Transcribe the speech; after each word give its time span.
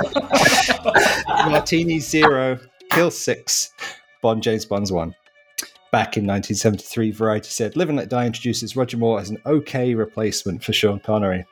martinis 1.28 2.10
zero, 2.10 2.60
kill 2.90 3.12
six, 3.12 3.72
Bond 4.24 4.42
James 4.42 4.66
Bond's 4.66 4.92
one. 4.92 5.14
Back 5.92 6.18
in 6.18 6.26
1973, 6.26 7.12
Variety 7.12 7.50
said 7.50 7.78
Live 7.78 7.90
and 7.90 8.00
Let 8.00 8.10
Die 8.10 8.26
introduces 8.26 8.76
Roger 8.76 8.98
Moore 8.98 9.20
as 9.20 9.30
an 9.30 9.38
okay 9.46 9.94
replacement 9.94 10.64
for 10.64 10.74
Sean 10.74 11.00
Connery. 11.00 11.46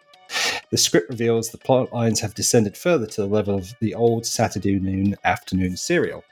The 0.72 0.78
script 0.78 1.12
reveals 1.12 1.50
the 1.50 1.60
plot 1.60 1.94
lines 1.94 2.20
have 2.22 2.34
descended 2.34 2.76
further 2.76 3.06
to 3.06 3.22
the 3.22 3.28
level 3.28 3.56
of 3.56 3.72
the 3.80 3.94
old 3.94 4.26
Saturday 4.26 4.80
noon 4.80 5.16
afternoon 5.24 5.78
serial. 5.78 6.24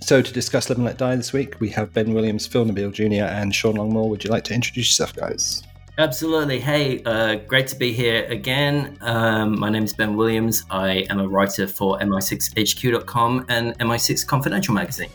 So, 0.00 0.22
to 0.22 0.32
discuss 0.32 0.68
Live 0.68 0.78
and 0.78 0.86
Let 0.86 0.98
Die 0.98 1.16
this 1.16 1.32
week, 1.32 1.60
we 1.60 1.68
have 1.70 1.92
Ben 1.92 2.12
Williams, 2.12 2.46
Phil 2.46 2.64
Nobile 2.64 2.90
Jr., 2.90 3.24
and 3.24 3.54
Sean 3.54 3.74
Longmore. 3.76 4.08
Would 4.08 4.24
you 4.24 4.30
like 4.30 4.44
to 4.44 4.54
introduce 4.54 4.88
yourself, 4.88 5.14
guys? 5.14 5.62
Absolutely. 5.96 6.58
Hey, 6.58 7.02
uh, 7.04 7.36
great 7.36 7.68
to 7.68 7.76
be 7.76 7.92
here 7.92 8.24
again. 8.24 8.98
Um, 9.00 9.58
my 9.60 9.70
name 9.70 9.84
is 9.84 9.92
Ben 9.92 10.16
Williams. 10.16 10.64
I 10.68 11.06
am 11.08 11.20
a 11.20 11.28
writer 11.28 11.68
for 11.68 11.98
MI6HQ.com 12.00 13.46
and 13.48 13.78
MI6 13.78 14.26
Confidential 14.26 14.74
magazine. 14.74 15.10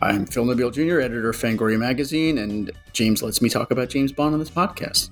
I'm 0.00 0.26
Phil 0.26 0.44
Nobile 0.44 0.72
Jr., 0.72 1.00
editor 1.00 1.30
of 1.30 1.36
Fangoria 1.36 1.78
magazine, 1.78 2.38
and 2.38 2.72
James 2.92 3.22
lets 3.22 3.40
me 3.40 3.48
talk 3.48 3.70
about 3.70 3.90
James 3.90 4.10
Bond 4.10 4.34
on 4.34 4.40
this 4.40 4.50
podcast. 4.50 5.10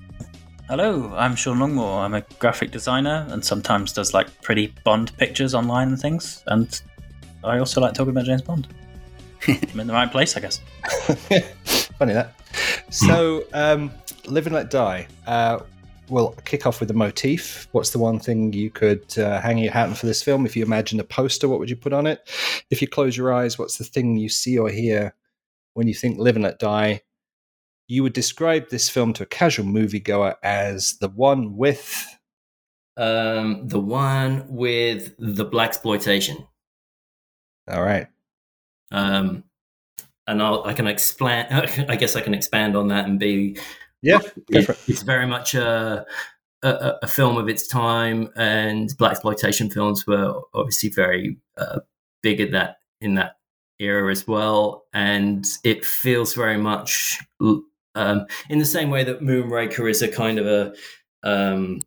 Hello, 0.67 1.13
I'm 1.15 1.35
Sean 1.35 1.59
Longmore. 1.59 2.03
I'm 2.03 2.13
a 2.13 2.21
graphic 2.39 2.71
designer 2.71 3.25
and 3.29 3.43
sometimes 3.43 3.93
does 3.93 4.13
like 4.13 4.41
pretty 4.41 4.73
Bond 4.83 5.15
pictures 5.17 5.55
online 5.55 5.89
and 5.89 5.99
things. 5.99 6.43
And 6.47 6.81
I 7.43 7.57
also 7.57 7.81
like 7.81 7.93
talking 7.93 8.11
about 8.11 8.25
James 8.25 8.41
Bond. 8.41 8.67
I'm 9.47 9.79
in 9.79 9.87
the 9.87 9.93
right 9.93 10.11
place, 10.11 10.37
I 10.37 10.39
guess. 10.39 10.61
Funny 11.97 12.13
that. 12.13 12.35
So, 12.89 13.43
um, 13.53 13.91
Live 14.25 14.45
and 14.45 14.55
Let 14.55 14.69
Die. 14.69 15.07
Uh, 15.25 15.59
we'll 16.09 16.31
kick 16.45 16.67
off 16.67 16.79
with 16.79 16.89
the 16.89 16.93
motif. 16.93 17.67
What's 17.71 17.91
the 17.91 17.99
one 17.99 18.19
thing 18.19 18.53
you 18.53 18.69
could 18.69 19.17
uh, 19.17 19.41
hang 19.41 19.57
your 19.57 19.71
hat 19.71 19.89
on 19.89 19.95
for 19.95 20.05
this 20.05 20.21
film? 20.21 20.45
If 20.45 20.55
you 20.55 20.63
imagine 20.63 20.99
a 20.99 21.03
poster, 21.03 21.47
what 21.47 21.59
would 21.59 21.69
you 21.69 21.75
put 21.75 21.93
on 21.93 22.05
it? 22.05 22.29
If 22.69 22.81
you 22.81 22.87
close 22.87 23.17
your 23.17 23.33
eyes, 23.33 23.57
what's 23.57 23.77
the 23.77 23.83
thing 23.83 24.17
you 24.17 24.29
see 24.29 24.57
or 24.57 24.69
hear 24.69 25.15
when 25.73 25.87
you 25.87 25.93
think 25.93 26.19
Live 26.19 26.35
and 26.35 26.43
Let 26.43 26.59
Die? 26.59 27.01
You 27.87 28.03
would 28.03 28.13
describe 28.13 28.69
this 28.69 28.89
film 28.89 29.13
to 29.13 29.23
a 29.23 29.27
casual 29.27 29.65
moviegoer 29.65 30.35
as 30.43 30.97
the 30.99 31.09
one 31.09 31.57
with. 31.57 32.05
Um, 32.97 33.67
the 33.67 33.79
one 33.79 34.45
with 34.47 35.15
the 35.17 35.45
blaxploitation. 35.45 36.45
All 37.71 37.83
right. 37.83 38.07
Um, 38.91 39.43
and 40.27 40.41
I'll, 40.41 40.63
I 40.65 40.73
can 40.73 40.87
explain. 40.87 41.45
I 41.51 41.95
guess 41.95 42.15
I 42.15 42.21
can 42.21 42.33
expand 42.33 42.75
on 42.75 42.89
that 42.89 43.05
and 43.05 43.19
be. 43.19 43.57
Yeah, 44.01 44.19
it, 44.49 44.67
it. 44.69 44.79
it's 44.87 45.03
very 45.03 45.27
much 45.27 45.53
a, 45.53 46.05
a, 46.63 46.93
a, 47.03 47.07
film 47.07 47.37
of 47.37 47.47
its 47.47 47.67
time, 47.67 48.29
and 48.35 48.89
blaxploitation 48.97 49.71
films 49.71 50.07
were 50.07 50.41
obviously 50.55 50.89
very 50.89 51.37
uh, 51.57 51.79
big 52.23 52.41
at 52.41 52.51
that 52.51 52.77
in 52.99 53.15
that 53.15 53.35
era 53.79 54.11
as 54.11 54.27
well. 54.27 54.85
And 54.93 55.45
it 55.63 55.85
feels 55.85 56.33
very 56.33 56.57
much 56.57 57.19
um, 57.95 58.25
in 58.49 58.59
the 58.59 58.65
same 58.65 58.89
way 58.89 59.03
that 59.03 59.21
Moonraker 59.21 59.89
is 59.89 60.01
a 60.01 60.07
kind 60.07 60.39
of 60.39 60.47
a 60.47 60.73
um, 61.23 61.80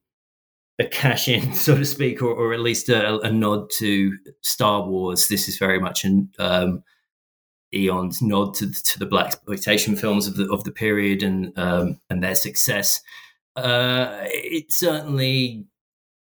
a 0.78 0.84
cash 0.84 1.28
in, 1.28 1.52
so 1.54 1.76
to 1.76 1.84
speak, 1.84 2.22
or, 2.22 2.32
or 2.32 2.52
at 2.52 2.60
least 2.60 2.88
a, 2.88 3.20
a, 3.20 3.30
nod 3.30 3.70
to 3.78 4.16
Star 4.42 4.86
Wars. 4.86 5.28
This 5.28 5.48
is 5.48 5.58
very 5.58 5.78
much 5.78 6.04
an 6.04 6.30
um, 6.38 6.82
Eon's 7.74 8.22
nod 8.22 8.54
to, 8.54 8.70
to 8.70 8.98
the 8.98 9.06
blaxploitation 9.06 9.98
films 9.98 10.26
of 10.26 10.36
the 10.36 10.50
of 10.50 10.64
the 10.64 10.72
period 10.72 11.22
and 11.22 11.56
um, 11.58 12.00
and 12.10 12.22
their 12.22 12.34
success. 12.34 13.00
Uh, 13.56 14.18
it 14.24 14.72
certainly 14.72 15.66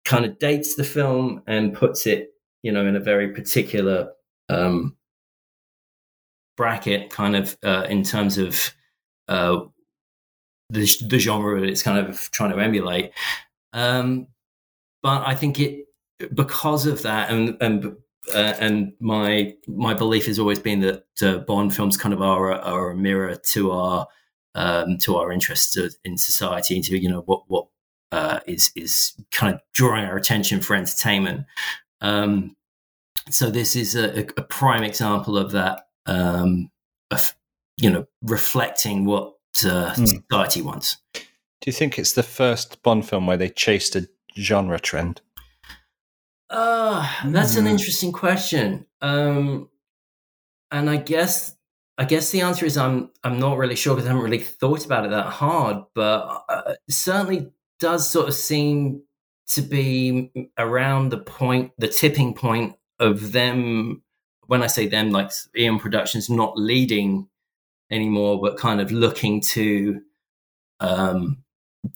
kind 0.05 0.25
of 0.25 0.39
dates 0.39 0.77
the 0.77 0.85
film 0.85 1.43
and 1.47 1.75
puts 1.75 2.07
it, 2.07 2.31
you 2.63 2.71
know, 2.71 2.87
in 2.87 2.95
a 2.95 3.01
very 3.01 3.33
particular 3.33 4.13
um, 4.49 4.97
bracket, 6.57 7.11
kind 7.11 7.35
of 7.35 7.57
uh, 7.65 7.87
in 7.89 8.05
terms 8.05 8.39
of 8.39 8.73
uh, 9.29 9.59
the, 10.71 10.89
the 11.09 11.19
genre 11.19 11.61
that 11.61 11.69
it's 11.69 11.83
kind 11.83 11.99
of 11.99 12.31
trying 12.31 12.53
to 12.53 12.59
emulate. 12.59 13.13
Um, 13.73 14.29
but 15.07 15.25
I 15.25 15.37
think 15.37 15.61
it 15.61 15.87
because 16.35 16.85
of 16.85 17.03
that, 17.03 17.31
and 17.31 17.57
and 17.61 17.97
uh, 18.35 18.55
and 18.59 18.93
my 18.99 19.55
my 19.69 19.95
belief 19.95 20.27
has 20.27 20.41
always 20.41 20.59
been 20.59 20.81
that 20.81 21.05
uh, 21.23 21.39
Bond 21.39 21.73
films 21.77 21.97
kind 21.97 22.13
of 22.13 22.21
are, 22.21 22.51
are 22.51 22.91
a 22.91 22.97
mirror 22.97 23.37
to 23.53 23.71
our 23.71 24.09
um, 24.57 24.99
to 24.99 25.15
our 25.15 25.31
interests 25.31 25.79
in 26.05 26.19
society, 26.19 26.75
into 26.75 26.99
you 26.99 27.09
know 27.09 27.21
what 27.21 27.45
what 27.47 27.69
uh, 28.11 28.41
is 28.49 28.73
is 28.75 29.13
kind 29.31 29.55
of 29.55 29.61
drawing 29.73 30.05
our 30.05 30.17
attention 30.17 30.61
for 30.61 30.75
entertainment. 30.75 31.47
Um, 32.01 32.57
so 33.31 33.49
this 33.49 33.77
is 33.77 33.95
a, 33.95 34.27
a, 34.37 34.43
prime 34.43 34.83
example 34.83 35.39
of 35.39 35.53
that. 35.53 35.87
Um, 36.07 36.73
of, 37.13 37.33
you 37.77 37.91
know, 37.91 38.07
reflecting 38.23 39.05
what 39.05 39.35
uh, 39.65 39.95
mm. 39.95 40.09
society 40.09 40.63
wants. 40.63 40.97
Do 41.15 41.23
you 41.67 41.73
think 41.73 41.97
it's 41.97 42.15
the 42.15 42.25
first 42.25 42.83
Bond 42.83 43.09
film 43.09 43.27
where 43.29 43.37
they 43.37 43.49
chased 43.49 43.95
a 43.95 44.09
genre 44.37 44.79
trend? 44.79 45.21
Uh, 46.49 47.09
that's 47.27 47.55
mm. 47.55 47.59
an 47.59 47.65
hmm. 47.65 47.71
interesting 47.71 48.13
question. 48.13 48.87
Um, 49.01 49.69
and 50.71 50.89
I 50.91 50.97
guess 50.97 51.57
I 51.99 52.05
guess 52.05 52.31
the 52.31 52.43
answer 52.43 52.67
is 52.67 52.77
I'm 52.77 53.11
I'm 53.25 53.39
not 53.39 53.59
really 53.59 53.77
sure 53.77 53.95
because 53.95 54.07
I 54.07 54.11
haven't 54.11 54.25
really 54.25 54.43
thought 54.43 54.85
about 54.85 55.07
it 55.07 55.11
that 55.11 55.27
hard, 55.27 55.83
but 55.95 56.45
uh, 56.49 56.75
certainly 56.91 57.51
does 57.79 58.09
sort 58.09 58.29
of 58.29 58.35
seem 58.35 59.03
to 59.49 59.63
be 59.63 60.31
around 60.59 61.11
the 61.11 61.19
point, 61.19 61.73
the 61.79 61.89
tipping 61.89 62.35
point 62.35 62.77
of 62.99 63.33
them. 63.33 64.03
When 64.47 64.63
I 64.63 64.69
say 64.69 64.87
them, 64.87 65.11
like 65.11 65.33
Eon 65.57 65.81
Productions 65.81 66.31
not 66.31 66.57
leading 66.57 67.29
anymore, 67.91 68.41
but 68.41 68.59
kind 68.59 68.81
of 68.81 68.93
looking 68.93 69.41
to 69.41 70.01
um, 70.81 71.39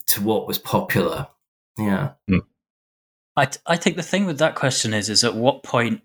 to 0.08 0.22
what 0.22 0.46
was 0.46 0.58
popular. 0.58 1.28
Yeah. 1.80 2.12
Mm. 2.30 2.42
I, 3.36 3.48
I 3.66 3.76
think 3.76 3.96
the 3.96 4.02
thing 4.02 4.26
with 4.26 4.38
that 4.38 4.54
question 4.54 4.92
is 4.92 5.08
is 5.08 5.24
at 5.24 5.34
what 5.34 5.62
point 5.62 6.02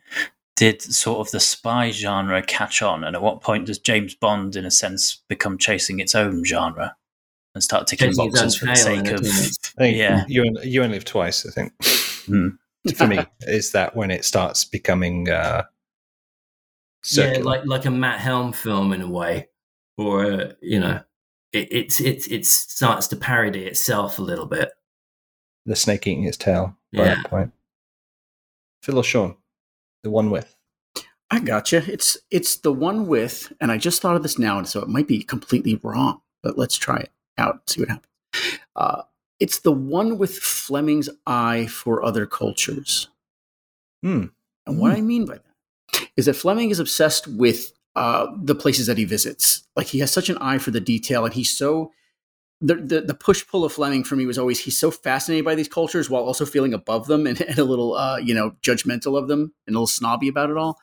did 0.55 0.81
sort 0.81 1.19
of 1.19 1.31
the 1.31 1.39
spy 1.39 1.91
genre 1.91 2.41
catch 2.41 2.81
on, 2.81 3.03
and 3.03 3.15
at 3.15 3.21
what 3.21 3.41
point 3.41 3.65
does 3.65 3.79
James 3.79 4.15
Bond, 4.15 4.55
in 4.55 4.65
a 4.65 4.71
sense, 4.71 5.21
become 5.27 5.57
chasing 5.57 5.99
its 5.99 6.15
own 6.15 6.45
genre 6.45 6.95
and 7.53 7.63
start 7.63 7.87
ticking 7.87 8.09
chasing 8.09 8.31
boxes 8.31 8.55
for 8.55 8.65
the 8.67 8.75
sake 8.75 9.07
of? 9.07 9.25
yeah, 9.79 10.23
you 10.27 10.45
you 10.63 10.81
only 10.81 10.95
live 10.95 11.05
twice. 11.05 11.45
I 11.45 11.51
think. 11.51 11.77
Mm. 11.79 12.57
for 12.95 13.07
me, 13.07 13.19
is 13.41 13.71
that 13.71 13.95
when 13.95 14.11
it 14.11 14.23
starts 14.23 14.63
becoming 14.63 15.29
uh, 15.29 15.63
yeah, 17.11 17.39
like 17.41 17.65
like 17.65 17.85
a 17.85 17.91
Matt 17.91 18.19
Helm 18.19 18.53
film 18.53 18.93
in 18.93 19.01
a 19.01 19.09
way, 19.09 19.49
or 19.97 20.25
uh, 20.25 20.51
you 20.61 20.79
know, 20.79 21.01
it, 21.51 21.67
it's 21.71 21.99
it 21.99 22.31
it 22.31 22.45
starts 22.45 23.07
to 23.07 23.15
parody 23.15 23.65
itself 23.65 24.19
a 24.19 24.21
little 24.21 24.45
bit. 24.45 24.71
The 25.65 25.75
snake 25.75 26.05
eating 26.07 26.25
its 26.25 26.37
tail 26.37 26.77
by 26.93 27.05
yeah. 27.05 27.15
that 27.15 27.29
point. 27.29 27.51
Phil 28.83 28.97
or 28.97 29.03
Sean, 29.03 29.35
the 30.03 30.11
one 30.11 30.29
with. 30.29 30.55
I 31.31 31.39
gotcha. 31.39 31.83
It's 31.91 32.17
it's 32.29 32.57
the 32.57 32.71
one 32.71 33.07
with, 33.07 33.51
and 33.59 33.71
I 33.71 33.77
just 33.77 34.01
thought 34.01 34.15
of 34.15 34.23
this 34.23 34.37
now, 34.37 34.57
and 34.59 34.67
so 34.67 34.81
it 34.81 34.87
might 34.87 35.07
be 35.07 35.23
completely 35.23 35.79
wrong, 35.81 36.21
but 36.43 36.57
let's 36.57 36.77
try 36.77 36.97
it 36.97 37.11
out, 37.37 37.67
see 37.69 37.81
what 37.81 37.89
happens. 37.89 38.11
Uh, 38.75 39.01
it's 39.39 39.59
the 39.59 39.71
one 39.71 40.17
with 40.17 40.37
Fleming's 40.37 41.09
eye 41.25 41.65
for 41.67 42.03
other 42.03 42.25
cultures. 42.25 43.09
Hmm. 44.03 44.25
And 44.67 44.79
what 44.79 44.91
I 44.91 45.01
mean 45.01 45.25
by 45.25 45.35
that 45.35 46.09
is 46.15 46.25
that 46.25 46.35
Fleming 46.35 46.69
is 46.69 46.79
obsessed 46.79 47.27
with 47.27 47.73
uh, 47.95 48.27
the 48.37 48.55
places 48.55 48.87
that 48.87 48.97
he 48.97 49.05
visits. 49.05 49.63
Like 49.75 49.87
he 49.87 49.99
has 49.99 50.11
such 50.11 50.29
an 50.29 50.37
eye 50.37 50.57
for 50.57 50.71
the 50.71 50.79
detail, 50.79 51.25
and 51.25 51.33
he's 51.33 51.49
so 51.49 51.91
the, 52.65 52.75
the, 52.75 53.01
the 53.01 53.13
push 53.13 53.45
pull 53.45 53.63
of 53.63 53.73
Fleming 53.73 54.03
for 54.03 54.15
me 54.15 54.25
was 54.25 54.39
always 54.39 54.59
he's 54.59 54.77
so 54.77 54.89
fascinated 54.89 55.45
by 55.45 55.53
these 55.53 55.67
cultures 55.67 56.09
while 56.09 56.23
also 56.23 56.45
feeling 56.45 56.73
above 56.73 57.05
them 57.05 57.27
and, 57.27 57.39
and 57.41 57.59
a 57.59 57.63
little 57.63 57.93
uh, 57.95 58.17
you 58.17 58.33
know 58.33 58.55
judgmental 58.61 59.17
of 59.17 59.27
them 59.27 59.53
and 59.67 59.75
a 59.75 59.79
little 59.79 59.87
snobby 59.87 60.27
about 60.27 60.49
it 60.49 60.57
all. 60.57 60.79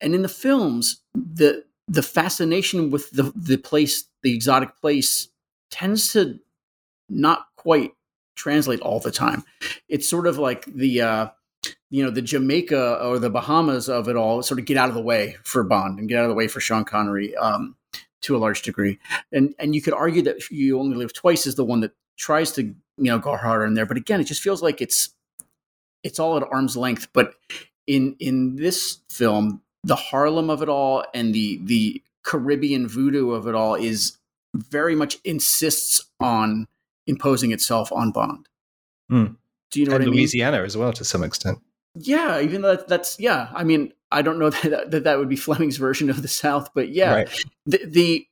And 0.00 0.14
in 0.14 0.22
the 0.22 0.28
films, 0.28 1.02
the 1.14 1.64
the 1.86 2.02
fascination 2.02 2.90
with 2.90 3.10
the 3.10 3.32
the 3.34 3.58
place, 3.58 4.04
the 4.22 4.34
exotic 4.34 4.76
place, 4.80 5.28
tends 5.70 6.12
to 6.14 6.38
not 7.08 7.46
quite 7.56 7.92
translate 8.34 8.80
all 8.80 9.00
the 9.00 9.10
time. 9.10 9.44
It's 9.88 10.08
sort 10.08 10.26
of 10.26 10.38
like 10.38 10.64
the 10.64 11.02
uh, 11.02 11.28
you 11.90 12.04
know 12.04 12.10
the 12.10 12.22
Jamaica 12.22 13.04
or 13.04 13.18
the 13.18 13.30
Bahamas 13.30 13.88
of 13.90 14.08
it 14.08 14.16
all, 14.16 14.42
sort 14.42 14.60
of 14.60 14.66
get 14.66 14.78
out 14.78 14.88
of 14.88 14.94
the 14.94 15.02
way 15.02 15.36
for 15.42 15.62
Bond 15.62 15.98
and 15.98 16.08
get 16.08 16.18
out 16.18 16.24
of 16.24 16.30
the 16.30 16.34
way 16.34 16.48
for 16.48 16.60
Sean 16.60 16.84
Connery 16.84 17.36
um, 17.36 17.76
to 18.26 18.36
a 18.36 18.38
large 18.38 18.62
degree. 18.62 18.98
And 19.32 19.54
and 19.58 19.74
you 19.74 19.82
could 19.82 19.94
argue 19.94 20.22
that 20.22 20.50
you 20.50 20.78
only 20.78 20.96
live 20.96 21.12
twice 21.12 21.46
is 21.46 21.54
the 21.54 21.64
one 21.64 21.80
that 21.80 21.92
tries 22.16 22.52
to 22.52 22.62
you 22.62 22.74
know 22.98 23.18
go 23.18 23.36
harder 23.36 23.64
in 23.64 23.74
there, 23.74 23.86
but 23.86 23.96
again, 23.96 24.20
it 24.20 24.24
just 24.24 24.42
feels 24.42 24.62
like 24.62 24.80
it's 24.80 25.10
it's 26.02 26.18
all 26.18 26.36
at 26.36 26.44
arm's 26.50 26.76
length. 26.76 27.08
But 27.12 27.34
in 27.86 28.16
in 28.18 28.56
this 28.56 28.98
film, 29.10 29.62
the 29.84 29.96
Harlem 29.96 30.50
of 30.50 30.62
it 30.62 30.68
all 30.68 31.04
and 31.14 31.34
the 31.34 31.60
the 31.64 32.02
Caribbean 32.24 32.88
voodoo 32.88 33.30
of 33.30 33.46
it 33.46 33.54
all 33.54 33.74
is 33.74 34.18
very 34.54 34.94
much 34.94 35.18
insists 35.24 36.04
on 36.20 36.66
imposing 37.06 37.52
itself 37.52 37.92
on 37.92 38.10
Bond. 38.10 38.48
Mm. 39.10 39.36
Do 39.70 39.80
you 39.80 39.86
know 39.86 39.96
and 39.96 40.04
what 40.04 40.08
I 40.08 40.10
mean? 40.10 40.20
Louisiana 40.20 40.62
as 40.62 40.76
well, 40.76 40.92
to 40.92 41.04
some 41.04 41.22
extent. 41.22 41.58
Yeah, 41.94 42.40
even 42.40 42.62
though 42.62 42.76
that, 42.76 42.88
that's 42.88 43.18
yeah. 43.18 43.48
I 43.54 43.64
mean, 43.64 43.92
I 44.10 44.22
don't 44.22 44.38
know 44.38 44.50
that, 44.62 44.90
that 44.90 45.04
that 45.04 45.18
would 45.18 45.28
be 45.28 45.36
Fleming's 45.36 45.76
version 45.76 46.10
of 46.10 46.22
the 46.22 46.28
South, 46.28 46.70
but 46.74 46.90
yeah, 46.90 47.12
Right. 47.12 47.28
the, 47.66 47.80
the 47.86 48.26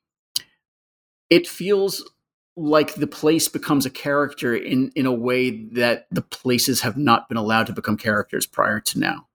it 1.30 1.46
feels 1.46 2.08
like 2.56 2.94
the 2.94 3.06
place 3.06 3.48
becomes 3.48 3.84
a 3.84 3.90
character 3.90 4.54
in 4.54 4.92
in 4.94 5.06
a 5.06 5.12
way 5.12 5.64
that 5.72 6.06
the 6.10 6.22
places 6.22 6.82
have 6.82 6.96
not 6.96 7.28
been 7.28 7.36
allowed 7.38 7.66
to 7.66 7.72
become 7.72 7.96
characters 7.96 8.46
prior 8.46 8.80
to 8.80 8.98
now. 8.98 9.26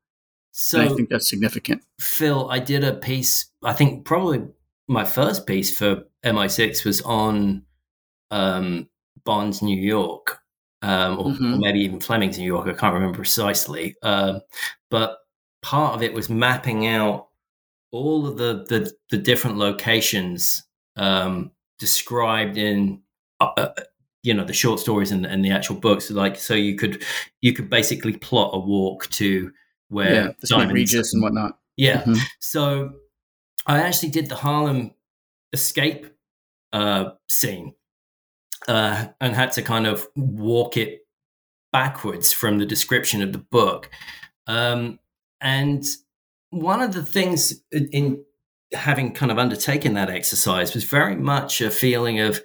So 0.52 0.80
and 0.80 0.90
I 0.90 0.96
think 0.96 1.10
that's 1.10 1.30
significant. 1.30 1.84
Phil, 2.00 2.50
I 2.50 2.60
did 2.60 2.84
a 2.84 2.94
piece. 2.94 3.48
I 3.64 3.74
think 3.74 4.06
probably 4.06 4.42
my 4.88 5.06
first 5.06 5.46
piece 5.46 5.78
for 5.78 6.04
MI6 6.24 6.86
was 6.86 7.02
on 7.02 7.64
um, 8.32 8.88
Bond's 9.26 9.62
New 9.62 9.80
York, 9.80 10.40
um, 10.82 11.20
or, 11.20 11.26
or 11.28 11.34
Mhm. 11.34 11.60
maybe 11.60 11.80
even 11.82 12.00
Fleming's 12.00 12.38
New 12.40 12.46
York. 12.46 12.68
I 12.68 12.74
can't 12.74 12.94
remember 12.94 13.18
precisely, 13.18 13.96
um, 14.02 14.42
but 14.90 15.18
part 15.62 15.96
of 15.96 16.04
it 16.04 16.14
was 16.14 16.30
mapping 16.30 16.88
out 16.88 17.28
all 17.92 18.28
of 18.28 18.38
the 18.38 18.66
the, 18.70 18.92
the 19.12 19.18
different 19.18 19.58
locations 19.58 20.64
um, 20.96 21.52
described 21.80 22.58
in. 22.58 23.02
Uh, 23.42 23.52
uh, 23.58 23.70
you 24.22 24.34
know 24.34 24.44
the 24.44 24.52
short 24.52 24.82
stories 24.82 25.12
and, 25.14 25.26
and 25.26 25.46
the 25.46 25.50
actual 25.50 25.78
books 25.78 26.12
like 26.12 26.36
so 26.38 26.54
you 26.54 26.76
could 26.76 27.02
you 27.40 27.54
could 27.54 27.70
basically 27.70 28.12
plot 28.18 28.50
a 28.54 28.60
walk 28.60 29.08
to 29.12 29.50
where 29.88 30.14
yeah, 30.14 30.28
the 30.42 30.48
St. 30.48 30.60
Diamonds- 30.60 30.74
Regis 30.74 31.14
and 31.14 31.24
whatnot. 31.24 31.58
yeah 31.78 32.02
Mhm. 32.02 32.20
so 32.42 32.92
I 33.66 33.80
actually 33.82 34.10
did 34.10 34.28
the 34.28 34.36
Harlem 34.36 34.94
escape 35.54 36.08
uh, 36.74 37.12
scene 37.30 37.76
uh, 38.68 39.06
and 39.22 39.36
had 39.36 39.54
to 39.54 39.62
kind 39.62 39.88
of 39.88 40.06
walk 40.18 40.76
it 40.76 41.08
backwards 41.72 42.34
from 42.34 42.58
the 42.58 42.66
description 42.66 43.22
of 43.22 43.32
the 43.32 43.38
book. 43.40 43.90
Um, 44.48 45.00
and 45.42 45.84
one 46.52 46.82
of 46.82 46.94
the 46.94 47.04
things 47.04 47.62
in, 47.72 47.88
in 47.92 48.26
having 48.74 49.14
kind 49.14 49.32
of 49.32 49.38
undertaken 49.40 49.94
that 49.96 50.10
exercise 50.10 50.74
was 50.74 50.84
very 50.84 51.16
much 51.16 51.62
a 51.62 51.70
feeling 51.72 52.20
of 52.20 52.42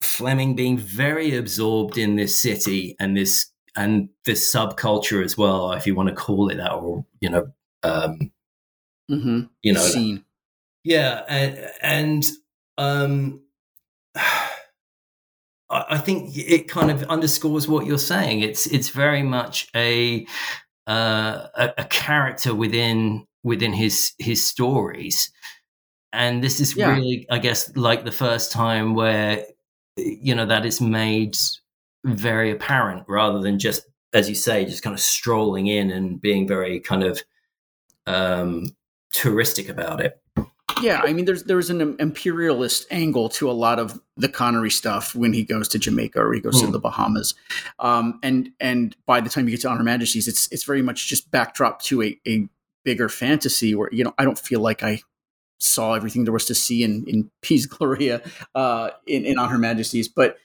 Fleming 0.00 0.54
being 0.54 0.76
very 0.76 1.34
absorbed 1.36 1.96
in 1.96 2.16
this 2.16 2.40
city 2.40 2.94
and 3.00 3.16
this 3.16 3.50
and 3.76 4.10
this 4.26 4.52
subculture 4.54 5.24
as 5.24 5.36
well, 5.36 5.72
if 5.72 5.86
you 5.86 5.94
want 5.94 6.08
to 6.10 6.14
call 6.14 6.48
it 6.50 6.56
that, 6.56 6.72
or 6.72 7.04
you 7.20 7.30
know, 7.30 7.46
um, 7.82 8.30
Mhm. 9.10 9.48
you 9.62 9.72
know, 9.72 9.80
Scene. 9.80 10.24
yeah, 10.84 11.22
and, 11.28 11.70
and 11.82 12.24
um, 12.78 13.40
I 14.16 14.50
I 15.70 15.98
think 15.98 16.36
it 16.36 16.68
kind 16.68 16.90
of 16.90 17.02
underscores 17.04 17.66
what 17.66 17.86
you're 17.86 17.98
saying. 17.98 18.40
It's 18.42 18.66
it's 18.66 18.90
very 18.90 19.22
much 19.22 19.68
a 19.74 20.26
uh, 20.86 21.48
a, 21.54 21.72
a 21.78 21.84
character 21.84 22.54
within 22.54 23.26
within 23.42 23.72
his 23.72 24.12
his 24.18 24.46
stories, 24.46 25.30
and 26.12 26.42
this 26.42 26.60
is 26.60 26.76
Yeah. 26.76 26.94
really, 26.94 27.26
I 27.30 27.38
guess, 27.38 27.74
like 27.76 28.04
the 28.04 28.12
first 28.12 28.52
time 28.52 28.94
where 28.94 29.44
you 29.96 30.34
know 30.34 30.46
that 30.46 30.66
is 30.66 30.80
made 30.80 31.36
very 32.04 32.50
apparent, 32.50 33.04
rather 33.08 33.40
than 33.40 33.58
just 33.58 33.86
as 34.12 34.28
you 34.28 34.34
say, 34.34 34.64
just 34.64 34.82
kind 34.82 34.94
of 34.94 35.00
strolling 35.00 35.66
in 35.66 35.90
and 35.90 36.20
being 36.20 36.46
very 36.46 36.80
kind 36.80 37.02
of 37.02 37.22
um, 38.06 38.76
touristic 39.14 39.68
about 39.68 40.00
it. 40.00 40.20
Yeah, 40.82 41.00
I 41.04 41.12
mean, 41.12 41.24
there's 41.24 41.44
there's 41.44 41.70
an 41.70 41.96
imperialist 41.98 42.86
angle 42.90 43.28
to 43.30 43.50
a 43.50 43.52
lot 43.52 43.78
of 43.78 44.00
the 44.16 44.28
Connery 44.28 44.70
stuff 44.70 45.14
when 45.14 45.32
he 45.32 45.42
goes 45.44 45.68
to 45.68 45.78
Jamaica 45.78 46.20
or 46.20 46.32
he 46.32 46.40
goes 46.40 46.60
to 46.60 46.66
Hmm. 46.66 46.72
the 46.72 46.78
Bahamas, 46.78 47.34
um, 47.78 48.18
and 48.22 48.50
and 48.60 48.96
by 49.06 49.20
the 49.20 49.30
time 49.30 49.46
you 49.46 49.52
get 49.52 49.60
to 49.62 49.68
On 49.68 49.76
Her 49.76 49.84
Majesty's, 49.84 50.28
it's 50.28 50.48
it's 50.52 50.64
very 50.64 50.82
much 50.82 51.06
just 51.08 51.30
backdrop 51.30 51.80
to 51.82 52.02
a, 52.02 52.18
a 52.26 52.48
bigger 52.84 53.08
fantasy 53.08 53.74
where 53.74 53.88
you 53.92 54.04
know 54.04 54.12
I 54.18 54.24
don't 54.24 54.38
feel 54.38 54.60
like 54.60 54.82
I 54.82 55.00
saw 55.58 55.94
everything 55.94 56.24
there 56.24 56.32
was 56.32 56.44
to 56.46 56.54
see 56.54 56.82
in 56.82 57.04
in 57.06 57.30
Piz 57.42 57.66
Gloria 57.66 58.20
uh, 58.54 58.90
in 59.06 59.24
in 59.24 59.38
On 59.38 59.48
Her 59.48 59.58
Majesty's, 59.58 60.08
but 60.08 60.36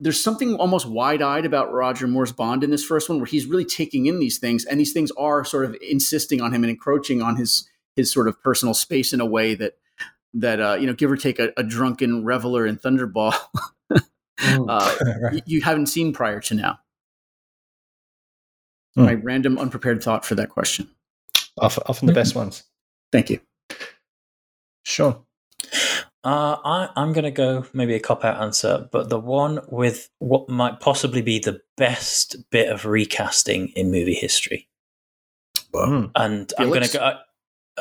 there's 0.00 0.22
something 0.22 0.56
almost 0.56 0.86
wide 0.86 1.22
eyed 1.22 1.46
about 1.46 1.72
Roger 1.72 2.06
Moore's 2.06 2.32
Bond 2.32 2.62
in 2.62 2.70
this 2.70 2.84
first 2.84 3.08
one 3.08 3.18
where 3.18 3.26
he's 3.26 3.46
really 3.46 3.64
taking 3.64 4.06
in 4.06 4.18
these 4.18 4.38
things, 4.38 4.64
and 4.64 4.78
these 4.80 4.92
things 4.92 5.10
are 5.18 5.44
sort 5.44 5.64
of 5.64 5.76
insisting 5.80 6.40
on 6.40 6.52
him 6.52 6.64
and 6.64 6.70
encroaching 6.70 7.22
on 7.22 7.36
his 7.36 7.68
his 7.96 8.12
sort 8.12 8.28
of 8.28 8.40
personal 8.42 8.74
space 8.74 9.12
in 9.12 9.20
a 9.20 9.26
way 9.26 9.54
that 9.54 9.78
that 10.34 10.60
uh, 10.60 10.76
you 10.78 10.86
know, 10.86 10.92
give 10.92 11.10
or 11.10 11.16
take 11.16 11.38
a, 11.38 11.52
a 11.56 11.62
drunken 11.62 12.24
reveler 12.24 12.66
in 12.66 12.76
Thunderball, 12.76 13.34
uh, 13.90 14.00
y- 15.32 15.42
you 15.46 15.62
haven't 15.62 15.86
seen 15.86 16.12
prior 16.12 16.40
to 16.40 16.54
now. 16.54 16.78
Hmm. 18.94 19.04
My 19.04 19.14
random 19.14 19.58
unprepared 19.58 20.02
thought 20.02 20.24
for 20.24 20.34
that 20.34 20.50
question. 20.50 20.88
often, 21.58 21.82
often 21.86 22.06
the 22.06 22.12
best 22.12 22.34
ones. 22.34 22.64
Thank 23.12 23.30
you. 23.30 23.40
Sure. 24.84 25.22
Uh, 26.24 26.56
I, 26.64 26.88
I'm 26.96 27.12
going 27.12 27.24
to 27.24 27.30
go 27.30 27.66
maybe 27.72 27.94
a 27.94 28.00
cop 28.00 28.24
out 28.24 28.42
answer, 28.42 28.88
but 28.90 29.08
the 29.08 29.18
one 29.18 29.60
with 29.68 30.10
what 30.18 30.48
might 30.48 30.80
possibly 30.80 31.22
be 31.22 31.38
the 31.38 31.60
best 31.76 32.50
bit 32.50 32.68
of 32.68 32.84
recasting 32.84 33.68
in 33.68 33.90
movie 33.90 34.14
history. 34.14 34.68
Mm. 35.72 36.10
and 36.14 36.52
I'm 36.58 36.68
going 36.68 36.82
to 36.82 36.92
go. 36.92 37.18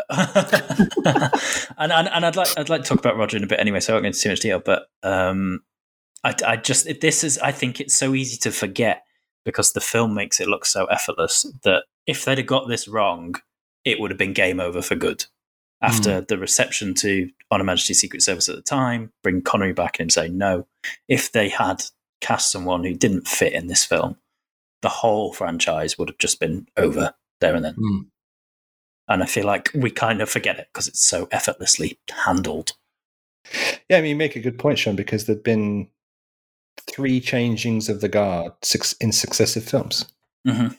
and, 0.10 1.92
and 1.92 2.08
and 2.10 2.26
I'd 2.26 2.36
like 2.36 2.50
I'd 2.58 2.70
like 2.70 2.84
to 2.84 2.90
talk 2.90 3.00
about 3.00 3.18
Roger 3.18 3.38
in 3.38 3.44
a 3.44 3.48
bit 3.48 3.60
anyway, 3.60 3.80
so 3.80 3.94
I 3.94 3.96
won't 3.96 4.04
go 4.04 4.08
into 4.08 4.20
too 4.20 4.30
much 4.30 4.40
detail. 4.42 4.62
But 4.64 4.88
um, 5.04 5.62
I 6.24 6.36
I 6.46 6.56
just 6.58 6.88
this 7.02 7.24
is 7.24 7.38
I 7.40 7.52
think 7.52 7.80
it's 7.80 7.96
so 7.96 8.14
easy 8.14 8.38
to 8.38 8.52
forget 8.52 9.04
because 9.46 9.74
the 9.74 9.82
film 9.82 10.14
makes 10.14 10.40
it 10.40 10.48
look 10.48 10.66
so 10.66 10.86
effortless 10.86 11.46
that 11.64 11.84
if 12.08 12.26
they'd 12.26 12.40
have 12.40 12.48
got 12.48 12.68
this 12.68 12.88
wrong, 12.88 13.36
it 13.84 14.00
would 14.00 14.12
have 14.12 14.18
been 14.18 14.34
game 14.34 14.60
over 14.60 14.82
for 14.82 14.96
good. 14.96 15.26
After 15.82 16.22
the 16.22 16.38
reception 16.40 16.96
to 16.96 17.30
On 17.52 17.60
Her 17.60 17.64
Majesty's 17.64 18.00
Secret 18.00 18.24
Service 18.24 18.50
at 18.50 18.56
the 18.56 18.62
time, 18.64 19.12
bring 19.22 19.44
Connery 19.44 19.74
back 19.74 20.00
and 20.00 20.12
say 20.12 20.30
no. 20.30 20.66
If 21.08 21.32
they 21.32 21.48
had 21.48 21.84
cast 22.22 22.52
someone 22.52 22.84
who 22.84 22.96
didn't 22.96 23.28
fit 23.28 23.54
in 23.54 23.68
this 23.68 23.86
film, 23.86 24.18
the 24.82 24.90
whole 24.90 25.32
franchise 25.32 25.98
would 25.98 26.10
have 26.10 26.18
just 26.18 26.40
been 26.40 26.68
over 26.76 27.14
there 27.40 27.54
and 27.54 27.66
then. 27.66 27.76
Hmm. 27.76 28.00
And 29.08 29.22
I 29.22 29.26
feel 29.28 29.46
like 29.46 29.72
we 29.76 29.92
kind 29.92 30.22
of 30.22 30.30
forget 30.30 30.58
it 30.58 30.68
because 30.74 30.88
it's 30.88 31.06
so 31.06 31.28
effortlessly 31.32 32.00
handled. 32.26 32.74
Yeah, 33.90 33.98
I 33.98 34.02
mean, 34.02 34.10
you 34.12 34.16
make 34.16 34.36
a 34.36 34.40
good 34.40 34.58
point, 34.58 34.80
Sean, 34.80 34.96
because 34.96 35.26
there've 35.26 35.44
been 35.44 35.88
three 36.88 37.22
changings 37.22 37.90
of 37.90 38.02
the 38.02 38.10
guard 38.10 38.54
six, 38.64 38.94
in 38.94 39.12
successive 39.12 39.64
films 39.64 40.06
Mm-hmm. 40.48 40.76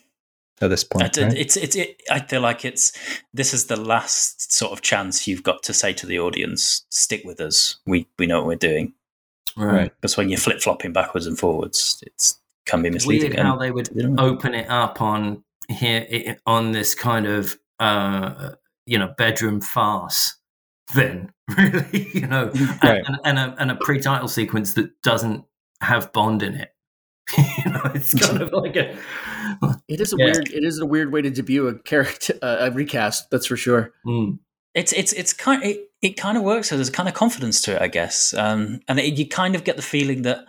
at 0.61 0.69
this 0.69 0.83
point. 0.85 1.17
It, 1.17 1.21
right? 1.21 1.33
it's 1.33 1.57
it's 1.57 1.75
it, 1.75 2.01
I 2.09 2.19
feel 2.21 2.39
like 2.39 2.63
it's 2.63 2.93
this 3.33 3.53
is 3.53 3.65
the 3.65 3.75
last 3.75 4.53
sort 4.53 4.71
of 4.71 4.81
chance 4.81 5.27
you've 5.27 5.43
got 5.43 5.61
to 5.63 5.73
say 5.73 5.91
to 5.93 6.05
the 6.05 6.19
audience, 6.19 6.85
stick 6.89 7.23
with 7.25 7.41
us. 7.41 7.75
We 7.85 8.07
we 8.17 8.27
know 8.27 8.37
what 8.37 8.47
we're 8.47 8.55
doing. 8.55 8.93
Right. 9.57 9.91
Because 9.99 10.15
when 10.15 10.29
you're 10.29 10.37
flip 10.37 10.61
flopping 10.61 10.93
backwards 10.93 11.27
and 11.27 11.37
forwards, 11.37 12.01
it's 12.07 12.39
can 12.65 12.81
be 12.81 12.89
misleading. 12.89 13.31
Weird 13.31 13.45
how 13.45 13.57
they 13.57 13.71
would 13.71 13.89
you 13.93 14.15
open 14.17 14.53
it 14.53 14.69
up 14.69 15.01
on 15.01 15.43
here 15.67 16.37
on 16.45 16.71
this 16.71 16.95
kind 16.95 17.25
of 17.25 17.57
uh, 17.79 18.51
you 18.85 18.97
know 18.97 19.13
bedroom 19.17 19.61
farce. 19.61 20.35
Then 20.95 21.31
really, 21.57 22.09
you 22.13 22.27
know, 22.27 22.49
Right. 22.83 23.03
and, 23.05 23.17
and 23.25 23.37
a 23.39 23.55
and 23.59 23.71
a 23.71 23.75
pre-title 23.75 24.27
sequence 24.29 24.73
that 24.75 24.89
doesn't 25.03 25.43
have 25.81 26.13
Bond 26.13 26.41
in 26.43 26.53
it. 26.55 26.73
you 27.37 27.71
know, 27.71 27.81
it's 27.93 28.13
kind 28.25 28.41
of 28.41 28.53
like 28.53 28.75
a 28.77 28.95
It 29.89 29.99
is 29.99 30.13
a 30.13 30.17
Yeah. 30.17 30.25
weird. 30.25 30.49
It 30.49 30.63
is 30.63 30.79
a 30.79 30.85
weird 30.85 31.11
way 31.11 31.21
to 31.21 31.29
debut 31.29 31.67
a 31.67 31.77
character, 31.77 32.35
uh, 32.41 32.57
a 32.61 32.71
recast. 32.71 33.29
That's 33.31 33.45
for 33.47 33.57
sure. 33.57 33.91
Mm. 34.05 34.39
it's 34.75 34.93
it's 34.93 35.11
it's 35.13 35.33
kind 35.33 35.61
it, 35.63 35.89
it 36.01 36.15
kind 36.15 36.37
of 36.37 36.43
works. 36.43 36.69
So 36.69 36.75
there's 36.75 36.87
a 36.89 36.91
kind 36.93 37.09
of 37.09 37.15
confidence 37.15 37.61
to 37.63 37.75
it, 37.75 37.81
I 37.81 37.87
guess, 37.89 38.33
um, 38.33 38.79
and 38.87 38.97
it, 38.99 39.17
you 39.17 39.27
kind 39.27 39.55
of 39.55 39.63
get 39.65 39.75
the 39.75 39.81
feeling 39.81 40.21
that 40.21 40.45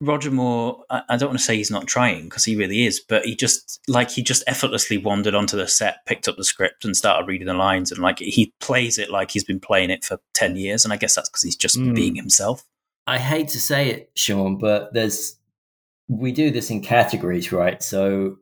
Roger 0.00 0.30
Moore. 0.30 0.82
I, 0.90 1.02
I 1.08 1.16
don't 1.16 1.30
want 1.30 1.38
to 1.38 1.44
say 1.44 1.56
he's 1.56 1.70
not 1.70 1.86
trying 1.86 2.24
because 2.24 2.44
he 2.44 2.56
really 2.56 2.84
is, 2.84 3.00
but 3.00 3.24
he 3.24 3.34
just 3.34 3.80
like 3.88 4.10
he 4.10 4.22
just 4.22 4.42
effortlessly 4.46 4.98
wandered 4.98 5.34
onto 5.34 5.56
the 5.56 5.66
set, 5.68 6.04
picked 6.06 6.28
up 6.28 6.36
the 6.36 6.44
script, 6.44 6.84
and 6.84 6.96
started 6.96 7.26
reading 7.26 7.46
the 7.46 7.54
lines, 7.54 7.90
and 7.90 8.00
like 8.00 8.18
he 8.18 8.52
plays 8.60 8.98
it 8.98 9.10
like 9.10 9.30
he's 9.30 9.44
been 9.44 9.60
playing 9.60 9.90
it 9.90 10.04
for 10.04 10.18
ten 10.34 10.56
years, 10.56 10.84
and 10.84 10.92
I 10.92 10.96
guess 10.96 11.14
that's 11.14 11.28
because 11.28 11.42
he's 11.42 11.56
just 11.56 11.78
Mm. 11.78 11.94
being 11.94 12.14
himself. 12.16 12.64
I 13.06 13.18
hate 13.18 13.48
to 13.48 13.60
say 13.60 13.88
it, 13.88 14.10
Sean, 14.16 14.58
but 14.58 14.92
there's 14.92 15.36
we 16.08 16.32
do 16.32 16.50
this 16.50 16.70
in 16.70 16.82
categories, 16.82 17.50
right? 17.52 17.82
So 17.82 18.36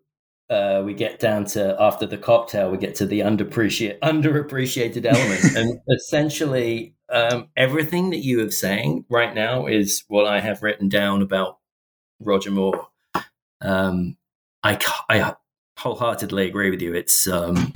uh, 0.51 0.83
we 0.85 0.93
get 0.95 1.19
down 1.21 1.45
to 1.47 1.77
after 1.81 2.07
the 2.07 2.19
cocktail, 2.19 2.71
we 2.71 2.79
get 2.79 2.95
to 2.97 3.07
the 3.07 3.21
underappreciated 3.21 3.99
underappreciated 4.03 5.05
element, 5.07 5.45
and 5.57 5.79
essentially 5.97 6.95
um, 7.13 7.49
everything 7.57 8.11
that 8.11 8.25
you 8.25 8.41
have 8.41 8.53
saying 8.53 9.05
right 9.09 9.35
now 9.35 9.67
is 9.67 10.05
what 10.09 10.27
I 10.27 10.41
have 10.41 10.63
written 10.63 10.89
down 10.89 11.23
about 11.23 11.59
Roger 12.21 12.51
Moore. 12.51 12.89
Um, 13.61 14.17
I 14.63 14.79
I 15.09 15.35
wholeheartedly 15.79 16.47
agree 16.47 16.71
with 16.71 16.81
you. 16.81 16.95
It's 16.95 17.27
um, 17.27 17.73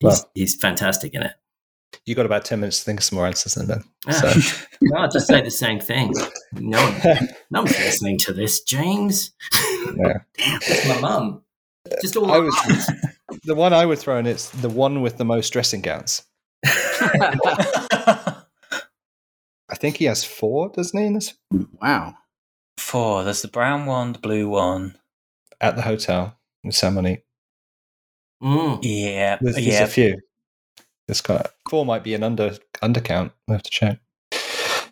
he's, 0.00 0.26
he's 0.34 0.56
fantastic 0.56 1.14
in 1.14 1.22
it. 1.22 1.32
You 2.06 2.14
got 2.14 2.26
about 2.26 2.44
ten 2.44 2.60
minutes 2.60 2.78
to 2.80 2.84
think 2.84 3.00
of 3.00 3.04
some 3.04 3.16
more 3.16 3.26
answers, 3.26 3.54
then. 3.54 3.66
then. 3.66 3.84
So, 4.12 4.32
No, 4.80 5.00
I'll 5.00 5.10
just 5.10 5.26
say 5.26 5.42
the 5.42 5.50
same 5.50 5.78
thing. 5.78 6.12
No, 6.52 6.78
one, 6.78 7.28
no 7.50 7.62
one's 7.62 7.78
listening 7.78 8.18
to 8.20 8.32
this, 8.32 8.62
James. 8.62 9.32
Yeah. 9.96 10.18
It's 10.36 10.88
my 10.88 11.00
mum. 11.00 11.42
Just 12.00 12.16
all 12.16 12.30
I 12.30 12.38
was 12.38 12.90
the 13.44 13.54
one 13.54 13.72
I 13.72 13.86
would 13.86 13.98
throw 13.98 14.18
in. 14.18 14.26
It's 14.26 14.50
the 14.50 14.68
one 14.68 15.02
with 15.02 15.18
the 15.18 15.24
most 15.24 15.50
dressing 15.52 15.82
gowns. 15.82 16.22
I 19.72 19.74
think 19.74 19.96
he 19.96 20.04
has 20.04 20.22
four, 20.22 20.68
doesn't 20.68 20.98
he? 20.98 21.06
In 21.06 21.14
this 21.14 21.34
wow. 21.80 22.14
Four. 22.78 23.24
There's 23.24 23.42
the 23.42 23.48
brown 23.48 23.86
one, 23.86 24.12
the 24.12 24.18
blue 24.18 24.48
one. 24.48 24.98
at 25.60 25.76
the 25.76 25.82
hotel 25.82 26.36
with 26.62 26.74
Samoni. 26.74 27.22
Mm. 28.42 28.80
Yeah, 28.82 29.38
There's, 29.40 29.54
there's 29.54 29.66
yeah. 29.66 29.84
a 29.84 29.86
few. 29.86 30.18
This 31.08 31.20
kind 31.20 31.42
four 31.70 31.86
might 31.86 32.04
be 32.04 32.14
an 32.14 32.22
under 32.22 32.56
undercount. 32.82 33.32
We'll 33.46 33.56
have 33.56 33.62
to 33.62 33.70
check. 33.70 33.98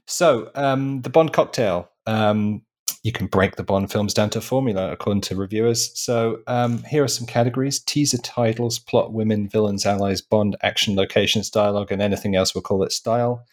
So 0.07 0.51
um, 0.55 1.03
the 1.03 1.11
Bond 1.11 1.33
cocktail. 1.33 1.91
Um, 2.07 2.63
you 3.03 3.13
can 3.13 3.29
break 3.29 3.57
the 3.57 3.63
Bond 3.63 3.91
films 3.91 4.13
down 4.13 4.29
to 4.31 4.39
a 4.39 4.43
formula 4.43 4.93
according 4.93 5.23
to 5.23 5.37
reviewers. 5.37 5.99
So 5.99 6.41
um, 6.47 6.83
here 6.85 7.03
are 7.03 7.09
some 7.09 7.27
categories: 7.27 7.81
teaser 7.81 8.19
titles, 8.19 8.79
plot, 8.79 9.13
women, 9.13 9.49
villains, 9.49 9.87
allies, 9.87 10.21
Bond, 10.21 10.57
action, 10.63 10.97
locations, 10.97 11.51
dialogue, 11.51 11.91
and 11.93 12.03
anything 12.03 12.37
else. 12.37 12.55
We'll 12.55 12.63
call 12.63 12.83
it 12.83 12.93
style. 12.93 13.45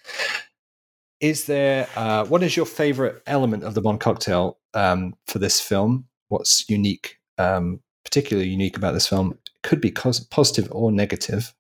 Is 1.19 1.45
there 1.45 1.88
uh, 1.95 2.25
what 2.25 2.43
is 2.43 2.55
your 2.55 2.65
favorite 2.65 3.21
element 3.25 3.63
of 3.63 3.74
the 3.74 3.81
Bond 3.81 4.00
cocktail 4.00 4.59
um, 4.74 5.15
for 5.25 5.39
this 5.39 5.59
film? 5.59 6.05
What's 6.29 6.69
unique, 6.69 7.17
um, 7.38 7.79
particularly 8.03 8.50
unique 8.50 8.77
about 8.77 8.93
this 8.93 9.07
film? 9.07 9.38
Could 9.63 9.81
be 9.81 9.91
cos- 9.91 10.19
positive 10.19 10.71
or 10.71 10.91
negative. 10.91 11.53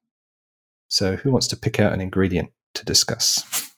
So, 0.89 1.15
who 1.15 1.31
wants 1.31 1.47
to 1.47 1.57
pick 1.57 1.79
out 1.79 1.93
an 1.93 2.01
ingredient 2.01 2.51
to 2.75 2.85
discuss? 2.85 3.73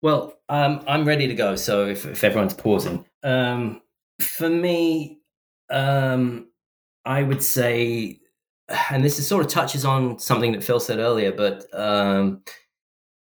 Well, 0.00 0.38
um, 0.48 0.84
I'm 0.86 1.04
ready 1.04 1.26
to 1.26 1.34
go. 1.34 1.56
So 1.56 1.86
if, 1.86 2.06
if 2.06 2.22
everyone's 2.22 2.54
pausing, 2.54 3.04
um, 3.24 3.82
for 4.20 4.48
me, 4.48 5.18
um, 5.70 6.48
I 7.04 7.22
would 7.22 7.42
say, 7.42 8.20
and 8.90 9.04
this 9.04 9.18
is 9.18 9.26
sort 9.26 9.44
of 9.44 9.50
touches 9.50 9.84
on 9.84 10.18
something 10.18 10.52
that 10.52 10.62
Phil 10.62 10.80
said 10.80 10.98
earlier, 10.98 11.32
but 11.32 11.66
um, 11.72 12.42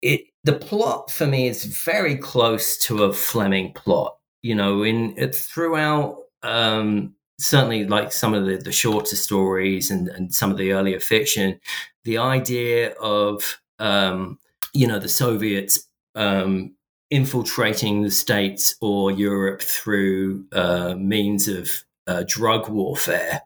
it 0.01 0.23
the 0.45 0.55
plot 0.55 1.11
for 1.11 1.27
me 1.27 1.47
is 1.47 1.65
very 1.65 2.17
close 2.17 2.77
to 2.85 3.05
a 3.05 3.13
Fleming 3.13 3.73
plot. 3.75 4.17
You 4.43 4.55
know, 4.55 4.83
in 4.83 5.15
it, 5.17 5.35
throughout. 5.35 6.19
Um, 6.43 7.15
certainly 7.39 7.85
like 7.85 8.13
some 8.13 8.35
of 8.35 8.47
the, 8.47 8.57
the 8.57 8.73
shorter 8.73 9.17
stories 9.17 9.91
and, 9.91 10.09
and 10.09 10.33
some 10.33 10.51
of 10.51 10.57
the 10.57 10.73
earlier 10.73 11.01
fiction, 11.01 11.59
the 12.05 12.19
idea 12.19 12.93
of 12.95 13.61
um, 13.79 14.39
you 14.73 14.87
know 14.87 14.99
the 14.99 15.09
Soviets 15.09 15.87
um, 16.15 16.75
infiltrating 17.11 18.03
the 18.03 18.11
states 18.11 18.75
or 18.81 19.11
Europe 19.11 19.61
through 19.61 20.45
uh, 20.53 20.95
means 20.97 21.49
of 21.49 21.71
uh, 22.07 22.25
drug 22.27 22.69
warfare. 22.69 23.43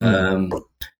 Um, 0.00 0.50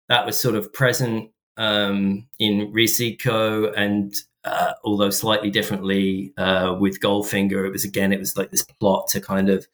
that 0.08 0.26
was 0.26 0.40
sort 0.40 0.54
of 0.54 0.72
present 0.72 1.30
um, 1.56 2.28
in 2.38 2.72
Risico, 2.72 3.72
and 3.76 4.14
uh, 4.44 4.72
although 4.84 5.10
slightly 5.10 5.50
differently 5.50 6.32
uh, 6.36 6.76
with 6.78 7.00
Goldfinger, 7.00 7.66
it 7.66 7.72
was 7.72 7.84
again 7.84 8.12
it 8.12 8.18
was 8.18 8.36
like 8.36 8.50
this 8.50 8.64
plot 8.64 9.08
to 9.08 9.20
kind 9.20 9.48
of 9.48 9.66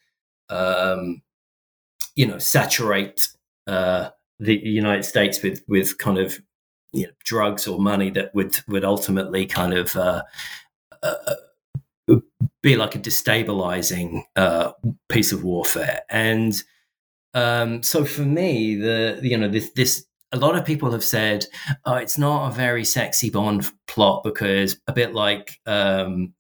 um, 0.49 1.23
you 2.15 2.27
know 2.27 2.39
saturate 2.39 3.29
uh, 3.67 4.11
the 4.39 4.57
United 4.57 5.05
States 5.05 5.43
with 5.43 5.63
with 5.69 5.99
kind 5.99 6.19
of 6.19 6.39
you 6.93 7.07
know, 7.07 7.13
drugs 7.25 7.67
or 7.67 7.79
money 7.79 8.11
that 8.11 8.35
would 8.35 8.59
would 8.69 8.85
ultimately 8.85 9.47
kind 9.47 9.75
of 9.75 9.97
uh, 9.97 10.23
uh, 11.03 11.35
be 12.63 12.77
like 12.77 12.95
a 12.95 12.99
destabilizing 12.99 14.23
uh, 14.37 14.73
piece 15.09 15.33
of 15.33 15.45
warfare. 15.45 16.03
And 16.11 16.63
um, 17.35 17.83
so 17.83 18.05
for 18.05 18.23
me, 18.23 18.77
the 18.77 19.21
you 19.23 19.37
know 19.37 19.49
this 19.49 19.71
this 19.73 20.05
a 20.33 20.37
lot 20.37 20.57
of 20.57 20.65
people 20.65 20.91
have 20.91 21.05
said 21.05 21.47
oh, 21.85 21.95
it's 21.95 22.19
not 22.19 22.49
a 22.49 22.55
very 22.55 22.85
sexy 22.85 23.31
Bond 23.31 23.71
plot 23.87 24.23
because 24.25 24.79
a 24.87 24.93
bit 24.93 25.15
like 25.15 25.61
um, 25.67 26.35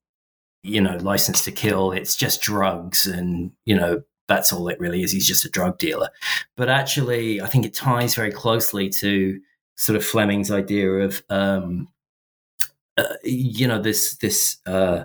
you 0.62 0.80
know 0.80 0.96
License 0.96 1.44
to 1.44 1.52
Kill, 1.52 1.92
it's 1.92 2.16
just 2.16 2.42
drugs 2.42 3.06
and 3.06 3.52
you 3.64 3.76
know 3.76 4.02
that's 4.28 4.52
all 4.52 4.68
it 4.68 4.78
really 4.78 5.02
is. 5.02 5.10
He's 5.10 5.26
just 5.26 5.46
a 5.46 5.50
drug 5.50 5.78
dealer. 5.78 6.10
But 6.56 6.68
actually, 6.68 7.40
I 7.40 7.46
think 7.46 7.64
it 7.64 7.74
ties 7.74 8.14
very 8.14 8.30
closely 8.30 8.90
to 9.00 9.40
sort 9.76 9.96
of 9.96 10.04
Fleming's 10.04 10.50
idea 10.50 10.90
of 10.90 11.22
um, 11.30 11.88
uh, 12.98 13.14
you 13.24 13.66
know 13.66 13.80
this 13.80 14.16
this 14.16 14.58
uh, 14.66 15.04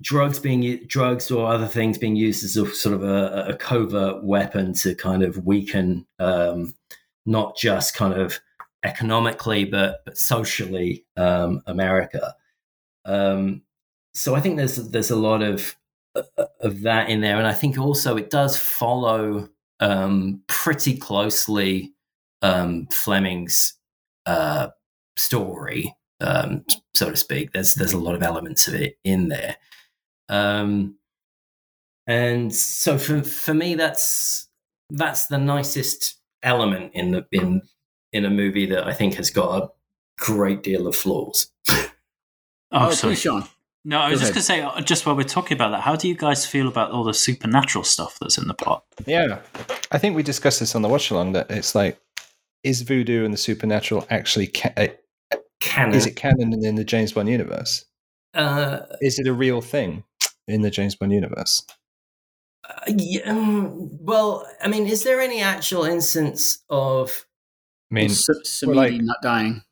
drugs 0.00 0.38
being 0.38 0.80
drugs 0.86 1.30
or 1.30 1.46
other 1.46 1.66
things 1.66 1.98
being 1.98 2.16
used 2.16 2.42
as 2.42 2.56
a 2.56 2.66
sort 2.74 2.94
of 2.94 3.02
a, 3.02 3.48
a 3.48 3.56
covert 3.56 4.24
weapon 4.24 4.72
to 4.72 4.94
kind 4.94 5.22
of 5.22 5.44
weaken 5.44 6.06
um, 6.18 6.74
not 7.26 7.56
just 7.56 7.94
kind 7.94 8.14
of 8.14 8.40
economically 8.84 9.64
but 9.64 10.00
but 10.04 10.18
socially 10.18 11.04
um, 11.16 11.62
America. 11.66 12.34
Um, 13.04 13.62
so 14.14 14.34
I 14.34 14.40
think 14.40 14.56
there's 14.56 14.76
there's 14.76 15.10
a 15.10 15.16
lot 15.16 15.42
of 15.42 15.76
uh, 16.14 16.44
of 16.60 16.82
that 16.82 17.08
in 17.08 17.20
there, 17.20 17.38
and 17.38 17.46
I 17.46 17.54
think 17.54 17.78
also 17.78 18.16
it 18.16 18.30
does 18.30 18.56
follow 18.56 19.48
um, 19.80 20.42
pretty 20.46 20.96
closely 20.96 21.92
um, 22.42 22.86
Fleming's 22.90 23.74
uh, 24.26 24.68
story, 25.16 25.94
um, 26.20 26.64
so 26.94 27.10
to 27.10 27.16
speak. 27.16 27.52
There's 27.52 27.74
there's 27.74 27.94
a 27.94 27.98
lot 27.98 28.14
of 28.14 28.22
elements 28.22 28.68
of 28.68 28.74
it 28.74 28.98
in 29.04 29.28
there, 29.28 29.56
um, 30.28 30.96
and 32.06 32.54
so 32.54 32.98
for 32.98 33.22
for 33.22 33.54
me, 33.54 33.74
that's 33.74 34.48
that's 34.90 35.26
the 35.26 35.38
nicest 35.38 36.18
element 36.42 36.92
in 36.94 37.10
the 37.12 37.26
in 37.32 37.62
in 38.12 38.24
a 38.24 38.30
movie 38.30 38.66
that 38.66 38.86
I 38.86 38.92
think 38.92 39.14
has 39.14 39.30
got 39.30 39.62
a 39.62 39.68
great 40.18 40.62
deal 40.62 40.86
of 40.86 40.94
flaws. 40.96 41.50
Oh, 41.70 41.88
Oh, 42.70 42.90
sorry. 42.90 43.14
Sean. 43.16 43.44
No, 43.84 43.98
I 43.98 44.10
was 44.10 44.20
Go 44.20 44.26
just 44.26 44.32
going 44.34 44.62
to 44.62 44.70
say, 44.70 44.78
uh, 44.78 44.80
just 44.82 45.04
while 45.04 45.16
we're 45.16 45.24
talking 45.24 45.56
about 45.56 45.70
that, 45.72 45.80
how 45.80 45.96
do 45.96 46.06
you 46.08 46.14
guys 46.14 46.46
feel 46.46 46.68
about 46.68 46.92
all 46.92 47.02
the 47.02 47.12
supernatural 47.12 47.82
stuff 47.84 48.16
that's 48.20 48.38
in 48.38 48.46
the 48.46 48.54
plot? 48.54 48.84
Yeah, 49.06 49.40
I 49.90 49.98
think 49.98 50.14
we 50.14 50.22
discussed 50.22 50.60
this 50.60 50.74
on 50.76 50.82
the 50.82 50.88
watch 50.88 51.10
along 51.10 51.32
that 51.32 51.50
it's 51.50 51.74
like, 51.74 51.98
is 52.62 52.82
voodoo 52.82 53.24
and 53.24 53.34
the 53.34 53.38
supernatural 53.38 54.06
actually 54.08 54.46
ca- 54.46 54.72
uh, 54.76 54.86
Canon. 55.60 55.94
is 55.96 56.06
it 56.06 56.14
canon 56.14 56.64
in 56.64 56.76
the 56.76 56.84
James 56.84 57.12
Bond 57.12 57.28
universe? 57.28 57.84
Uh, 58.34 58.80
Is 59.00 59.18
it 59.18 59.26
a 59.26 59.32
real 59.32 59.60
thing 59.60 60.04
in 60.46 60.62
the 60.62 60.70
James 60.70 60.94
Bond 60.94 61.12
universe? 61.12 61.64
Uh, 62.68 62.92
yeah, 62.96 63.22
um, 63.30 63.88
well, 64.04 64.46
I 64.62 64.68
mean, 64.68 64.86
is 64.86 65.02
there 65.04 65.20
any 65.20 65.40
actual 65.40 65.84
instance 65.84 66.62
of 66.70 67.26
I 67.90 67.94
mean, 67.94 68.10
S- 68.10 68.28
Samedi 68.44 68.66
well, 68.66 68.76
like- 68.76 69.00
not 69.02 69.16
dying. 69.22 69.62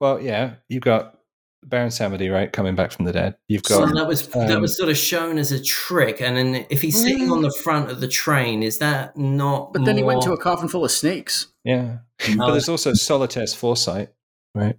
well, 0.00 0.20
yeah, 0.20 0.54
you've 0.68 0.82
got 0.82 1.18
Baron 1.64 1.88
Samedi, 1.90 2.30
right, 2.32 2.52
coming 2.52 2.74
back 2.74 2.90
from 2.92 3.04
the 3.06 3.12
dead. 3.12 3.36
You've 3.48 3.62
so 3.64 3.86
got 3.86 3.94
that 3.94 4.06
was 4.08 4.26
that 4.28 4.50
um, 4.50 4.60
was 4.62 4.76
sort 4.76 4.90
of 4.90 4.96
shown 4.98 5.38
as 5.38 5.50
a 5.52 5.62
trick, 5.62 6.20
and 6.20 6.36
then 6.36 6.66
if 6.70 6.82
he's 6.82 7.00
sitting 7.00 7.30
on 7.30 7.40
the 7.40 7.50
front 7.62 7.90
of 7.90 8.00
the 8.00 8.08
train, 8.08 8.62
is 8.62 8.78
that 8.80 9.16
not? 9.16 9.72
But 9.72 9.84
then 9.84 9.96
he 9.96 10.02
went 10.02 10.20
to 10.22 10.32
a 10.32 10.36
coffin 10.38 10.68
full 10.68 10.84
of 10.84 10.90
snakes. 10.90 11.46
yeah, 11.64 11.98
No, 12.30 12.46
but 12.46 12.50
there's 12.52 12.68
also 12.68 12.92
Solitaire's 12.94 13.54
foresight, 13.54 14.10
right, 14.54 14.76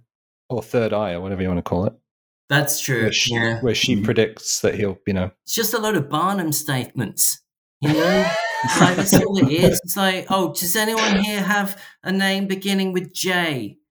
or 0.50 0.62
Third 0.62 0.92
Eye, 0.92 1.14
or 1.14 1.20
whatever 1.22 1.42
you 1.42 1.48
want 1.48 1.58
to 1.58 1.62
call 1.62 1.86
it, 1.86 1.94
that's 2.48 2.80
true. 2.80 3.02
where 3.02 3.12
she, 3.12 3.34
Yeah, 3.34 3.60
where 3.62 3.74
she 3.74 3.96
Mhm. 3.96 4.04
predicts 4.04 4.60
that 4.60 4.74
he'll, 4.76 4.98
you 5.08 5.14
know, 5.14 5.30
it's 5.44 5.54
just 5.56 5.74
a 5.74 5.78
load 5.78 5.96
of 5.96 6.08
Barnum 6.10 6.52
statements. 6.52 7.40
You 7.80 7.92
know, 7.92 8.30
it's 8.64 8.80
like 8.80 8.96
that's 8.96 9.14
all 9.14 9.36
it 9.38 9.52
is. 9.52 9.80
It's 9.84 9.96
like, 9.96 10.26
oh, 10.30 10.52
does 10.54 10.74
anyone 10.76 11.18
here 11.22 11.42
have 11.42 11.80
a 12.02 12.10
name 12.10 12.46
beginning 12.46 12.92
with 12.92 13.12
J? 13.12 13.78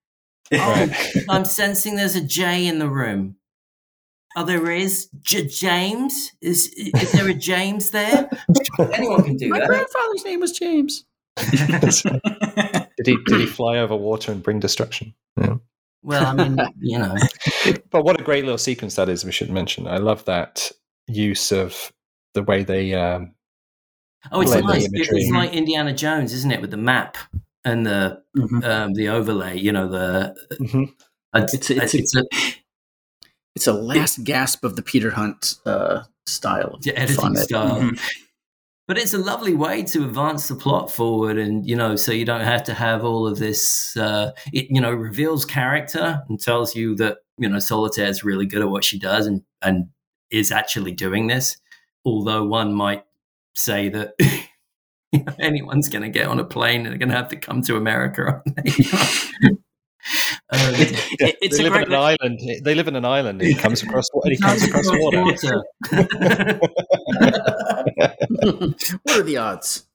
Oh, 0.52 0.88
I'm 1.28 1.44
sensing 1.44 1.96
there's 1.96 2.14
a 2.14 2.20
J 2.24 2.68
in 2.68 2.78
the 2.78 2.88
room. 2.88 3.34
Oh, 4.36 4.44
there 4.44 4.70
is 4.70 5.08
J- 5.22 5.48
James. 5.48 6.30
Is 6.40 6.72
is 6.76 7.10
there 7.12 7.28
a 7.28 7.34
James 7.34 7.90
there? 7.90 8.30
Anyone 8.92 9.24
can 9.24 9.36
do 9.36 9.48
My 9.48 9.58
that. 9.58 9.66
grandfather's 9.68 10.24
name 10.24 10.38
was 10.38 10.52
James. 10.52 11.04
did 11.50 13.06
he 13.06 13.16
did 13.26 13.40
he 13.40 13.46
fly 13.46 13.78
over 13.78 13.96
water 13.96 14.30
and 14.30 14.42
bring 14.42 14.60
destruction? 14.60 15.14
Yeah. 15.36 15.56
Well, 16.02 16.24
I 16.24 16.34
mean, 16.34 16.58
you 16.80 16.98
know, 17.00 17.14
But 17.90 18.04
what 18.04 18.20
a 18.20 18.24
great 18.24 18.44
little 18.44 18.58
sequence 18.58 18.94
that 18.94 19.08
is, 19.08 19.24
we 19.24 19.32
should 19.32 19.50
mention. 19.50 19.88
I 19.88 19.96
love 19.96 20.24
that 20.26 20.70
use 21.08 21.50
of 21.50 21.92
the 22.34 22.42
way 22.44 22.62
they. 22.62 22.94
Um, 22.94 23.32
Oh, 24.32 24.40
it's 24.42 24.54
nice. 24.54 24.88
It's 24.92 25.30
like 25.30 25.52
Indiana 25.52 25.92
Jones, 25.94 26.32
isn't 26.32 26.50
it, 26.52 26.60
with 26.60 26.70
the 26.70 26.76
map 26.76 27.16
and 27.64 27.86
the 27.86 28.22
Mm-hmm. 28.36 28.58
Mhm. 28.60 28.64
um, 28.64 28.94
the 28.94 29.08
overlay? 29.08 29.58
You 29.58 29.72
know, 29.72 29.88
the 29.88 30.36
Mhm. 30.60 30.92
it's, 31.34 31.54
It's 31.54 31.70
a- 31.70 31.76
it's 31.82 31.94
a- 31.94 31.98
it's 31.98 32.14
a 32.16 32.24
It's 33.56 33.66
a 33.66 33.72
last 33.72 34.22
gasp 34.24 34.64
of 34.64 34.76
the 34.76 34.82
Peter 34.82 35.10
Hunt 35.10 35.54
uh, 35.64 36.02
style. 36.26 36.74
of 36.74 36.82
the 36.82 36.96
editing 36.98 37.36
style. 37.36 37.80
Mhm. 37.80 38.00
But 38.88 38.98
it's 38.98 39.14
a 39.14 39.18
lovely 39.18 39.54
way 39.54 39.82
to 39.82 40.04
advance 40.04 40.46
the 40.46 40.54
plot 40.54 40.92
forward, 40.92 41.38
and 41.38 41.66
you 41.68 41.74
know, 41.74 41.96
so 41.96 42.12
you 42.12 42.24
don't 42.24 42.42
have 42.42 42.62
to 42.64 42.74
have 42.74 43.02
all 43.04 43.26
of 43.26 43.38
this. 43.38 43.96
Uh, 43.96 44.30
it 44.52 44.66
you 44.70 44.80
know 44.80 44.92
reveals 44.92 45.44
character 45.44 46.22
and 46.28 46.38
tells 46.38 46.76
you 46.76 46.94
that 46.96 47.18
you 47.38 47.48
know 47.48 47.58
Solitaire 47.58 48.06
is 48.08 48.22
really 48.22 48.46
good 48.46 48.62
at 48.62 48.68
what 48.68 48.84
she 48.84 48.98
does 48.98 49.26
and 49.26 49.42
and 49.62 49.88
is 50.30 50.52
actually 50.52 50.92
doing 50.92 51.26
this. 51.26 51.56
Although 52.04 52.44
one 52.44 52.74
might 52.74 53.04
say 53.56 53.88
that 53.88 54.14
you 54.20 55.24
know, 55.24 55.32
anyone's 55.38 55.88
going 55.88 56.02
to 56.02 56.08
get 56.08 56.26
on 56.28 56.38
a 56.38 56.44
plane 56.44 56.80
and 56.80 56.90
they're 56.90 56.98
going 56.98 57.08
to 57.10 57.16
have 57.16 57.28
to 57.28 57.36
come 57.36 57.62
to 57.62 57.76
America, 57.76 58.22
aren't 58.22 58.56
they? 58.56 58.62
um, 59.50 60.74
Yeah, 61.18 61.32
it's 61.40 61.56
they 61.58 61.64
live 61.64 61.74
in 61.74 61.82
an 61.84 61.94
island. 61.94 62.40
They 62.62 62.74
live 62.74 62.88
in 62.88 62.96
an 62.96 63.04
island. 63.04 63.40
And 63.40 63.50
he 63.50 63.56
comes 63.56 63.82
across. 63.82 64.08
And 64.22 64.32
he 64.32 64.38
comes 64.38 64.62
across 64.62 64.86
water. 64.90 65.62
what 69.02 69.18
are 69.18 69.22
the 69.22 69.36
odds? 69.36 69.86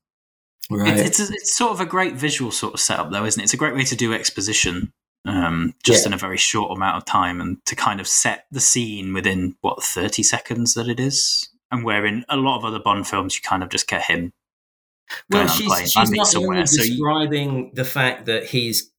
right. 0.70 0.98
It's, 0.98 1.20
it's, 1.20 1.30
a, 1.30 1.34
it's 1.34 1.56
sort 1.58 1.72
of 1.72 1.80
a 1.82 1.86
great 1.86 2.16
visual 2.16 2.52
sort 2.52 2.74
of 2.74 2.80
setup, 2.80 3.12
though, 3.12 3.26
isn't 3.26 3.40
it? 3.40 3.44
It's 3.44 3.54
a 3.54 3.58
great 3.58 3.76
way 3.76 3.84
to 3.84 3.96
do 3.96 4.14
exposition 4.14 4.92
um, 5.26 5.76
just 5.84 6.04
Yeah. 6.04 6.10
in 6.10 6.14
a 6.14 6.18
very 6.18 6.38
short 6.38 6.76
amount 6.76 6.98
of 6.98 7.06
time 7.06 7.40
and 7.42 7.64
to 7.66 7.76
kind 7.76 8.00
of 8.00 8.08
set 8.08 8.46
the 8.52 8.60
scene 8.60 9.14
within, 9.14 9.56
what, 9.62 9.84
30 9.84 10.24
seconds 10.24 10.74
that 10.74 10.88
it 10.88 11.00
is? 11.00 11.48
And 11.72 11.84
where 11.84 12.06
in 12.06 12.26
a 12.30 12.38
lot 12.38 12.58
of 12.58 12.66
other 12.66 12.80
Bond 12.80 13.08
films, 13.08 13.36
you 13.36 13.42
kind 13.42 13.64
of 13.64 13.70
just 13.70 13.88
get 13.88 14.04
him 14.04 14.34
well, 15.30 15.48
she's, 15.48 15.92
she's 15.92 16.12
not 16.12 16.28
somewhere. 16.28 16.58
only 16.58 16.68
So 16.68 16.84
you- 16.84 16.92
describing 16.92 17.72
the 17.74 17.84
fact 17.86 18.26
that 18.28 18.46
he's 18.46 18.92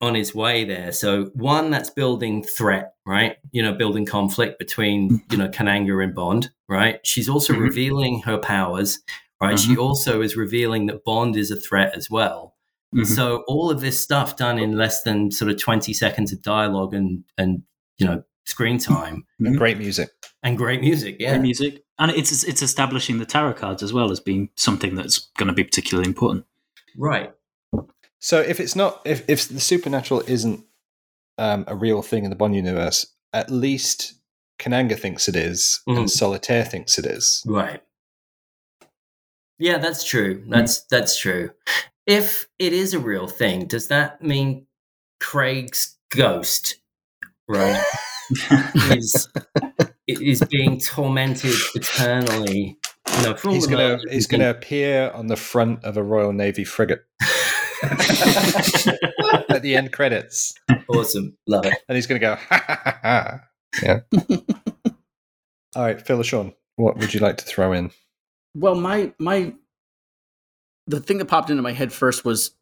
on 0.00 0.14
his 0.16 0.34
way 0.34 0.64
there. 0.64 0.90
So 0.90 1.26
one, 1.34 1.70
that's 1.70 1.90
building 1.90 2.42
threat, 2.42 2.94
right? 3.06 3.36
You 3.52 3.62
know, 3.62 3.72
building 3.72 4.04
conflict 4.04 4.58
between 4.58 5.22
you 5.30 5.36
know 5.38 5.48
Kananga 5.48 6.02
and 6.02 6.14
Bond, 6.14 6.50
right? 6.68 6.98
She's 7.06 7.28
also 7.28 7.52
Mhm. 7.52 7.60
revealing 7.60 8.22
her 8.22 8.38
powers, 8.38 8.98
right? 9.40 9.58
She 9.58 9.76
also 9.76 10.20
is 10.20 10.36
revealing 10.36 10.86
that 10.86 11.04
Bond 11.04 11.36
is 11.36 11.52
a 11.52 11.56
threat 11.56 11.94
as 11.96 12.10
well. 12.10 12.56
Mhm. 12.94 13.06
So 13.06 13.44
all 13.46 13.70
of 13.70 13.80
this 13.80 14.00
stuff 14.00 14.36
done 14.36 14.58
in 14.58 14.76
less 14.76 15.04
than 15.04 15.30
sort 15.30 15.50
of 15.52 15.58
twenty 15.58 15.92
seconds 15.92 16.32
of 16.32 16.42
dialogue 16.42 16.94
and 16.94 17.22
and 17.38 17.62
you 17.98 18.06
know 18.06 18.24
screen 18.44 18.78
time 18.78 19.24
And 19.38 19.56
great 19.56 19.78
music. 19.78 20.10
and 20.42 20.56
great 20.58 20.80
music, 20.80 21.16
yeah. 21.20 21.30
Great 21.32 21.42
music. 21.42 21.84
And 21.98 22.10
it's, 22.10 22.42
it's 22.44 22.62
establishing 22.62 23.18
the 23.18 23.26
tarot 23.26 23.54
cards 23.54 23.82
as 23.82 23.92
well 23.92 24.10
as 24.10 24.18
being 24.20 24.48
something 24.56 24.94
that's 24.96 25.30
going 25.38 25.46
to 25.48 25.52
be 25.54 25.62
particularly 25.64 26.08
important. 26.08 26.44
Right. 26.96 27.32
So 28.18 28.40
if 28.40 28.60
it's 28.60 28.76
not, 28.76 29.00
if 29.04 29.28
if 29.28 29.48
the 29.48 29.58
supernatural 29.60 30.22
isn't 30.26 30.64
um, 31.38 31.64
a 31.66 31.74
real 31.74 32.02
thing 32.02 32.24
in 32.24 32.30
the 32.30 32.36
Bond 32.36 32.54
universe, 32.54 33.06
at 33.32 33.50
least 33.50 34.14
Kananga 34.60 34.96
thinks 34.98 35.28
it 35.28 35.34
is, 35.36 35.80
Mhm. 35.88 35.98
and 35.98 36.10
Solitaire 36.10 36.64
thinks 36.64 36.98
it 36.98 37.06
is. 37.06 37.42
Right. 37.46 37.82
Yeah, 39.58 39.78
that's 39.78 40.04
true. 40.04 40.44
That's 40.48 40.82
that's 40.84 41.18
true. 41.18 41.50
If 42.06 42.48
it 42.58 42.72
is 42.72 42.94
a 42.94 42.98
real 43.00 43.26
thing, 43.26 43.66
does 43.66 43.88
that 43.88 44.22
mean 44.22 44.66
Craig's 45.20 45.96
ghost, 46.10 46.76
right, 47.48 47.82
is 48.96 49.28
is 50.06 50.42
being 50.50 50.78
tormented 50.80 51.54
eternally? 51.74 52.78
You 53.16 53.22
know, 53.22 53.34
for 53.34 53.48
all 53.48 53.54
He's 53.54 53.66
gonna 53.66 53.88
moments 53.88 54.12
he's 54.12 54.26
gonna 54.26 54.50
appear 54.50 55.10
on 55.14 55.26
the 55.26 55.36
front 55.36 55.84
of 55.84 55.96
a 55.96 56.02
Royal 56.02 56.32
Navy 56.32 56.64
frigate 56.64 57.04
at 57.82 59.60
the 59.62 59.74
end 59.76 59.92
credits, 59.92 60.54
awesome, 60.88 61.36
love 61.46 61.66
it. 61.66 61.74
and 61.88 61.96
he's 61.96 62.06
gonna 62.06 62.20
go 62.20 62.36
ha 62.36 62.64
ha 62.66 62.80
ha. 62.84 62.98
ha. 63.02 63.40
Yeah. 63.82 64.00
All 65.74 65.84
right, 65.84 66.00
Phil 66.00 66.20
or 66.20 66.24
Sean, 66.24 66.52
what 66.76 66.98
would 66.98 67.14
you 67.14 67.20
like 67.20 67.38
to 67.38 67.44
throw 67.44 67.72
in? 67.72 67.90
Well, 68.54 68.74
my 68.74 69.12
my 69.18 69.54
the 70.86 71.00
thing 71.00 71.18
that 71.18 71.26
popped 71.26 71.50
into 71.50 71.62
my 71.62 71.72
head 71.72 71.92
first 71.92 72.24
was 72.24 72.52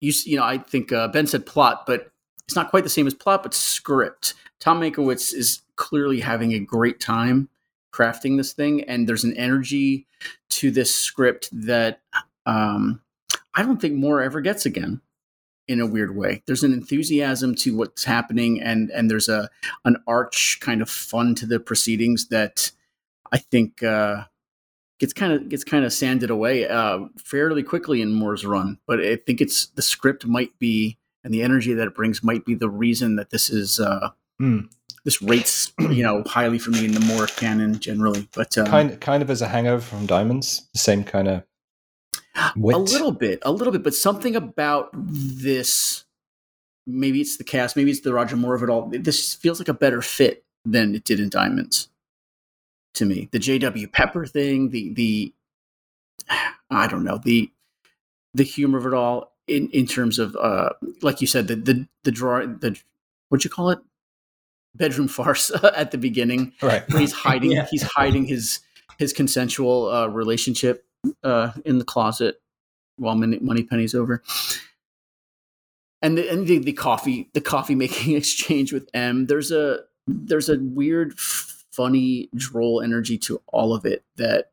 you. 0.00 0.12
You 0.24 0.36
know, 0.36 0.44
I 0.44 0.58
think 0.58 0.92
uh, 0.92 1.08
Ben 1.08 1.26
said 1.26 1.46
plot, 1.46 1.84
but 1.86 2.12
it's 2.46 2.56
not 2.56 2.70
quite 2.70 2.84
the 2.84 2.90
same 2.90 3.06
as 3.06 3.14
plot, 3.14 3.42
but 3.42 3.54
script. 3.54 4.34
Tom 4.62 4.80
Mankiewicz 4.80 5.34
is 5.34 5.62
clearly 5.74 6.20
having 6.20 6.52
a 6.52 6.60
great 6.60 7.00
time 7.00 7.48
crafting 7.92 8.36
this 8.36 8.52
thing, 8.52 8.84
and 8.84 9.08
there's 9.08 9.24
an 9.24 9.36
energy 9.36 10.06
to 10.50 10.70
this 10.70 10.94
script 10.94 11.48
that 11.50 12.00
um, 12.46 13.00
I 13.56 13.64
don't 13.64 13.80
think 13.80 13.94
Moore 13.94 14.22
ever 14.22 14.40
gets 14.40 14.64
again. 14.64 15.00
In 15.66 15.80
a 15.80 15.86
weird 15.86 16.14
way, 16.16 16.44
there's 16.46 16.62
an 16.62 16.72
enthusiasm 16.72 17.56
to 17.56 17.76
what's 17.76 18.04
happening, 18.04 18.60
and 18.62 18.88
and 18.90 19.10
there's 19.10 19.28
a 19.28 19.50
an 19.84 19.96
arch 20.06 20.58
kind 20.60 20.80
of 20.80 20.88
fun 20.88 21.34
to 21.36 21.46
the 21.46 21.58
proceedings 21.58 22.28
that 22.28 22.70
I 23.32 23.38
think 23.38 23.82
uh, 23.82 24.24
gets 25.00 25.12
kind 25.12 25.32
of 25.32 25.48
gets 25.48 25.64
kind 25.64 25.84
of 25.84 25.92
sanded 25.92 26.30
away 26.30 26.68
uh, 26.68 27.00
fairly 27.16 27.64
quickly 27.64 28.00
in 28.00 28.12
Moore's 28.12 28.46
run. 28.46 28.78
But 28.86 29.00
I 29.00 29.16
think 29.16 29.40
it's 29.40 29.66
the 29.66 29.82
script 29.82 30.24
might 30.24 30.56
be 30.60 30.98
and 31.24 31.34
the 31.34 31.42
energy 31.42 31.74
that 31.74 31.88
it 31.88 31.94
brings 31.96 32.22
might 32.22 32.44
be 32.44 32.54
the 32.54 32.70
reason 32.70 33.16
that 33.16 33.30
this 33.30 33.50
is 33.50 33.80
uh, 33.80 34.10
Hmm. 34.38 34.60
this 35.04 35.20
rates 35.22 35.72
you 35.78 36.02
know 36.02 36.22
highly 36.26 36.58
for 36.58 36.70
me 36.70 36.84
in 36.84 36.92
the 36.92 37.00
Moore 37.00 37.26
canon 37.26 37.78
generally. 37.78 38.28
But 38.34 38.56
um, 38.58 38.66
Kind 38.66 39.00
kind 39.00 39.22
of 39.22 39.30
as 39.30 39.42
a 39.42 39.48
hangover 39.48 39.82
from 39.82 40.06
Diamonds, 40.06 40.68
the 40.72 40.78
same 40.78 41.04
kind 41.04 41.28
of 41.28 41.42
wit. 42.56 42.74
a 42.76 42.78
little 42.78 43.12
bit, 43.12 43.38
a 43.42 43.52
little 43.52 43.72
bit, 43.72 43.82
but 43.82 43.94
something 43.94 44.34
about 44.36 44.90
this. 44.94 46.04
Maybe 46.84 47.20
it's 47.20 47.36
the 47.36 47.44
cast, 47.44 47.76
maybe 47.76 47.92
it's 47.92 48.00
the 48.00 48.12
Roger 48.12 48.36
Moore 48.36 48.56
of 48.56 48.62
it 48.64 48.68
all. 48.68 48.88
This 48.90 49.34
feels 49.36 49.60
like 49.60 49.68
a 49.68 49.74
better 49.74 50.02
fit 50.02 50.44
than 50.64 50.94
it 50.96 51.04
did 51.04 51.20
in 51.20 51.28
Diamonds. 51.28 51.88
To 52.94 53.04
me, 53.06 53.28
the 53.30 53.38
J.W. 53.38 53.86
Pepper 53.88 54.26
thing, 54.26 54.70
the 54.70 54.92
the 54.92 55.32
I 56.70 56.86
don't 56.88 57.04
know 57.04 57.18
the 57.22 57.50
the 58.34 58.42
humor 58.42 58.78
of 58.78 58.86
it 58.86 58.94
all 58.94 59.32
in 59.46 59.68
in 59.70 59.86
terms 59.86 60.18
of 60.18 60.34
uh 60.36 60.70
like 61.02 61.20
you 61.20 61.26
said 61.26 61.46
the 61.48 61.56
the 61.56 61.86
the 62.04 62.10
draw 62.10 62.40
the 62.44 62.78
what'd 63.28 63.44
you 63.44 63.50
call 63.50 63.70
it 63.70 63.78
bedroom 64.74 65.08
farce 65.08 65.50
at 65.76 65.90
the 65.90 65.98
beginning 65.98 66.52
right. 66.62 66.88
where 66.90 67.00
he's 67.00 67.12
hiding 67.12 67.52
Yeah. 67.52 67.66
he's 67.70 67.82
hiding 67.82 68.24
his 68.26 68.60
his 68.98 69.12
consensual 69.12 69.88
uh, 69.90 70.06
relationship 70.06 70.84
uh, 71.24 71.52
in 71.64 71.78
the 71.78 71.84
closet 71.84 72.40
while 72.96 73.16
Money, 73.16 73.38
Moneypenny's 73.40 73.94
over. 73.94 74.22
And 76.00 76.18
the, 76.18 76.28
and 76.30 76.46
the, 76.46 76.58
the 76.58 76.72
coffee 76.72 77.30
the 77.32 77.40
coffee 77.40 77.74
making 77.74 78.16
exchange 78.16 78.72
with 78.72 78.88
M. 78.94 79.26
There's 79.26 79.52
a 79.52 79.80
there's 80.08 80.48
a 80.48 80.58
weird, 80.58 81.18
funny, 81.18 82.28
droll 82.34 82.80
energy 82.82 83.16
to 83.18 83.40
all 83.48 83.72
of 83.72 83.84
it 83.86 84.04
that 84.16 84.50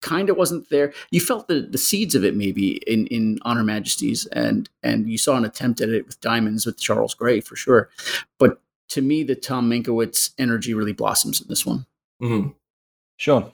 kind 0.00 0.30
of 0.30 0.36
wasn't 0.38 0.70
there. 0.70 0.94
You 1.10 1.20
felt 1.20 1.48
the, 1.48 1.60
the 1.60 1.76
seeds 1.76 2.14
of 2.14 2.24
it 2.24 2.34
maybe 2.34 2.76
in 2.86 3.06
in 3.08 3.38
On 3.42 3.58
Her 3.58 3.64
Majesty's, 3.64 4.24
and 4.26 4.70
and 4.82 5.08
you 5.10 5.18
saw 5.18 5.36
an 5.36 5.44
attempt 5.44 5.82
at 5.82 5.90
it 5.90 6.06
with 6.06 6.20
Diamonds 6.22 6.64
with 6.64 6.78
Charles 6.80 7.14
Gray 7.14 7.40
for 7.40 7.54
sure. 7.56 7.90
But 8.38 8.60
to 8.90 9.02
me, 9.02 9.22
the 9.22 9.34
Tom 9.34 9.68
Mankiewicz 9.70 10.30
energy 10.38 10.74
really 10.74 10.92
blossoms 10.92 11.40
in 11.40 11.48
this 11.48 11.64
one. 11.66 11.86
Mhm. 12.22 12.54
Sean. 13.16 13.52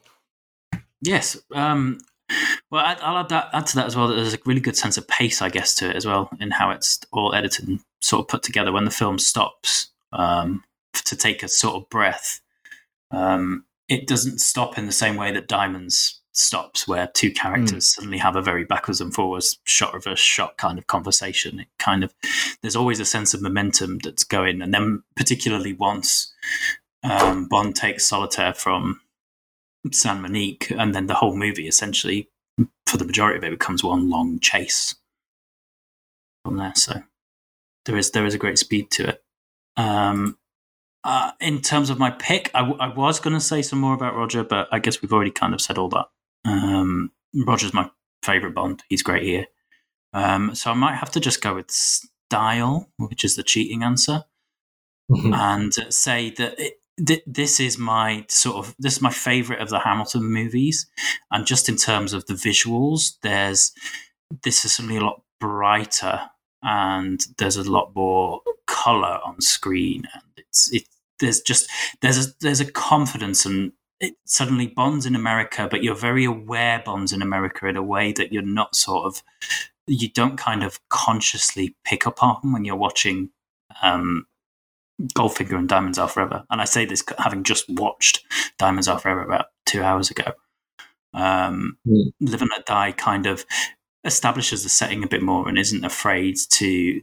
Yes. 1.01 1.37
Um, 1.53 1.99
well, 2.70 2.85
I- 2.85 2.94
I'll 3.03 3.18
add, 3.18 3.29
that, 3.31 3.51
add 3.53 3.66
to 3.66 3.77
that 3.77 3.87
as 3.87 3.97
well 3.97 4.09
that 4.09 4.14
there's 4.14 4.35
a 4.35 4.38
really 4.47 4.61
good 4.61 4.77
sense 4.77 4.97
of 4.97 5.07
pace, 5.09 5.42
I 5.42 5.49
guess, 5.51 5.75
to 5.77 5.90
it 5.90 5.97
as 5.97 6.07
well, 6.07 6.31
in 6.40 6.51
how 6.51 6.70
it's 6.70 7.01
all 7.12 7.35
edited 7.35 7.68
and 7.68 7.81
sort 8.01 8.20
of 8.25 8.29
put 8.29 8.42
together 8.42 8.73
when 8.73 8.85
the 8.85 8.90
film 8.90 9.18
stops 9.18 9.88
um, 10.12 10.64
to 10.92 11.16
take 11.16 11.42
a 11.42 11.49
sort 11.49 11.75
of 11.77 11.88
breath. 11.90 12.40
Um, 13.11 13.64
it 13.88 14.07
doesn't 14.07 14.38
stop 14.40 14.79
in 14.79 14.87
the 14.87 14.92
same 14.92 15.16
way 15.16 15.33
that 15.33 15.49
Diamonds 15.49 16.20
stops, 16.37 16.87
where 16.87 17.07
two 17.14 17.31
characters 17.31 17.94
suddenly 17.94 18.18
have 18.18 18.37
a 18.37 18.42
very 18.42 18.64
backwards 18.64 19.01
and 19.01 19.14
forwards 19.14 19.59
shot 19.64 19.94
reverse 19.94 20.20
shot 20.20 20.57
kind 20.57 20.79
of 20.79 20.87
conversation. 20.87 21.61
It 21.61 21.68
kind 21.79 22.05
of 22.05 22.14
there's 22.61 22.77
always 22.77 23.01
a 23.01 23.05
sense 23.05 23.35
of 23.35 23.42
momentum 23.42 23.99
that's 23.99 24.25
going, 24.25 24.61
and 24.61 24.75
then 24.75 25.03
particularly 25.16 25.73
once 25.73 26.33
um, 27.03 27.47
Bond 27.47 27.77
takes 27.77 28.07
Solitaire 28.09 28.55
from 28.55 29.01
San 29.92 30.23
Monique, 30.23 30.70
and 30.70 30.94
then 30.94 31.07
the 31.07 31.14
whole 31.14 31.37
movie 31.37 31.68
essentially, 31.68 32.29
for 32.87 32.97
the 32.97 33.05
majority 33.05 33.38
of 33.38 33.44
it, 33.44 33.51
becomes 33.51 33.85
one 33.85 34.11
long 34.11 34.40
chase 34.40 34.97
from 36.44 36.57
there. 36.57 36.75
So 36.75 37.03
there 37.85 37.97
is 37.97 38.11
there 38.11 38.27
is 38.27 38.35
a 38.35 38.38
great 38.38 38.59
speed 38.59 38.90
to 38.92 39.09
it. 39.09 39.23
Um, 39.77 40.38
uh, 41.05 41.33
in 41.38 41.61
terms 41.61 41.90
of 41.90 41.99
my 41.99 42.11
pick, 42.11 42.51
I, 42.55 42.61
w- 42.61 42.79
I 42.81 42.88
was 42.88 43.20
going 43.20 43.35
to 43.35 43.40
say 43.40 43.61
some 43.61 43.79
more 43.79 43.92
about 43.92 44.16
Roger, 44.16 44.42
but 44.42 44.68
I 44.73 44.79
guess 44.79 45.03
we've 45.03 45.12
already 45.12 45.31
kind 45.31 45.53
of 45.53 45.61
said 45.61 45.77
all 45.77 45.90
that. 45.90 46.07
Um, 46.44 47.11
Roger's 47.35 47.74
my 47.74 47.90
favorite 48.22 48.54
Bond. 48.54 48.83
He's 48.88 49.02
great 49.02 49.22
here. 49.22 49.46
Um, 50.12 50.54
so 50.54 50.70
I 50.70 50.74
might 50.74 50.94
have 50.96 51.11
to 51.12 51.20
just 51.20 51.42
go 51.42 51.54
with 51.54 51.70
style, 51.70 52.88
which 52.98 53.24
is 53.24 53.37
the 53.37 53.42
cheating 53.42 53.83
answer 53.83 54.24
Mhm. 55.11 55.35
and 55.37 55.92
say 55.92 56.30
that 56.30 56.59
it, 56.59 56.80
th- 57.04 57.22
this 57.26 57.61
is 57.61 57.76
my 57.78 58.24
sort 58.28 58.57
of 58.57 58.74
this 58.78 58.94
is 58.94 59.02
my 59.02 59.11
favorite 59.11 59.61
of 59.61 59.68
the 59.68 59.80
Hamilton 59.80 60.24
movies, 60.24 60.87
and 61.30 61.46
just 61.46 61.68
in 61.68 61.76
terms 61.76 62.12
of 62.12 62.24
the 62.26 62.35
visuals, 62.35 63.14
there's 63.22 63.72
this 64.42 64.64
is 64.64 64.72
something 64.72 64.96
a 64.98 65.04
lot 65.04 65.22
brighter 65.40 66.30
and 66.62 67.26
there's 67.38 67.57
a 67.57 67.70
lot 67.70 67.94
more 67.94 68.40
color 68.66 69.18
on 69.24 69.40
screen, 69.40 70.04
and 70.14 70.22
it's 70.37 70.72
it. 70.72 70.85
There's 71.20 71.40
just 71.40 71.68
there's 72.00 72.26
a 72.26 72.30
there's 72.40 72.61
a 72.61 72.70
confidence 72.72 73.44
and 73.44 73.72
it 74.00 74.14
suddenly 74.24 74.66
bonds 74.66 75.07
in 75.07 75.14
America, 75.14 75.68
but 75.70 75.83
you're 75.83 75.94
very 75.94 76.24
aware 76.24 76.83
bonds 76.85 77.12
in 77.12 77.22
America 77.22 77.66
in 77.66 77.76
a 77.76 77.83
way 77.83 78.12
that 78.12 78.33
you're 78.33 78.42
not 78.42 78.74
sort 78.74 79.07
of 79.07 79.22
you 79.87 80.09
don't 80.11 80.37
kind 80.37 80.62
of 80.62 80.80
consciously 80.88 81.76
pick 81.85 82.07
up 82.07 82.22
on 82.22 82.52
when 82.52 82.64
you're 82.64 82.76
watching 82.76 83.30
um, 83.83 84.26
Goldfinger 85.14 85.59
and 85.59 85.68
Diamonds 85.68 85.98
Are 85.98 86.09
Forever. 86.09 86.44
And 86.50 86.61
I 86.61 86.64
say 86.64 86.85
this 86.85 87.02
having 87.18 87.42
just 87.42 87.66
watched 87.68 88.24
Diamonds 88.59 88.88
Are 88.88 88.98
Forever 88.98 89.22
about 89.22 89.46
two 89.66 89.83
hours 89.83 90.11
ago. 90.11 90.33
Um, 91.12 91.78
mm. 91.87 92.12
Live 92.20 92.42
and 92.42 92.50
Let 92.50 92.66
Die 92.66 92.92
kind 92.92 93.26
of 93.26 93.44
establishes 94.04 94.62
the 94.62 94.68
setting 94.68 95.02
a 95.04 95.09
bit 95.09 95.22
more 95.22 95.48
and 95.48 95.59
isn't 95.59 95.85
afraid 95.85 96.37
to. 96.52 97.00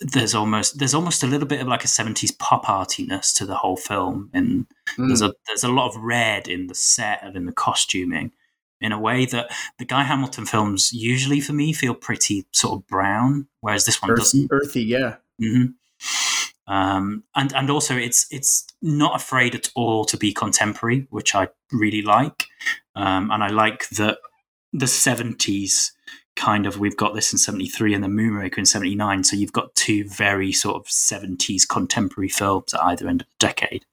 There's 0.00 0.34
almost 0.34 0.78
there's 0.78 0.94
almost 0.94 1.22
a 1.22 1.26
little 1.26 1.46
bit 1.46 1.60
of 1.60 1.68
like 1.68 1.84
a 1.84 1.88
70s 1.88 2.36
pop 2.38 2.68
artiness 2.68 3.32
to 3.34 3.46
the 3.46 3.54
whole 3.54 3.76
film, 3.76 4.30
and 4.32 4.66
mm. 4.96 5.06
there's 5.08 5.22
a 5.22 5.34
there's 5.46 5.64
a 5.64 5.68
lot 5.68 5.88
of 5.88 6.02
red 6.02 6.48
in 6.48 6.66
the 6.66 6.74
set 6.74 7.20
and 7.22 7.36
in 7.36 7.46
the 7.46 7.52
costuming, 7.52 8.32
in 8.80 8.92
a 8.92 8.98
way 8.98 9.26
that 9.26 9.50
the 9.78 9.84
Guy 9.84 10.02
Hamilton 10.02 10.46
films 10.46 10.92
usually 10.92 11.40
for 11.40 11.52
me 11.52 11.72
feel 11.72 11.94
pretty 11.94 12.46
sort 12.52 12.74
of 12.74 12.86
brown, 12.86 13.46
whereas 13.60 13.84
this 13.84 14.00
one 14.00 14.10
Earth, 14.10 14.18
doesn't. 14.18 14.48
Earthy, 14.50 14.82
yeah. 14.82 15.16
Mm-hmm. 15.42 16.72
Um, 16.72 17.24
and 17.34 17.52
and 17.52 17.70
also 17.70 17.96
it's 17.96 18.26
it's 18.30 18.66
not 18.80 19.16
afraid 19.16 19.54
at 19.54 19.70
all 19.74 20.04
to 20.06 20.16
be 20.16 20.32
contemporary, 20.32 21.06
which 21.10 21.34
I 21.34 21.48
really 21.72 22.02
like. 22.02 22.46
Um, 22.96 23.30
and 23.30 23.42
I 23.42 23.48
like 23.48 23.88
that 23.90 24.18
the 24.72 24.86
seventies 24.86 25.92
kind 26.36 26.66
of 26.66 26.78
we've 26.78 26.96
got 26.96 27.14
this 27.14 27.32
in 27.32 27.38
73 27.38 27.94
and 27.94 28.02
the 28.02 28.08
moonraker 28.08 28.58
in 28.58 28.66
79 28.66 29.24
so 29.24 29.36
you've 29.36 29.52
got 29.52 29.74
two 29.74 30.08
very 30.08 30.52
sort 30.52 30.76
of 30.76 30.86
70s 30.86 31.68
contemporary 31.68 32.28
films 32.28 32.74
at 32.74 32.82
either 32.82 33.08
end 33.08 33.22
of 33.22 33.26
the 33.26 33.46
decade 33.46 33.84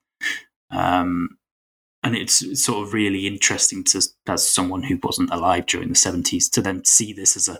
um, 0.71 1.37
and 2.03 2.15
it's 2.15 2.63
sort 2.63 2.85
of 2.85 2.93
really 2.93 3.27
interesting 3.27 3.83
to 3.83 4.01
as 4.27 4.49
someone 4.49 4.83
who 4.83 4.99
wasn't 5.03 5.31
alive 5.31 5.65
during 5.67 5.89
the 5.89 5.95
70s 5.95 6.49
to 6.51 6.61
then 6.61 6.83
see 6.83 7.13
this 7.13 7.35
as 7.35 7.47
a 7.47 7.59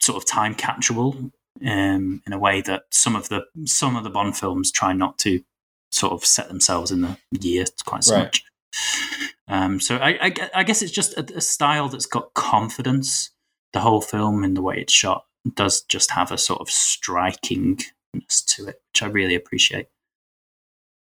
sort 0.00 0.22
of 0.22 0.28
time 0.28 0.54
capturable 0.54 1.30
um, 1.62 2.22
in 2.26 2.32
a 2.32 2.38
way 2.38 2.60
that 2.60 2.82
some 2.90 3.14
of 3.14 3.28
the 3.28 3.44
some 3.64 3.96
of 3.96 4.04
the 4.04 4.10
Bond 4.10 4.36
films 4.36 4.72
try 4.72 4.92
not 4.92 5.18
to 5.18 5.40
sort 5.90 6.12
of 6.12 6.24
set 6.24 6.48
themselves 6.48 6.90
in 6.90 7.02
the 7.02 7.16
year 7.40 7.64
quite 7.86 8.04
so 8.04 8.16
right. 8.16 8.24
much. 8.24 8.44
Um, 9.46 9.78
so 9.78 9.96
I, 9.96 10.18
I, 10.20 10.50
I, 10.54 10.64
guess 10.64 10.82
it's 10.82 10.90
just 10.90 11.16
a, 11.16 11.36
a, 11.36 11.40
style 11.40 11.88
that's 11.88 12.06
got 12.06 12.32
confidence. 12.32 13.30
The 13.74 13.80
whole 13.80 14.00
film 14.00 14.44
in 14.44 14.54
the 14.54 14.62
way 14.62 14.78
it's 14.78 14.92
shot 14.92 15.26
does 15.54 15.82
just 15.82 16.12
have 16.12 16.32
a 16.32 16.38
sort 16.38 16.60
of 16.60 16.68
strikingness 16.68 17.84
to 18.46 18.68
it, 18.68 18.80
which 18.92 19.02
I 19.02 19.06
really 19.06 19.34
appreciate. 19.34 19.88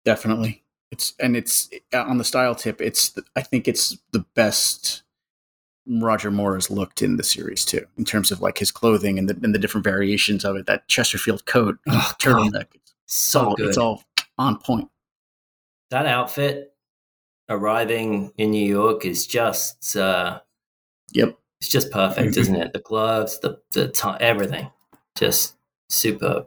Definitely, 0.04 0.64
it's 0.90 1.14
and 1.18 1.36
it's 1.36 1.68
uh, 1.92 2.04
on 2.04 2.18
the 2.18 2.24
style 2.24 2.54
tip. 2.54 2.80
It's 2.80 3.18
I 3.36 3.42
think 3.42 3.68
it's 3.68 3.98
the 4.12 4.24
best 4.34 5.02
Roger 5.86 6.30
Moore 6.30 6.54
has 6.54 6.70
looked 6.70 7.02
in 7.02 7.16
the 7.16 7.24
series 7.24 7.64
too, 7.64 7.86
in 7.98 8.04
terms 8.04 8.30
of 8.30 8.40
like 8.40 8.58
his 8.58 8.70
clothing 8.70 9.18
and 9.18 9.28
the 9.28 9.38
and 9.42 9.54
the 9.54 9.58
different 9.58 9.84
variations 9.84 10.44
of 10.44 10.56
it. 10.56 10.66
That 10.66 10.88
Chesterfield 10.88 11.46
coat, 11.46 11.78
oh, 11.88 12.12
turtleneck, 12.20 12.68
so 13.06 13.48
all, 13.48 13.56
good. 13.56 13.68
It's 13.68 13.78
all 13.78 14.04
on 14.38 14.58
point. 14.58 14.88
That 15.90 16.06
outfit 16.06 16.72
arriving 17.48 18.32
in 18.38 18.50
New 18.52 18.66
York 18.66 19.04
is 19.04 19.26
just 19.26 19.96
uh, 19.96 20.40
yep, 21.12 21.36
it's 21.64 21.72
just 21.72 21.90
perfect, 21.90 22.32
mm-hmm. 22.32 22.40
isn't 22.40 22.56
it? 22.56 22.72
The 22.74 22.78
gloves, 22.80 23.40
the 23.40 23.58
the 23.72 23.88
t- 23.88 24.08
everything, 24.20 24.70
just 25.16 25.54
superb. 25.88 26.46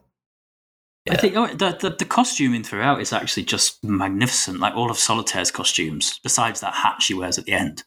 Yeah. 1.06 1.14
I 1.14 1.18
think 1.18 1.36
oh, 1.38 1.48
the, 1.48 1.78
the, 1.80 1.96
the 1.98 2.06
costuming 2.06 2.64
throughout 2.64 3.02
is 3.02 3.14
actually 3.14 3.44
just 3.44 3.84
magnificent. 3.84 4.60
Like 4.60 4.76
all 4.76 4.92
of 4.92 4.98
Solitaire's 4.98 5.50
costumes, 5.50 6.20
besides 6.22 6.60
that 6.60 6.74
hat 6.74 7.02
she 7.02 7.14
wears 7.14 7.38
at 7.40 7.46
the 7.46 7.54
end, 7.54 7.84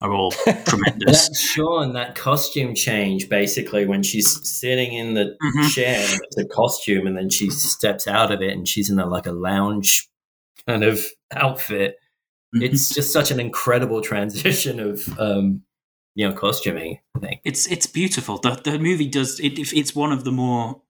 are 0.00 0.12
all 0.12 0.30
tremendous. 0.64 1.28
That 1.28 1.36
Sean, 1.36 1.92
that 1.94 2.14
costume 2.14 2.74
change 2.74 3.28
basically 3.28 3.86
when 3.86 4.02
she's 4.02 4.48
sitting 4.48 4.94
in 4.94 5.14
the 5.14 5.36
mm-hmm. 5.42 5.68
chair, 5.68 6.00
it's 6.00 6.38
a 6.38 6.46
costume, 6.46 7.06
and 7.06 7.16
then 7.16 7.28
she 7.28 7.50
steps 7.50 8.06
out 8.08 8.32
of 8.32 8.40
it 8.40 8.52
and 8.52 8.66
she's 8.66 8.88
in 8.88 8.98
a, 8.98 9.06
like 9.06 9.26
a 9.26 9.32
lounge 9.32 10.08
kind 10.66 10.84
of 10.84 11.04
outfit. 11.34 11.96
Mm-hmm. 12.54 12.62
It's 12.62 12.88
just 12.88 13.12
such 13.12 13.30
an 13.30 13.38
incredible 13.38 14.00
transition 14.00 14.80
of 14.80 15.18
um, 15.18 15.62
you 16.20 16.28
know 16.28 16.34
costuming. 16.34 17.00
I 17.16 17.18
think 17.20 17.40
it's 17.44 17.66
it's 17.68 17.86
beautiful. 17.86 18.36
The 18.36 18.60
the 18.62 18.78
movie 18.78 19.08
does 19.08 19.40
it, 19.40 19.58
it's 19.58 19.94
one 19.94 20.12
of 20.12 20.24
the 20.24 20.32
more 20.32 20.82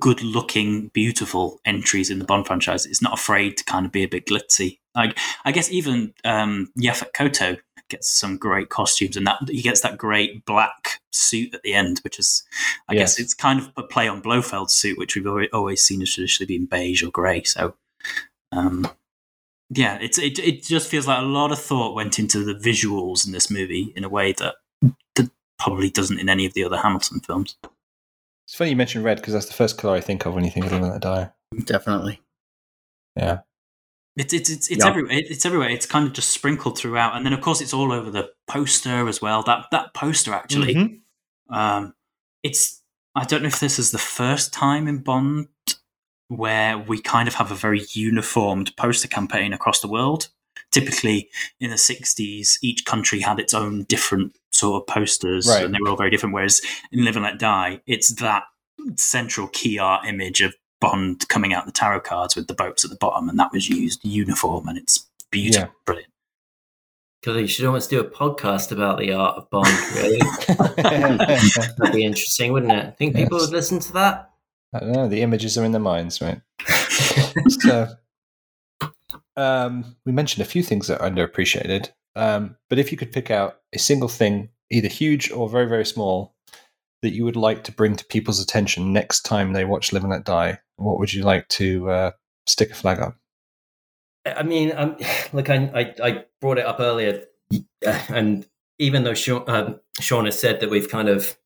good 0.00 0.22
looking, 0.22 0.88
beautiful 0.88 1.60
entries 1.66 2.10
in 2.10 2.18
the 2.18 2.24
Bond 2.24 2.46
franchise. 2.46 2.86
It's 2.86 3.02
not 3.02 3.12
afraid 3.12 3.58
to 3.58 3.64
kind 3.64 3.84
of 3.84 3.92
be 3.92 4.02
a 4.02 4.08
bit 4.08 4.24
glitzy. 4.24 4.78
Like 4.94 5.18
I 5.44 5.52
guess 5.52 5.70
even 5.70 6.14
um, 6.24 6.72
Yaphet 6.80 7.12
Kotto 7.12 7.58
gets 7.90 8.10
some 8.10 8.38
great 8.38 8.70
costumes, 8.70 9.14
and 9.14 9.26
that 9.26 9.36
he 9.46 9.60
gets 9.60 9.82
that 9.82 9.98
great 9.98 10.46
black 10.46 11.02
suit 11.12 11.54
at 11.54 11.62
the 11.62 11.74
end, 11.74 11.98
which 11.98 12.18
is, 12.18 12.44
I 12.88 12.94
yes. 12.94 13.16
guess, 13.16 13.20
it's 13.20 13.34
kind 13.34 13.60
of 13.60 13.70
a 13.76 13.82
play 13.82 14.08
on 14.08 14.22
Blofeld's 14.22 14.74
suit, 14.74 14.96
which 14.96 15.14
we've 15.14 15.48
always 15.52 15.82
seen 15.82 16.00
as 16.00 16.14
traditionally 16.14 16.46
being 16.46 16.64
beige 16.64 17.02
or 17.02 17.10
grey. 17.10 17.42
So, 17.42 17.74
um, 18.52 18.88
yeah, 19.68 19.98
it's 20.00 20.18
it 20.18 20.38
it 20.38 20.62
just 20.62 20.88
feels 20.88 21.06
like 21.06 21.18
a 21.18 21.26
lot 21.26 21.52
of 21.52 21.58
thought 21.58 21.94
went 21.94 22.18
into 22.18 22.42
the 22.42 22.54
visuals 22.54 23.26
in 23.26 23.32
this 23.32 23.50
movie 23.50 23.92
in 23.94 24.02
a 24.02 24.08
way 24.08 24.32
that 24.32 24.54
probably 25.58 25.90
doesn't 25.90 26.18
in 26.18 26.28
any 26.28 26.46
of 26.46 26.54
the 26.54 26.64
other 26.64 26.78
Hamilton 26.78 27.20
films. 27.20 27.56
It's 28.46 28.54
funny 28.54 28.70
you 28.70 28.76
mentioned 28.76 29.04
red 29.04 29.18
because 29.18 29.34
that's 29.34 29.46
the 29.46 29.52
first 29.52 29.76
color 29.76 29.96
I 29.96 30.00
think 30.00 30.24
of 30.24 30.34
when 30.34 30.44
you 30.44 30.50
think 30.50 30.66
of 30.66 30.72
Live 30.72 30.82
and 30.82 30.90
Let 30.90 31.02
Die. 31.02 31.30
Definitely. 31.64 32.20
Yeah. 33.16 33.40
It's 34.16 34.32
it's 34.32 34.50
it's, 34.50 34.68
it's 34.68 34.84
yeah. 34.84 34.90
everywhere. 34.90 35.12
It's 35.12 35.46
everywhere. 35.46 35.70
It's 35.70 35.86
kind 35.86 36.06
of 36.06 36.12
just 36.12 36.30
sprinkled 36.30 36.76
throughout, 36.76 37.16
and 37.16 37.24
then 37.24 37.32
of 37.32 37.40
course 37.40 37.60
it's 37.60 37.72
all 37.72 37.92
over 37.92 38.10
the 38.10 38.30
poster 38.48 39.06
as 39.06 39.22
well. 39.22 39.44
That 39.44 39.66
that 39.70 39.94
poster 39.94 40.34
actually, 40.34 40.74
mm-hmm. 40.74 41.54
um, 41.54 41.94
it's 42.42 42.82
I 43.14 43.24
don't 43.24 43.42
know 43.42 43.48
if 43.48 43.60
this 43.60 43.78
is 43.78 43.92
the 43.92 43.98
first 43.98 44.52
time 44.52 44.88
in 44.88 44.98
Bond 44.98 45.48
where 46.26 46.76
we 46.76 47.00
kind 47.00 47.28
of 47.28 47.34
have 47.34 47.52
a 47.52 47.54
very 47.54 47.82
uniformed 47.92 48.76
poster 48.76 49.08
campaign 49.08 49.52
across 49.52 49.80
the 49.80 49.88
world. 49.88 50.28
Typically, 50.72 51.28
in 51.60 51.70
the 51.70 51.76
'60s, 51.76 52.58
each 52.60 52.84
country 52.84 53.20
had 53.20 53.38
its 53.38 53.54
own 53.54 53.84
different 53.84 54.36
sort 54.58 54.82
of 54.82 54.86
posters, 54.86 55.48
right. 55.48 55.64
and 55.64 55.74
they 55.74 55.78
were 55.80 55.90
all 55.90 55.96
very 55.96 56.10
different. 56.10 56.34
Whereas 56.34 56.60
in 56.92 57.04
Live 57.04 57.16
and 57.16 57.24
Let 57.24 57.38
Die, 57.38 57.80
it's 57.86 58.14
that 58.16 58.44
central 58.96 59.48
key 59.48 59.78
art 59.78 60.06
image 60.06 60.40
of 60.40 60.54
Bond 60.80 61.28
coming 61.28 61.52
out 61.52 61.66
the 61.66 61.72
tarot 61.72 62.00
cards 62.00 62.36
with 62.36 62.46
the 62.46 62.54
boats 62.54 62.84
at 62.84 62.90
the 62.90 62.96
bottom, 62.96 63.28
and 63.28 63.38
that 63.38 63.52
was 63.52 63.68
used 63.68 64.04
uniform, 64.04 64.68
and 64.68 64.78
it's 64.78 65.08
beautiful, 65.30 65.68
yeah. 65.68 65.72
brilliant. 65.84 66.12
Because 67.20 67.40
you 67.40 67.46
should 67.48 67.66
almost 67.66 67.90
do 67.90 67.98
a 67.98 68.04
podcast 68.04 68.70
about 68.70 68.98
the 68.98 69.12
art 69.12 69.36
of 69.36 69.50
Bond. 69.50 69.68
Really, 69.96 70.18
that'd 71.78 71.92
be 71.92 72.04
interesting, 72.04 72.52
wouldn't 72.52 72.72
it? 72.72 72.86
I 72.86 72.90
think 72.90 73.16
people 73.16 73.38
yes. 73.38 73.46
would 73.46 73.56
listen 73.56 73.80
to 73.80 73.92
that. 73.94 74.30
I 74.72 74.80
don't 74.80 74.92
know. 74.92 75.08
The 75.08 75.22
images 75.22 75.58
are 75.58 75.64
in 75.64 75.72
their 75.72 75.80
minds, 75.80 76.20
right? 76.20 76.40
so, 77.48 77.88
um, 79.36 79.96
we 80.04 80.12
mentioned 80.12 80.46
a 80.46 80.48
few 80.48 80.62
things 80.62 80.86
that 80.86 81.00
are 81.00 81.10
underappreciated. 81.10 81.90
Um, 82.18 82.56
but 82.68 82.80
if 82.80 82.90
you 82.90 82.98
could 82.98 83.12
pick 83.12 83.30
out 83.30 83.60
a 83.72 83.78
single 83.78 84.08
thing, 84.08 84.48
either 84.70 84.88
huge 84.88 85.30
or 85.30 85.48
very, 85.48 85.68
very 85.68 85.86
small, 85.86 86.34
that 87.02 87.14
you 87.14 87.24
would 87.24 87.36
like 87.36 87.62
to 87.64 87.72
bring 87.72 87.94
to 87.94 88.04
people's 88.06 88.40
attention 88.40 88.92
next 88.92 89.22
time 89.22 89.52
they 89.52 89.64
watch 89.64 89.92
Live 89.92 90.02
and 90.02 90.10
Let 90.10 90.24
Die, 90.24 90.58
what 90.76 90.98
would 90.98 91.12
you 91.12 91.22
like 91.22 91.46
to 91.48 91.88
uh, 91.88 92.10
stick 92.46 92.72
a 92.72 92.74
flag 92.74 92.98
up? 92.98 93.16
I 94.26 94.42
mean, 94.42 94.72
um, 94.74 94.96
like 95.32 95.48
I, 95.48 95.70
I, 95.74 95.94
I, 96.02 96.24
brought 96.40 96.58
it 96.58 96.66
up 96.66 96.80
earlier, 96.80 97.24
uh, 97.86 98.02
and 98.08 98.46
even 98.80 99.04
though 99.04 99.14
Sean, 99.14 99.48
uh, 99.48 99.74
Sean, 100.00 100.24
has 100.24 100.38
said 100.38 100.58
that 100.58 100.70
we've 100.70 100.90
kind 100.90 101.08
of 101.08 101.36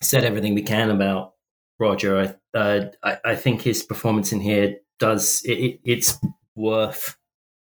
said 0.00 0.24
everything 0.24 0.54
we 0.54 0.62
can 0.62 0.90
about 0.90 1.34
Roger, 1.80 2.36
I, 2.54 2.58
uh, 2.58 2.90
I, 3.02 3.18
I, 3.24 3.34
think 3.34 3.62
his 3.62 3.82
performance 3.82 4.32
in 4.32 4.40
here 4.40 4.76
does 5.00 5.42
it, 5.44 5.54
it, 5.54 5.80
it's 5.84 6.18
worth 6.56 7.16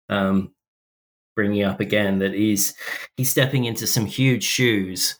um, 0.08 0.52
bringing 1.34 1.62
up 1.62 1.80
again 1.80 2.18
that 2.18 2.32
he's 2.32 2.74
he's 3.16 3.30
stepping 3.30 3.64
into 3.64 3.86
some 3.86 4.06
huge 4.06 4.44
shoes, 4.44 5.18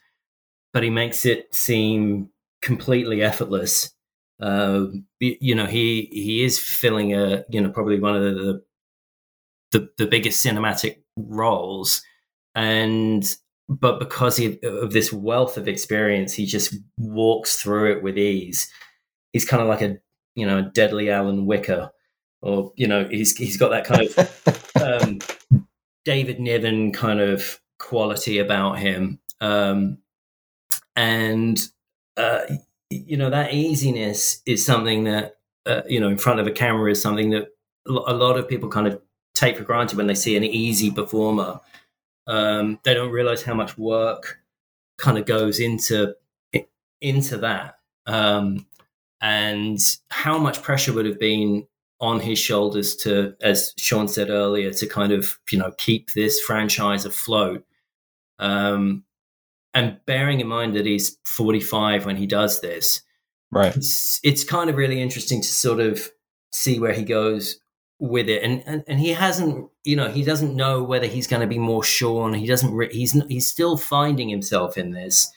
but 0.73 0.83
he 0.83 0.91
makes 0.91 1.25
it 1.25 1.55
seem 1.55 2.31
completely 2.63 3.23
effortless. 3.23 3.93
Uh, 4.41 4.87
you 5.19 5.55
know, 5.55 5.67
he 5.67 6.09
he 6.13 6.45
is 6.45 6.59
filling 6.59 7.15
a 7.15 7.45
you 7.51 7.61
know 7.61 7.71
probably 7.71 8.01
one 8.01 8.17
of 8.17 8.23
the 8.23 8.63
the, 9.73 9.89
the 9.99 10.07
biggest 10.07 10.45
cinematic 10.45 10.99
roles, 11.17 12.03
and 12.55 13.25
but 13.69 14.01
because 14.01 14.37
he, 14.37 14.59
of 14.65 14.93
this 14.93 15.13
wealth 15.13 15.57
of 15.57 15.69
experience, 15.69 16.33
he 16.33 16.45
just 16.45 16.75
walks 16.99 17.57
through 17.57 17.93
it 17.93 18.03
with 18.03 18.19
ease. 18.19 18.71
He's 19.33 19.45
kind 19.45 19.63
of 19.63 19.69
like 19.69 19.83
a 19.83 19.99
you 20.35 20.47
know 20.47 20.59
a 20.59 20.63
deadly 20.63 21.11
Alan 21.11 21.47
Whicker 21.47 21.91
or 22.43 22.73
you 22.77 22.87
know, 22.87 23.05
he's 23.05 23.37
he's 23.37 23.57
got 23.57 23.71
that 23.71 23.85
kind 23.85 24.09
of 24.09 24.73
um, 24.83 25.19
David 26.05 26.41
Niven 26.41 26.93
kind 26.93 27.21
of 27.21 27.61
quality 27.79 28.39
about 28.39 28.79
him, 28.79 29.19
um, 29.41 29.99
and 30.97 31.61
uh, 32.17 32.41
you 32.91 33.17
know 33.17 33.31
that 33.31 33.53
easiness 33.53 34.43
is 34.47 34.65
something 34.65 35.05
that 35.05 35.37
uh, 35.67 35.83
you 35.89 36.01
know 36.01 36.09
in 36.09 36.19
front 36.19 36.41
of 36.41 36.47
a 36.47 36.53
camera 36.53 36.91
is 36.91 37.01
something 37.01 37.31
that 37.31 37.49
a 37.87 38.15
lot 38.15 38.39
of 38.39 38.49
people 38.49 38.69
kind 38.69 38.87
of 38.87 39.01
take 39.35 39.57
for 39.57 39.65
granted 39.65 39.97
when 39.97 40.07
they 40.07 40.15
see 40.15 40.37
an 40.37 40.45
easy 40.45 40.91
performer. 40.91 41.61
Um, 42.27 42.79
they 42.85 42.95
don't 42.95 43.11
realize 43.11 43.43
how 43.43 43.55
much 43.55 43.77
work 43.79 44.41
kind 44.99 45.19
of 45.19 45.27
goes 45.27 45.61
into 45.61 46.15
into 47.01 47.39
that, 47.39 47.79
um, 48.07 48.67
and 49.21 49.81
how 50.11 50.39
much 50.39 50.63
pressure 50.63 50.93
would 50.93 51.07
have 51.07 51.19
been 51.19 51.67
on 52.01 52.21
his 52.21 52.39
shoulders 52.39 52.97
to, 52.97 53.35
as 53.43 53.75
Sean 53.77 54.09
said 54.09 54.31
earlier, 54.31 54.73
to 54.73 54.87
kind 54.87 55.13
of 55.13 55.39
you 55.51 55.59
know 55.59 55.73
keep 55.79 56.13
this 56.13 56.41
franchise 56.41 57.05
afloat. 57.05 57.65
Um, 58.39 59.05
and 59.73 59.99
bearing 60.05 60.41
in 60.41 60.49
mind 60.49 60.75
that 60.75 60.87
he's 60.87 61.17
45 61.27 62.05
when 62.05 62.17
he 62.17 62.27
does 62.27 62.61
this, 62.61 63.03
right? 63.53 63.77
It's, 63.77 64.19
it's 64.25 64.43
kind 64.43 64.69
of 64.69 64.77
really 64.77 65.01
interesting 65.01 65.41
to 65.43 65.49
sort 65.49 65.79
of 65.79 66.11
see 66.53 66.81
where 66.81 66.93
he 66.93 67.05
goes 67.05 67.61
with 68.01 68.31
it 68.31 68.43
and, 68.43 68.63
and 68.67 68.83
and 68.89 68.99
he 68.99 69.11
hasn't 69.11 69.69
you 69.85 69.95
know 69.95 70.09
he 70.09 70.25
doesn't 70.25 70.57
know 70.57 70.83
whether 70.83 71.07
he's 71.07 71.27
going 71.27 71.43
to 71.43 71.47
be 71.47 71.59
more 71.59 71.85
Sean 71.85 72.33
he 72.33 72.47
doesn't 72.47 72.73
re- 72.73 72.93
he's 72.93 73.13
he's 73.29 73.47
still 73.47 73.77
finding 73.77 74.31
himself 74.31 74.79
in 74.79 74.93
this 74.93 75.31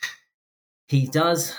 he 0.87 1.05
does 1.05 1.55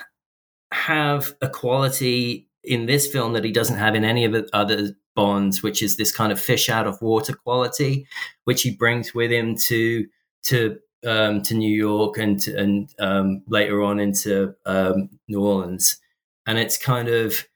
have 0.73 1.35
a 1.43 1.49
quality 1.49 2.49
in 2.65 2.87
this 2.87 3.07
film 3.07 3.33
that 3.33 3.45
he 3.45 3.53
doesn't 3.53 3.79
have 3.79 3.95
in 3.95 4.05
any 4.05 4.25
of 4.25 4.33
the 4.33 4.49
other 4.53 4.95
bonds 5.15 5.63
which 5.63 5.83
is 5.83 5.97
this 5.97 6.11
kind 6.11 6.33
of 6.33 6.41
fish 6.41 6.69
out 6.69 6.87
of 6.87 7.01
water 7.01 7.33
quality 7.33 8.07
which 8.45 8.63
he 8.63 8.75
brings 8.75 9.15
with 9.15 9.31
him 9.31 9.57
to 9.57 10.07
to 10.43 10.79
um, 11.07 11.43
to 11.43 11.55
New 11.55 11.75
York 11.75 12.17
and 12.17 12.41
to, 12.41 12.57
and 12.57 12.89
um, 12.99 13.43
later 13.47 13.83
on 13.83 14.01
into 14.01 14.55
um, 14.65 15.11
New 15.29 15.45
Orleans 15.45 16.01
and 16.47 16.59
it's 16.59 16.79
kind 16.79 17.09
of 17.09 17.47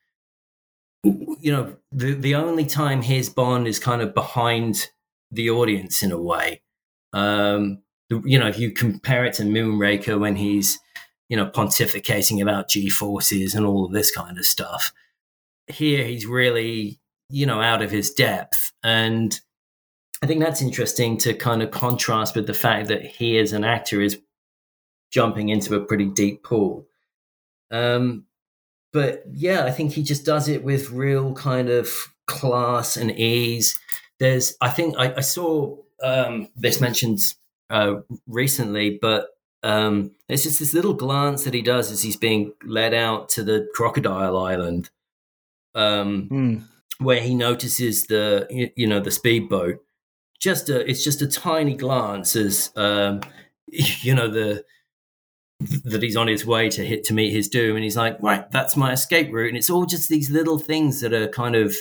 you 1.05 1.53
know, 1.53 1.77
the 1.93 2.15
the 2.15 2.35
only 2.35 2.65
time 2.65 3.03
his 3.03 3.29
Bond 3.29 3.67
is 3.67 3.79
kind 3.79 4.03
of 4.03 4.15
behind 4.15 4.89
the 5.31 5.51
audience 5.51 6.03
in 6.03 6.13
a 6.13 6.21
way. 6.21 6.63
Um, 7.13 7.83
you 8.11 8.39
know, 8.39 8.49
if 8.49 8.59
you 8.59 8.73
compare 8.73 9.25
it 9.25 9.35
to 9.35 9.43
Moonraker 9.43 10.19
when 10.19 10.37
he's, 10.37 10.79
you 11.29 11.37
know, 11.37 11.47
pontificating 11.47 12.41
about 12.41 12.69
G 12.69 12.89
forces 12.89 13.55
and 13.55 13.67
all 13.67 13.85
of 13.85 13.93
this 13.93 14.11
kind 14.11 14.39
of 14.39 14.47
stuff, 14.47 14.93
here 15.67 16.05
he's 16.05 16.27
really, 16.27 17.01
you 17.29 17.47
know, 17.47 17.61
out 17.61 17.83
of 17.83 17.91
his 17.91 18.11
depth. 18.11 18.73
And 18.83 19.39
I 20.23 20.27
think 20.27 20.43
that's 20.43 20.63
interesting 20.63 21.19
to 21.19 21.35
kind 21.35 21.63
of 21.63 21.71
contrast 21.71 22.35
with 22.35 22.47
the 22.47 22.55
fact 22.55 22.89
that 22.89 23.05
he, 23.05 23.39
as 23.39 23.53
an 23.53 23.65
actor, 23.65 24.01
is 24.01 24.19
jumping 25.13 25.49
into 25.49 25.75
a 25.75 25.85
pretty 25.85 26.07
deep 26.07 26.43
pool. 26.43 26.87
Um, 27.71 28.25
but 28.93 29.23
yeah, 29.31 29.65
I 29.65 29.71
think 29.71 29.93
he 29.93 30.03
just 30.03 30.25
does 30.25 30.49
it 30.49 30.65
with 30.65 30.91
real 30.91 31.35
kind 31.35 31.69
of 31.69 31.91
class 32.27 32.97
and 32.97 33.11
ease. 33.11 33.79
There's, 34.19 34.57
I 34.61 34.71
think 34.71 34.97
I, 34.99 35.15
I 35.15 35.21
saw 35.21 35.77
um, 36.03 36.49
this 36.57 36.81
mentioned 36.81 37.21
uh, 37.71 37.97
recently, 38.27 38.99
but 39.01 39.29
um, 39.63 40.13
it's 40.29 40.45
just 40.45 40.59
this 40.59 40.75
little 40.75 40.95
glance 40.95 41.45
that 41.45 41.55
he 41.55 41.63
does 41.63 41.91
as 41.91 42.03
he's 42.03 42.17
being 42.17 42.53
led 42.65 42.95
out 42.95 43.29
to 43.31 43.43
the 43.43 43.69
crocodile 43.75 44.37
island, 44.37 44.91
um, 45.75 46.29
mm. 46.31 46.65
where 46.99 47.21
he 47.21 47.35
notices 47.35 48.07
the 48.07 48.47
you, 48.51 48.71
you, 48.77 48.87
know 48.87 49.01
the 49.01 49.11
speedboat. 49.11 49.83
Just 50.39 50.69
a, 50.69 50.89
it's 50.89 51.03
just 51.03 51.23
a 51.23 51.27
tiny 51.27 51.75
glance 51.75 52.37
as 52.37 52.71
um, 52.77 53.21
you 53.67 54.15
know 54.15 54.29
the 54.29 54.65
that 55.61 56.03
he's 56.05 56.17
on 56.17 56.29
his 56.29 56.47
way 56.47 56.69
to 56.69 56.85
hit 56.85 57.03
to 57.03 57.13
meet 57.13 57.33
his 57.33 57.49
doom 57.49 57.75
and 57.75 57.83
he's 57.83 57.97
like 57.97 58.17
right 58.23 58.49
that's 58.53 58.77
my 58.77 58.93
escape 58.93 59.29
route 59.33 59.49
and 59.49 59.57
it's 59.57 59.69
all 59.69 59.87
just 59.87 60.09
these 60.09 60.31
little 60.31 60.57
things 60.57 61.01
that 61.01 61.13
are 61.13 61.27
kind 61.27 61.57
of 61.57 61.75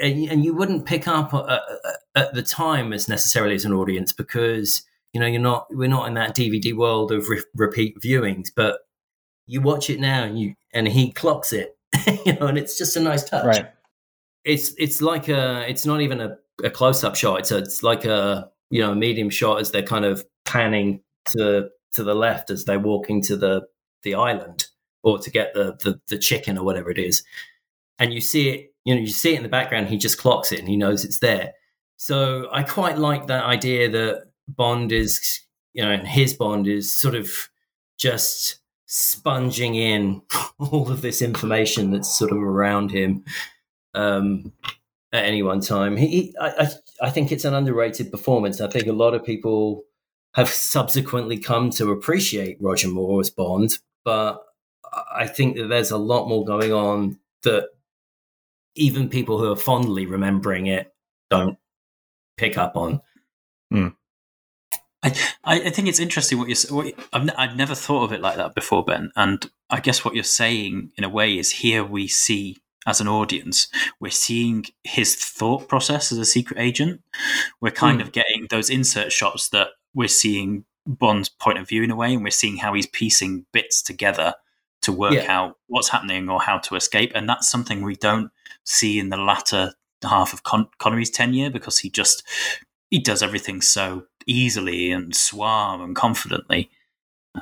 and 0.00 0.44
you 0.44 0.54
wouldn't 0.54 0.86
pick 0.86 1.08
up 1.08 1.34
at 2.14 2.32
the 2.32 2.42
time 2.44 2.92
as 2.92 3.08
necessarily 3.08 3.56
as 3.56 3.64
an 3.64 3.72
audience 3.72 4.12
because 4.12 4.84
you 5.12 5.20
know 5.20 5.26
you're 5.26 5.40
not 5.40 5.66
we're 5.70 5.88
not 5.88 6.06
in 6.06 6.14
that 6.14 6.36
dvd 6.36 6.74
world 6.74 7.12
of 7.12 7.28
re- 7.28 7.42
repeat 7.54 7.96
viewings 8.00 8.48
but 8.54 8.80
you 9.46 9.60
watch 9.60 9.90
it 9.90 10.00
now 10.00 10.22
and 10.24 10.38
you 10.38 10.54
and 10.72 10.88
he 10.88 11.10
clocks 11.12 11.52
it 11.52 11.76
you 12.24 12.34
know 12.34 12.46
and 12.46 12.58
it's 12.58 12.78
just 12.78 12.96
a 12.96 13.00
nice 13.00 13.24
touch 13.24 13.44
right 13.44 13.70
it's 14.44 14.72
it's 14.78 15.02
like 15.02 15.28
a 15.28 15.68
it's 15.68 15.84
not 15.84 16.00
even 16.00 16.20
a, 16.20 16.36
a 16.64 16.70
close-up 16.70 17.14
shot 17.16 17.40
it's 17.40 17.50
a, 17.50 17.58
it's 17.58 17.82
like 17.82 18.04
a 18.04 18.48
you 18.70 18.80
know 18.80 18.92
a 18.92 18.96
medium 18.96 19.30
shot 19.30 19.60
as 19.60 19.70
they're 19.70 19.82
kind 19.82 20.04
of 20.04 20.24
panning 20.44 21.02
to 21.26 21.68
to 21.92 22.04
the 22.04 22.14
left 22.14 22.50
as 22.50 22.64
they're 22.64 22.78
walking 22.78 23.20
to 23.22 23.36
the 23.36 23.62
the 24.02 24.14
island 24.14 24.66
or 25.02 25.18
to 25.18 25.30
get 25.30 25.54
the, 25.54 25.76
the 25.82 26.00
the 26.08 26.18
chicken 26.18 26.58
or 26.58 26.64
whatever 26.64 26.90
it 26.90 26.98
is, 26.98 27.22
and 27.98 28.12
you 28.12 28.20
see 28.20 28.48
it. 28.48 28.66
You 28.84 28.94
know, 28.94 29.00
you 29.02 29.08
see 29.08 29.34
it 29.34 29.36
in 29.36 29.42
the 29.42 29.48
background. 29.48 29.88
He 29.88 29.98
just 29.98 30.16
clocks 30.16 30.52
it 30.52 30.58
and 30.58 30.68
he 30.68 30.76
knows 30.76 31.04
it's 31.04 31.18
there. 31.18 31.52
So 31.98 32.48
I 32.50 32.62
quite 32.62 32.96
like 32.96 33.26
that 33.26 33.44
idea 33.44 33.90
that 33.90 34.29
Bond 34.48 34.92
is, 34.92 35.40
you 35.72 35.82
know, 35.82 35.96
his 35.98 36.34
Bond 36.34 36.66
is 36.66 36.98
sort 36.98 37.14
of 37.14 37.30
just 37.98 38.60
sponging 38.86 39.74
in 39.76 40.22
all 40.58 40.90
of 40.90 41.02
this 41.02 41.22
information 41.22 41.90
that's 41.90 42.16
sort 42.18 42.32
of 42.32 42.38
around 42.38 42.90
him 42.90 43.24
um, 43.94 44.52
at 45.12 45.24
any 45.24 45.42
one 45.42 45.60
time. 45.60 45.96
He, 45.96 46.34
I, 46.40 46.48
I, 46.48 46.68
I 47.06 47.10
think 47.10 47.30
it's 47.30 47.44
an 47.44 47.54
underrated 47.54 48.10
performance. 48.10 48.60
I 48.60 48.68
think 48.68 48.86
a 48.86 48.92
lot 48.92 49.14
of 49.14 49.24
people 49.24 49.84
have 50.34 50.48
subsequently 50.48 51.38
come 51.38 51.70
to 51.70 51.90
appreciate 51.90 52.58
Roger 52.60 52.88
Moore 52.88 53.20
as 53.20 53.30
Bond, 53.30 53.78
but 54.04 54.42
I 55.14 55.26
think 55.26 55.56
that 55.56 55.68
there's 55.68 55.90
a 55.90 55.98
lot 55.98 56.28
more 56.28 56.44
going 56.44 56.72
on 56.72 57.18
that 57.42 57.68
even 58.74 59.08
people 59.08 59.38
who 59.38 59.50
are 59.50 59.56
fondly 59.56 60.06
remembering 60.06 60.66
it 60.66 60.92
don't 61.30 61.58
pick 62.36 62.56
up 62.56 62.76
on. 62.76 63.00
Mm. 63.72 63.94
I, 65.02 65.14
I 65.44 65.70
think 65.70 65.88
it's 65.88 66.00
interesting 66.00 66.38
what 66.38 66.48
you're. 66.48 66.76
What, 66.76 66.94
I've, 67.12 67.22
n- 67.22 67.34
I've 67.36 67.56
never 67.56 67.74
thought 67.74 68.04
of 68.04 68.12
it 68.12 68.20
like 68.20 68.36
that 68.36 68.54
before, 68.54 68.84
Ben. 68.84 69.10
And 69.16 69.50
I 69.70 69.80
guess 69.80 70.04
what 70.04 70.14
you're 70.14 70.24
saying, 70.24 70.92
in 70.96 71.04
a 71.04 71.08
way, 71.08 71.38
is 71.38 71.50
here 71.52 71.82
we 71.84 72.06
see 72.06 72.58
as 72.86 73.00
an 73.00 73.08
audience, 73.08 73.68
we're 74.00 74.10
seeing 74.10 74.64
his 74.84 75.14
thought 75.14 75.68
process 75.68 76.12
as 76.12 76.18
a 76.18 76.24
secret 76.24 76.58
agent. 76.58 77.02
We're 77.60 77.70
kind 77.70 78.00
mm. 78.00 78.02
of 78.02 78.12
getting 78.12 78.46
those 78.48 78.70
insert 78.70 79.12
shots 79.12 79.50
that 79.50 79.68
we're 79.94 80.08
seeing 80.08 80.64
Bond's 80.86 81.28
point 81.28 81.58
of 81.58 81.68
view 81.68 81.82
in 81.82 81.90
a 81.90 81.96
way, 81.96 82.14
and 82.14 82.24
we're 82.24 82.30
seeing 82.30 82.56
how 82.56 82.72
he's 82.74 82.86
piecing 82.86 83.46
bits 83.52 83.82
together 83.82 84.34
to 84.82 84.92
work 84.92 85.12
yeah. 85.12 85.26
out 85.28 85.58
what's 85.66 85.90
happening 85.90 86.28
or 86.28 86.40
how 86.40 86.58
to 86.58 86.74
escape. 86.74 87.12
And 87.14 87.28
that's 87.28 87.50
something 87.50 87.82
we 87.82 87.96
don't 87.96 88.30
see 88.64 88.98
in 88.98 89.10
the 89.10 89.18
latter 89.18 89.74
half 90.02 90.32
of 90.32 90.42
Con- 90.42 90.70
Connery's 90.78 91.10
tenure 91.10 91.50
because 91.50 91.78
he 91.78 91.90
just 91.90 92.22
he 92.90 92.98
does 92.98 93.22
everything 93.22 93.60
so 93.60 94.04
easily 94.26 94.90
and 94.90 95.14
suave 95.14 95.80
and 95.80 95.96
confidently. 95.96 96.70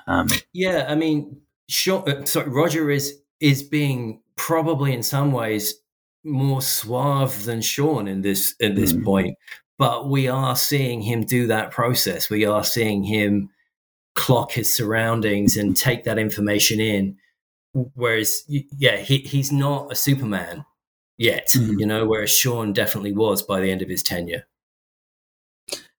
Um, 0.06 0.28
yeah, 0.52 0.86
I 0.88 0.94
mean, 0.94 1.40
sure. 1.68 2.04
Uh, 2.08 2.24
sorry, 2.24 2.50
Roger 2.50 2.90
is 2.90 3.18
is 3.40 3.62
being 3.62 4.20
probably 4.36 4.92
in 4.92 5.02
some 5.02 5.32
ways 5.32 5.74
more 6.24 6.60
suave 6.60 7.44
than 7.44 7.62
Sean 7.62 8.06
in 8.06 8.22
this 8.22 8.54
in 8.60 8.74
this 8.74 8.92
mm. 8.92 9.04
point 9.04 9.36
but 9.78 10.08
we 10.08 10.28
are 10.28 10.56
seeing 10.56 11.00
him 11.00 11.24
do 11.24 11.46
that 11.46 11.70
process. 11.70 12.28
We 12.28 12.44
are 12.44 12.64
seeing 12.64 13.04
him 13.04 13.50
clock 14.16 14.52
his 14.52 14.74
surroundings 14.76 15.56
and 15.56 15.76
take 15.76 16.04
that 16.04 16.18
information 16.18 16.80
in. 16.80 17.16
Whereas, 17.94 18.42
yeah, 18.48 18.96
he, 18.96 19.18
he's 19.18 19.52
not 19.52 19.92
a 19.92 19.94
Superman 19.94 20.64
yet, 21.16 21.50
mm-hmm. 21.50 21.78
you 21.78 21.86
know, 21.86 22.06
whereas 22.06 22.30
Sean 22.30 22.72
definitely 22.72 23.12
was 23.12 23.42
by 23.42 23.60
the 23.60 23.70
end 23.70 23.80
of 23.80 23.88
his 23.88 24.02
tenure. 24.02 24.46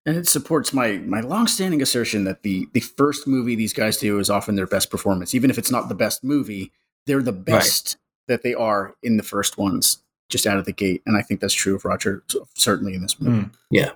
And 0.06 0.16
it 0.16 0.28
supports 0.28 0.72
my 0.72 0.92
my 0.98 1.20
longstanding 1.20 1.82
assertion 1.82 2.24
that 2.24 2.42
the 2.42 2.68
the 2.72 2.80
first 2.80 3.26
movie 3.26 3.54
these 3.54 3.74
guys 3.74 3.98
do 3.98 4.18
is 4.18 4.30
often 4.30 4.56
their 4.56 4.66
best 4.66 4.90
performance, 4.90 5.34
even 5.34 5.50
if 5.50 5.58
it's 5.58 5.70
not 5.70 5.88
the 5.88 5.94
best 5.94 6.24
movie. 6.24 6.72
They're 7.06 7.22
the 7.22 7.32
best 7.32 7.96
right. 7.96 8.28
that 8.28 8.42
they 8.42 8.54
are 8.54 8.94
in 9.02 9.16
the 9.16 9.22
first 9.22 9.58
ones 9.58 10.02
just 10.30 10.46
out 10.46 10.58
of 10.58 10.64
the 10.64 10.72
gate. 10.72 11.02
And 11.04 11.16
I 11.16 11.22
think 11.22 11.40
that's 11.40 11.54
true 11.54 11.74
of 11.74 11.84
Roger, 11.84 12.22
certainly 12.54 12.94
in 12.94 13.02
this 13.02 13.20
movie. 13.20 13.46
Mm. 13.46 13.50
Yeah. 13.70 13.90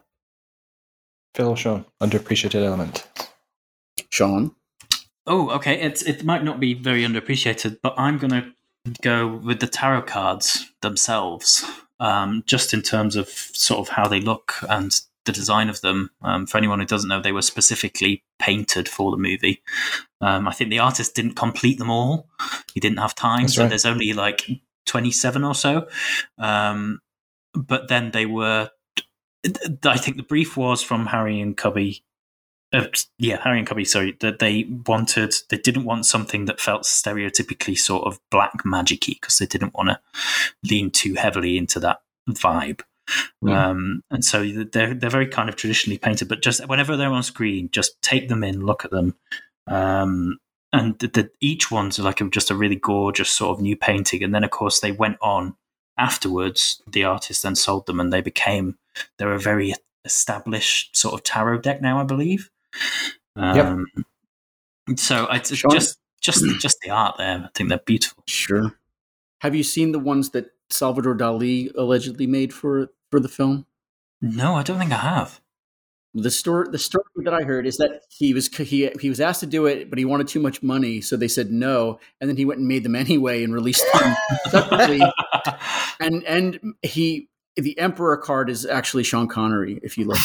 Phil, 1.34 1.56
Sean, 1.56 1.84
underappreciated 2.00 2.64
element. 2.64 3.06
Sean. 4.10 4.54
Oh, 5.26 5.50
okay. 5.50 5.80
It's 5.80 6.02
it 6.02 6.24
might 6.24 6.44
not 6.44 6.60
be 6.60 6.74
very 6.74 7.02
underappreciated, 7.02 7.78
but 7.82 7.94
I'm 7.96 8.18
going 8.18 8.30
to 8.30 8.52
go 9.00 9.28
with 9.28 9.60
the 9.60 9.66
tarot 9.66 10.02
cards 10.02 10.70
themselves, 10.82 11.64
um, 11.98 12.42
just 12.46 12.74
in 12.74 12.82
terms 12.82 13.16
of 13.16 13.28
sort 13.28 13.80
of 13.80 13.94
how 13.94 14.06
they 14.06 14.20
look 14.20 14.54
and 14.68 15.00
the 15.24 15.32
design 15.32 15.68
of 15.68 15.80
them. 15.80 16.10
Um, 16.22 16.46
for 16.46 16.58
anyone 16.58 16.80
who 16.80 16.86
doesn't 16.86 17.08
know, 17.08 17.20
they 17.20 17.32
were 17.32 17.42
specifically 17.42 18.22
painted 18.38 18.88
for 18.88 19.10
the 19.10 19.16
movie. 19.16 19.62
Um, 20.20 20.48
I 20.48 20.52
think 20.52 20.70
the 20.70 20.78
artist 20.78 21.14
didn't 21.14 21.34
complete 21.34 21.78
them 21.78 21.90
all; 21.90 22.28
he 22.72 22.80
didn't 22.80 22.98
have 22.98 23.14
time, 23.14 23.42
That's 23.42 23.54
so 23.54 23.62
right. 23.62 23.68
there's 23.68 23.86
only 23.86 24.12
like 24.12 24.48
27 24.86 25.44
or 25.44 25.54
so. 25.54 25.88
Um, 26.38 27.00
but 27.54 27.88
then 27.88 28.10
they 28.10 28.26
were. 28.26 28.70
I 29.84 29.98
think 29.98 30.16
the 30.16 30.22
brief 30.22 30.56
was 30.56 30.82
from 30.82 31.06
Harry 31.06 31.40
and 31.40 31.56
Cubby. 31.56 32.02
Uh, 32.72 32.86
yeah, 33.18 33.40
Harry 33.42 33.58
and 33.58 33.68
Cubby. 33.68 33.84
Sorry, 33.84 34.16
that 34.20 34.38
they 34.38 34.64
wanted. 34.86 35.34
They 35.50 35.58
didn't 35.58 35.84
want 35.84 36.06
something 36.06 36.46
that 36.46 36.60
felt 36.60 36.82
stereotypically 36.82 37.78
sort 37.78 38.06
of 38.06 38.18
black 38.30 38.64
magicy 38.64 39.20
because 39.20 39.38
they 39.38 39.46
didn't 39.46 39.74
want 39.74 39.90
to 39.90 40.00
lean 40.68 40.90
too 40.90 41.14
heavily 41.14 41.56
into 41.56 41.78
that 41.80 42.00
vibe. 42.28 42.80
Um, 43.46 44.02
and 44.10 44.24
so 44.24 44.44
they're 44.44 44.94
they're 44.94 45.10
very 45.10 45.26
kind 45.26 45.48
of 45.48 45.56
traditionally 45.56 45.98
painted, 45.98 46.28
but 46.28 46.42
just 46.42 46.66
whenever 46.68 46.96
they're 46.96 47.10
on 47.12 47.22
screen, 47.22 47.68
just 47.72 48.00
take 48.02 48.28
them 48.28 48.42
in, 48.42 48.64
look 48.64 48.84
at 48.84 48.90
them, 48.90 49.14
um, 49.66 50.38
and 50.72 50.98
the, 50.98 51.08
the, 51.08 51.30
each 51.40 51.70
one's 51.70 51.98
like 51.98 52.20
a, 52.20 52.28
just 52.28 52.50
a 52.50 52.54
really 52.54 52.76
gorgeous 52.76 53.30
sort 53.30 53.56
of 53.56 53.62
new 53.62 53.76
painting. 53.76 54.22
And 54.22 54.34
then 54.34 54.44
of 54.44 54.50
course 54.50 54.80
they 54.80 54.92
went 54.92 55.18
on 55.20 55.56
afterwards. 55.98 56.82
The 56.90 57.04
artist 57.04 57.42
then 57.42 57.54
sold 57.54 57.86
them, 57.86 58.00
and 58.00 58.12
they 58.12 58.22
became 58.22 58.78
they're 59.18 59.32
a 59.32 59.38
very 59.40 59.74
established 60.04 60.96
sort 60.96 61.14
of 61.14 61.22
tarot 61.22 61.58
deck 61.58 61.82
now, 61.82 62.00
I 62.00 62.04
believe. 62.04 62.50
Um, 63.36 63.86
So 64.96 65.26
it's 65.30 65.50
it's 65.50 65.60
Sean? 65.60 65.70
just 65.70 65.98
just 66.20 66.44
just 66.60 66.78
the 66.82 66.90
art 66.90 67.16
there. 67.18 67.44
I 67.44 67.48
think 67.54 67.68
they're 67.68 67.78
beautiful. 67.78 68.22
Sure. 68.26 68.74
Have 69.40 69.54
you 69.54 69.62
seen 69.62 69.92
the 69.92 69.98
ones 69.98 70.30
that 70.30 70.50
Salvador 70.74 71.14
Dali 71.14 71.72
allegedly 71.76 72.26
made 72.26 72.52
for 72.52 72.90
for 73.10 73.20
the 73.20 73.28
film? 73.28 73.66
No, 74.20 74.54
I 74.54 74.62
don't 74.62 74.78
think 74.78 74.92
I 74.92 74.96
have. 74.96 75.40
The 76.16 76.30
story, 76.30 76.68
the 76.70 76.78
story 76.78 77.04
that 77.16 77.34
I 77.34 77.42
heard 77.42 77.66
is 77.66 77.76
that 77.78 78.02
he 78.08 78.32
was 78.34 78.46
he 78.48 78.88
he 79.00 79.08
was 79.08 79.20
asked 79.20 79.40
to 79.40 79.46
do 79.46 79.66
it, 79.66 79.90
but 79.90 79.98
he 79.98 80.04
wanted 80.04 80.28
too 80.28 80.38
much 80.38 80.62
money, 80.62 81.00
so 81.00 81.16
they 81.16 81.28
said 81.28 81.50
no, 81.50 81.98
and 82.20 82.30
then 82.30 82.36
he 82.36 82.44
went 82.44 82.60
and 82.60 82.68
made 82.68 82.84
them 82.84 82.94
anyway 83.06 83.42
and 83.42 83.52
released 83.52 83.84
them 83.92 84.16
separately. 84.50 85.02
And 86.00 86.24
and 86.24 86.74
he 86.82 87.28
the 87.56 87.78
Emperor 87.78 88.16
card 88.16 88.50
is 88.50 88.66
actually 88.66 89.04
Sean 89.04 89.28
Connery. 89.28 89.78
If 89.82 89.96
you 89.96 90.06
look, 90.06 90.18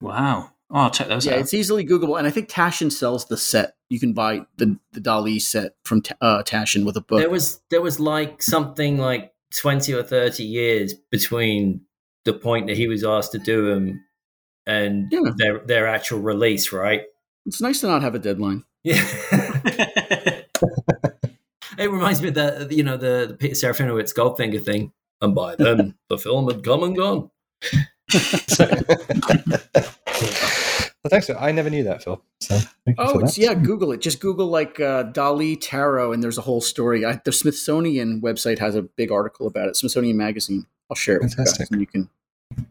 wow. 0.00 0.50
Oh, 0.70 0.80
I'll 0.80 0.90
check 0.90 1.08
those 1.08 1.26
yeah, 1.26 1.34
out. 1.34 1.40
it's 1.40 1.52
easily 1.52 1.84
Googleable, 1.84 2.18
and 2.18 2.26
I 2.26 2.30
think 2.30 2.48
Taschen 2.48 2.90
sells 2.90 3.26
the 3.26 3.36
set. 3.36 3.76
You 3.90 4.00
can 4.00 4.12
buy 4.12 4.46
the 4.56 4.78
the 4.92 5.00
Dali 5.00 5.40
set 5.40 5.74
from 5.84 6.02
uh, 6.20 6.42
Taschen 6.42 6.86
with 6.86 6.96
a 6.96 7.02
book. 7.02 7.20
There 7.20 7.30
was 7.30 7.60
there 7.70 7.82
was 7.82 8.00
like 8.00 8.42
something 8.42 8.98
like 8.98 9.33
twenty 9.56 9.92
or 9.94 10.02
thirty 10.02 10.44
years 10.44 10.94
between 11.10 11.80
the 12.24 12.32
point 12.32 12.66
that 12.68 12.76
he 12.76 12.88
was 12.88 13.04
asked 13.04 13.32
to 13.32 13.38
do 13.38 13.66
them 13.74 14.04
and 14.66 15.08
Yeah. 15.12 15.20
their 15.36 15.58
their 15.60 15.86
actual 15.86 16.20
release, 16.20 16.72
right? 16.72 17.02
it's 17.46 17.60
nice 17.60 17.80
to 17.80 17.86
not 17.86 18.02
have 18.02 18.14
a 18.14 18.18
deadline. 18.18 18.64
Yeah. 18.84 19.02
it 21.78 21.90
reminds 21.90 22.22
me 22.22 22.28
of 22.28 22.34
the 22.34 22.68
you 22.70 22.82
know 22.82 22.96
the, 22.96 23.26
the 23.28 23.34
Peter 23.34 23.54
Serafinowicz 23.54 24.14
Goldfinger 24.14 24.64
thing, 24.64 24.92
and 25.20 25.34
by 25.34 25.54
then 25.56 25.94
the 26.08 26.18
film 26.18 26.48
had 26.48 26.64
come 26.64 26.82
and 26.82 26.96
gone. 26.96 27.30
well, 31.04 31.10
thanks. 31.10 31.26
For, 31.26 31.36
I 31.38 31.52
never 31.52 31.68
knew 31.70 31.84
that, 31.84 32.02
Phil. 32.02 32.22
So 32.40 32.56
thank 32.56 32.70
you 32.88 32.94
Oh, 32.98 33.12
for 33.14 33.24
it's, 33.24 33.36
that. 33.36 33.42
yeah. 33.42 33.54
Google 33.54 33.92
it. 33.92 34.00
Just 34.00 34.20
Google 34.20 34.46
like 34.48 34.80
uh, 34.80 35.04
Dali 35.04 35.56
Tarot, 35.60 36.12
and 36.12 36.22
there's 36.22 36.38
a 36.38 36.42
whole 36.42 36.60
story. 36.60 37.04
I, 37.04 37.20
the 37.24 37.32
Smithsonian 37.32 38.20
website 38.20 38.58
has 38.58 38.74
a 38.74 38.82
big 38.82 39.12
article 39.12 39.46
about 39.46 39.68
it. 39.68 39.76
Smithsonian 39.76 40.16
Magazine. 40.16 40.66
I'll 40.90 40.96
share 40.96 41.16
it 41.16 41.22
with 41.22 41.32
you 41.38 41.44
guys, 41.44 41.70
and 41.70 41.80
you 41.80 41.86
can 41.86 42.08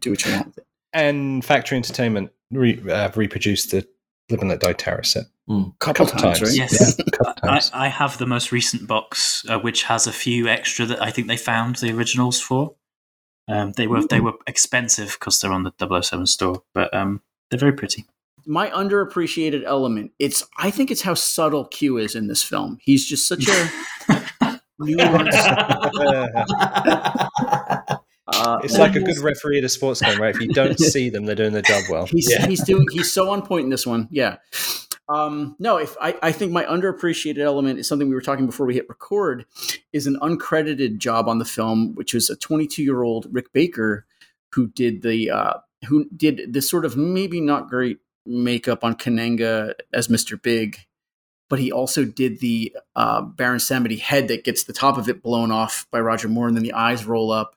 do 0.02 0.12
what 0.12 0.26
you 0.26 0.32
want 0.34 0.48
with 0.48 0.58
it. 0.60 0.68
And 0.94 1.44
Factory 1.44 1.78
Entertainment 1.78 2.32
re- 2.52 2.82
uh, 2.92 3.10
reproduced 3.16 3.72
the 3.72 3.88
Live 4.30 4.40
and 4.42 4.50
Let 4.50 4.60
Die 4.62 4.74
Tarot 4.74 5.02
set 5.04 5.24
a 5.50 5.66
Couple, 5.80 6.06
couple 6.06 6.22
times, 6.22 6.42
right? 6.42 6.54
Yes. 6.54 6.96
Yeah, 6.98 7.06
a 7.08 7.12
couple 7.12 7.34
I, 7.44 7.48
times. 7.48 7.72
I 7.74 7.88
have 7.88 8.18
the 8.20 8.26
most 8.28 8.52
recent 8.52 8.88
box, 8.88 9.44
uh, 9.50 9.60
which 9.60 9.84
has 9.84 10.08
a 10.08 10.14
few 10.14 10.48
extra 10.48 10.86
that 10.86 11.02
I 11.02 11.10
think 11.12 11.28
they 11.28 11.38
found 11.38 11.78
the 11.78 11.92
originals 11.92 12.40
for. 12.40 12.76
Um, 13.50 13.74
they 13.74 13.88
were 13.88 14.06
they 14.06 14.22
were 14.22 14.34
expensive 14.48 15.18
because 15.20 15.42
they're 15.42 15.52
on 15.52 15.64
the 15.64 16.02
007 16.02 16.28
store, 16.28 16.64
but 16.74 16.94
um, 16.94 17.22
they're 17.50 17.60
very 17.60 17.74
pretty. 17.74 18.06
My 18.46 18.70
underappreciated 18.70 19.64
element. 19.66 20.12
It's. 20.20 20.46
I 20.58 20.72
think 20.72 20.92
it's 20.92 21.02
how 21.02 21.14
subtle 21.14 21.66
Q 21.66 21.98
is 21.98 22.16
in 22.16 22.28
this 22.28 22.44
film. 22.44 22.78
He's 22.82 23.06
just 23.06 23.28
such 23.28 23.48
a 23.48 23.70
nuanced. 24.82 25.30
Uh, 28.26 28.58
it's 28.64 28.78
like 28.78 28.96
a 28.96 29.02
good 29.02 29.18
referee 29.20 29.58
at 29.58 29.64
a 29.66 29.70
sports 29.70 30.02
game, 30.02 30.20
right? 30.20 30.34
If 30.34 30.42
you 30.42 30.48
don't 30.48 30.80
see 30.80 31.10
them, 31.10 31.26
they're 31.26 31.36
doing 31.36 31.52
their 31.54 31.62
job 31.62 31.84
well. 31.90 32.06
He's 32.06 32.32
Yeah. 32.32 32.48
he's 32.48 32.64
doing 32.64 32.86
he's 32.92 33.12
so 33.12 33.30
on 33.30 33.46
point 33.46 33.66
in 33.66 33.70
this 33.70 33.86
one. 33.86 34.08
Yeah. 34.12 34.38
Um, 35.10 35.56
no, 35.60 35.76
if 35.78 35.96
I, 36.02 36.16
I 36.24 36.32
think 36.32 36.54
my 36.54 36.64
underappreciated 36.64 37.40
element 37.40 37.80
is 37.80 37.88
something 37.88 38.08
we 38.08 38.16
were 38.16 38.22
talking 38.22 38.46
before 38.46 38.66
we 38.66 38.74
hit 38.76 38.88
record, 38.88 39.46
is 39.92 40.08
an 40.08 40.18
uncredited 40.22 40.98
job 40.98 41.28
on 41.28 41.40
the 41.40 41.46
film, 41.46 41.94
which 41.96 42.14
was 42.14 42.30
a 42.30 42.38
22 42.38 42.82
year 42.82 43.04
old 43.04 43.28
Rick 43.30 43.52
Baker 43.52 44.06
who 44.54 44.68
did 44.68 45.02
the 45.02 45.30
uh, 45.30 45.54
who 45.88 46.06
did 46.16 46.54
this 46.54 46.70
sort 46.70 46.86
of 46.86 46.96
maybe 46.96 47.42
not 47.42 47.70
great 47.70 48.00
makeup 48.26 48.84
on 48.84 48.96
Kananga 48.96 49.74
as 49.92 50.08
Mr. 50.08 50.42
Big, 50.42 50.80
but 51.50 51.60
he 51.60 51.72
also 51.72 52.06
did 52.06 52.40
the 52.40 52.76
uh, 52.96 53.22
Baron 53.22 53.60
Samedi 53.60 54.00
head 54.00 54.28
that 54.30 54.44
gets 54.44 54.64
the 54.64 54.74
top 54.74 54.98
of 54.98 55.10
it 55.10 55.22
blown 55.22 55.52
off 55.52 55.88
by 55.92 56.00
Roger 56.00 56.28
Moore, 56.28 56.48
and 56.48 56.56
then 56.56 56.64
the 56.64 56.74
eyes 56.74 57.06
roll 57.06 57.32
up. 57.32 57.56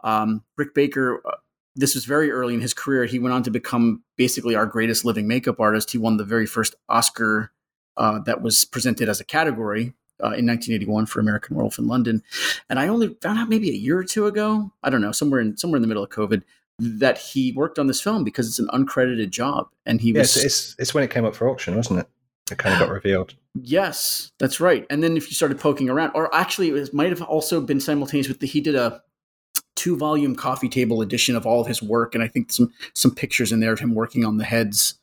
Um, 0.00 0.44
Rick 0.56 0.74
Baker 0.74 1.20
uh, 1.26 1.36
this 1.78 1.94
was 1.94 2.04
very 2.04 2.30
early 2.32 2.54
in 2.54 2.60
his 2.60 2.74
career. 2.74 3.04
He 3.04 3.20
went 3.20 3.32
on 3.32 3.44
to 3.44 3.52
become 3.52 4.02
basically 4.16 4.56
our 4.56 4.66
greatest 4.66 5.04
living 5.04 5.28
makeup 5.28 5.60
artist. 5.60 5.92
He 5.92 5.98
won 5.98 6.16
the 6.16 6.24
very 6.24 6.44
first 6.44 6.74
Oscar 6.88 7.52
uh, 7.96 8.18
that 8.26 8.42
was 8.42 8.64
presented 8.64 9.08
as 9.08 9.20
a 9.20 9.24
category 9.24 9.94
uh, 10.20 10.34
in 10.34 10.44
1981 10.44 11.06
for 11.06 11.20
American 11.20 11.54
Werewolf 11.54 11.78
in 11.78 11.86
London. 11.86 12.24
And 12.68 12.80
I 12.80 12.88
only 12.88 13.14
found 13.22 13.38
out 13.38 13.48
maybe 13.48 13.70
a 13.70 13.74
year 13.74 13.96
or 13.96 14.02
two 14.02 14.26
ago, 14.26 14.72
I 14.82 14.90
don't 14.90 15.00
know, 15.00 15.12
somewhere 15.12 15.40
in 15.40 15.56
somewhere 15.56 15.76
in 15.76 15.82
the 15.82 15.88
middle 15.88 16.02
of 16.02 16.10
COVID, 16.10 16.42
that 16.78 17.18
he 17.18 17.52
worked 17.52 17.78
on 17.78 17.86
this 17.86 18.00
film 18.00 18.24
because 18.24 18.46
it's 18.46 18.58
an 18.58 18.68
uncredited 18.68 19.30
job. 19.30 19.68
And 19.86 20.00
he 20.00 20.12
Yeah, 20.12 20.20
was 20.20 20.36
it's, 20.36 20.44
it's 20.44 20.76
it's 20.78 20.94
when 20.94 21.04
it 21.04 21.10
came 21.10 21.24
up 21.24 21.34
for 21.34 21.48
auction, 21.48 21.76
wasn't 21.76 22.00
it? 22.00 22.08
It 22.50 22.58
kind 22.58 22.74
of 22.74 22.80
got 22.80 22.90
revealed. 22.92 23.34
Yes, 23.60 24.30
that's 24.38 24.60
right. 24.60 24.86
And 24.88 25.02
then 25.02 25.16
if 25.16 25.28
you 25.28 25.34
started 25.34 25.58
poking 25.58 25.88
around, 25.90 26.12
or 26.14 26.32
actually, 26.34 26.68
it 26.68 26.72
was, 26.72 26.92
might 26.92 27.10
have 27.10 27.22
also 27.22 27.60
been 27.60 27.80
simultaneous 27.80 28.28
with 28.28 28.40
the 28.40 28.46
he 28.46 28.60
did 28.60 28.76
a 28.76 29.02
two 29.74 29.96
volume 29.96 30.34
coffee 30.34 30.68
table 30.68 31.00
edition 31.00 31.36
of 31.36 31.46
all 31.46 31.60
of 31.60 31.66
his 31.66 31.82
work, 31.82 32.14
and 32.14 32.22
I 32.22 32.28
think 32.28 32.52
some 32.52 32.72
some 32.94 33.14
pictures 33.14 33.52
in 33.52 33.60
there 33.60 33.72
of 33.72 33.80
him 33.80 33.94
working 33.94 34.24
on 34.24 34.36
the 34.36 34.44
heads. 34.44 34.94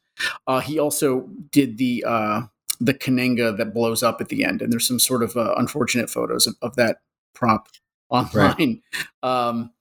Uh, 0.47 0.61
he 0.61 0.79
also 0.79 1.27
did 1.51 1.77
the 1.77 2.05
uh, 2.07 2.43
the 2.79 2.93
Kananga 2.93 3.55
that 3.57 3.73
blows 3.73 4.01
up 4.03 4.21
at 4.21 4.29
the 4.29 4.45
end, 4.45 4.61
and 4.61 4.71
there's 4.71 4.87
some 4.87 4.99
sort 4.99 5.23
of 5.23 5.35
uh, 5.35 5.55
unfortunate 5.57 6.09
photos 6.09 6.47
of, 6.47 6.55
of 6.61 6.75
that 6.77 6.99
prop 7.33 7.67
online. 8.09 8.81
Um, 9.23 9.71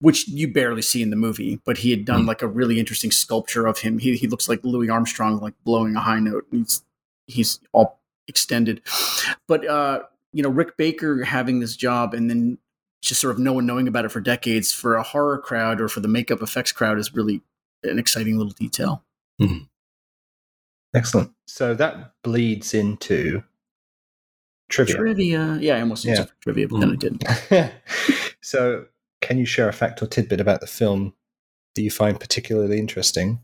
which 0.00 0.28
you 0.28 0.48
barely 0.52 0.82
see 0.82 1.02
in 1.02 1.10
the 1.10 1.16
movie, 1.16 1.60
but 1.64 1.78
he 1.78 1.90
had 1.90 2.04
done 2.04 2.22
hmm. 2.22 2.28
like 2.28 2.42
a 2.42 2.46
really 2.46 2.78
interesting 2.78 3.10
sculpture 3.10 3.66
of 3.66 3.78
him. 3.78 3.98
He, 3.98 4.16
he 4.16 4.26
looks 4.26 4.48
like 4.48 4.64
Louis 4.64 4.88
Armstrong, 4.88 5.38
like 5.38 5.54
blowing 5.64 5.96
a 5.96 6.00
high 6.00 6.20
note. 6.20 6.46
He's 6.50 6.82
he's 7.26 7.60
all 7.72 8.00
extended, 8.26 8.80
but 9.46 9.66
uh, 9.66 10.02
you 10.32 10.42
know 10.42 10.50
Rick 10.50 10.76
Baker 10.76 11.24
having 11.24 11.60
this 11.60 11.76
job 11.76 12.14
and 12.14 12.30
then 12.30 12.58
just 13.00 13.20
sort 13.20 13.34
of 13.34 13.40
no 13.40 13.52
one 13.52 13.66
knowing 13.66 13.88
about 13.88 14.04
it 14.04 14.10
for 14.10 14.20
decades 14.20 14.72
for 14.72 14.96
a 14.96 15.02
horror 15.02 15.38
crowd 15.38 15.80
or 15.80 15.88
for 15.88 16.00
the 16.00 16.08
makeup 16.08 16.42
effects 16.42 16.72
crowd 16.72 16.98
is 16.98 17.14
really 17.14 17.40
an 17.84 17.98
exciting 17.98 18.36
little 18.36 18.52
detail. 18.52 19.04
Hmm. 19.38 19.58
Excellent. 20.94 21.32
So 21.46 21.74
that 21.74 22.12
bleeds 22.22 22.74
into 22.74 23.42
trivia. 24.68 24.96
Trivia, 24.96 25.58
yeah, 25.60 25.76
I 25.76 25.80
almost 25.80 26.04
used 26.04 26.18
Yeah. 26.18 26.24
it 26.24 26.30
for 26.30 26.36
trivia, 26.42 26.68
but 26.68 26.80
then 26.80 26.88
hmm. 26.88 26.94
I 26.94 26.96
didn't. 26.96 27.72
so, 28.40 28.86
can 29.20 29.38
you 29.38 29.46
share 29.46 29.68
a 29.68 29.72
fact 29.72 30.02
or 30.02 30.06
tidbit 30.06 30.40
about 30.40 30.60
the 30.60 30.66
film 30.66 31.14
that 31.74 31.82
you 31.82 31.90
find 31.90 32.18
particularly 32.18 32.78
interesting? 32.78 33.40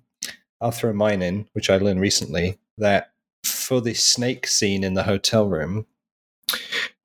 I'll 0.60 0.70
throw 0.70 0.92
mine 0.92 1.22
in, 1.22 1.48
which 1.52 1.70
I 1.70 1.76
learned 1.76 2.00
recently 2.00 2.58
that 2.78 3.12
for 3.44 3.80
the 3.80 3.94
snake 3.94 4.46
scene 4.46 4.84
in 4.84 4.94
the 4.94 5.02
hotel 5.02 5.46
room, 5.46 5.86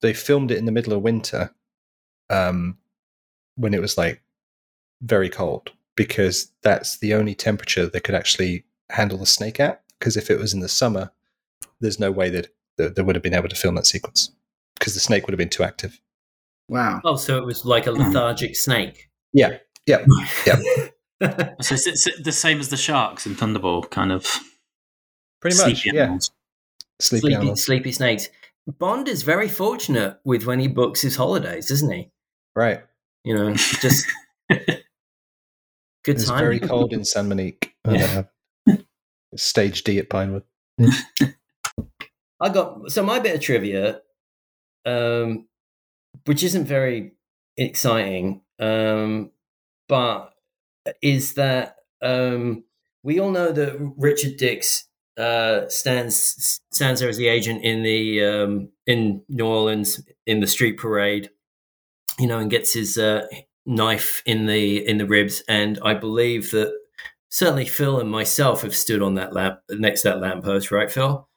they 0.01 0.13
filmed 0.13 0.51
it 0.51 0.57
in 0.57 0.65
the 0.65 0.71
middle 0.71 0.93
of 0.93 1.01
winter 1.01 1.53
um, 2.29 2.77
when 3.55 3.73
it 3.73 3.81
was 3.81 3.97
like 3.97 4.21
very 5.01 5.29
cold 5.29 5.71
because 5.95 6.51
that's 6.61 6.97
the 6.99 7.13
only 7.13 7.35
temperature 7.35 7.85
they 7.87 7.99
could 7.99 8.15
actually 8.15 8.65
handle 8.89 9.17
the 9.17 9.25
snake 9.25 9.59
at. 9.59 9.83
Because 9.97 10.15
if 10.15 10.29
it 10.29 10.39
was 10.39 10.53
in 10.53 10.61
the 10.61 10.69
summer, 10.69 11.11
there's 11.81 11.99
no 11.99 12.11
way 12.11 12.29
that 12.29 12.53
that 12.77 12.95
they 12.95 13.01
would 13.01 13.15
have 13.15 13.23
been 13.23 13.33
able 13.33 13.49
to 13.49 13.55
film 13.55 13.75
that 13.75 13.85
sequence 13.85 14.31
because 14.77 14.93
the 14.93 15.01
snake 15.01 15.27
would 15.27 15.33
have 15.33 15.37
been 15.37 15.49
too 15.49 15.63
active. 15.63 15.99
Wow. 16.69 17.01
Oh, 17.03 17.15
so 17.15 17.37
it 17.37 17.45
was 17.45 17.65
like 17.65 17.87
a 17.87 17.91
lethargic 17.91 18.55
snake. 18.55 19.09
Yeah, 19.33 19.57
yeah, 19.85 20.05
yeah. 20.45 20.55
So 21.61 21.75
it's, 21.75 21.85
it's 21.85 22.07
the 22.23 22.31
same 22.31 22.61
as 22.61 22.69
the 22.69 22.77
sharks 22.77 23.25
in 23.27 23.35
Thunderball, 23.35 23.89
kind 23.91 24.13
of 24.13 24.25
Pretty 25.41 25.57
much. 25.57 25.81
sleepy 25.81 25.97
Yeah, 25.97 26.03
animals. 26.03 26.31
sleepy, 27.01 27.19
sleepy, 27.21 27.35
animals. 27.35 27.63
sleepy 27.63 27.91
snakes. 27.91 28.29
Bond 28.77 29.09
is 29.09 29.23
very 29.23 29.49
fortunate 29.49 30.19
with 30.23 30.45
when 30.45 30.61
he 30.61 30.69
books 30.69 31.01
his 31.01 31.17
holidays, 31.17 31.71
isn't 31.71 31.91
he? 31.91 32.11
Right. 32.55 32.83
You 33.25 33.35
know, 33.35 33.53
just 33.55 34.05
good 34.49 34.79
It's 36.05 36.25
time. 36.27 36.39
very 36.39 36.59
cold 36.61 36.93
in 36.93 37.03
San 37.03 37.27
Monique. 37.27 37.73
Yeah. 37.89 38.23
Uh, 38.69 38.75
stage 39.35 39.83
D 39.83 39.99
at 39.99 40.09
Pinewood. 40.09 40.43
I 42.39 42.47
got 42.49 42.89
so 42.91 43.03
my 43.03 43.19
bit 43.19 43.35
of 43.35 43.41
trivia, 43.41 44.01
um, 44.85 45.48
which 46.25 46.43
isn't 46.43 46.65
very 46.65 47.13
exciting. 47.57 48.41
Um, 48.59 49.31
but 49.87 50.33
is 51.01 51.33
that 51.35 51.77
um, 52.01 52.63
we 53.03 53.19
all 53.19 53.31
know 53.31 53.51
that 53.51 53.93
Richard 53.97 54.37
Dix 54.37 54.87
uh, 55.17 55.67
stands 55.67 56.61
stands 56.71 57.01
there 57.01 57.09
as 57.09 57.17
the 57.17 57.27
agent 57.27 57.63
in 57.63 57.83
the 57.83 58.23
um, 58.23 58.69
in 58.85 59.21
New 59.27 59.45
Orleans 59.45 60.01
in 60.25 60.39
the 60.39 60.47
street 60.47 60.77
parade, 60.77 61.29
you 62.17 62.27
know, 62.27 62.39
and 62.39 62.49
gets 62.49 62.73
his 62.73 62.97
uh, 62.97 63.25
knife 63.65 64.21
in 64.25 64.45
the 64.45 64.87
in 64.87 64.97
the 64.97 65.05
ribs. 65.05 65.43
And 65.47 65.79
I 65.83 65.93
believe 65.93 66.51
that 66.51 66.73
certainly 67.29 67.65
Phil 67.65 67.99
and 67.99 68.09
myself 68.09 68.61
have 68.61 68.75
stood 68.75 69.01
on 69.01 69.15
that 69.15 69.33
lamp 69.33 69.59
next 69.71 70.01
to 70.03 70.09
that 70.09 70.21
lamppost, 70.21 70.71
right, 70.71 70.91
Phil? 70.91 71.27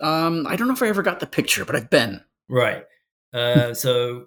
Um, 0.00 0.46
I 0.46 0.56
don't 0.56 0.68
know 0.68 0.74
if 0.74 0.82
I 0.82 0.88
ever 0.88 1.02
got 1.02 1.20
the 1.20 1.26
picture, 1.26 1.64
but 1.64 1.74
I've 1.74 1.90
been. 1.90 2.22
Right. 2.48 2.84
Uh, 3.32 3.74
so, 3.74 4.26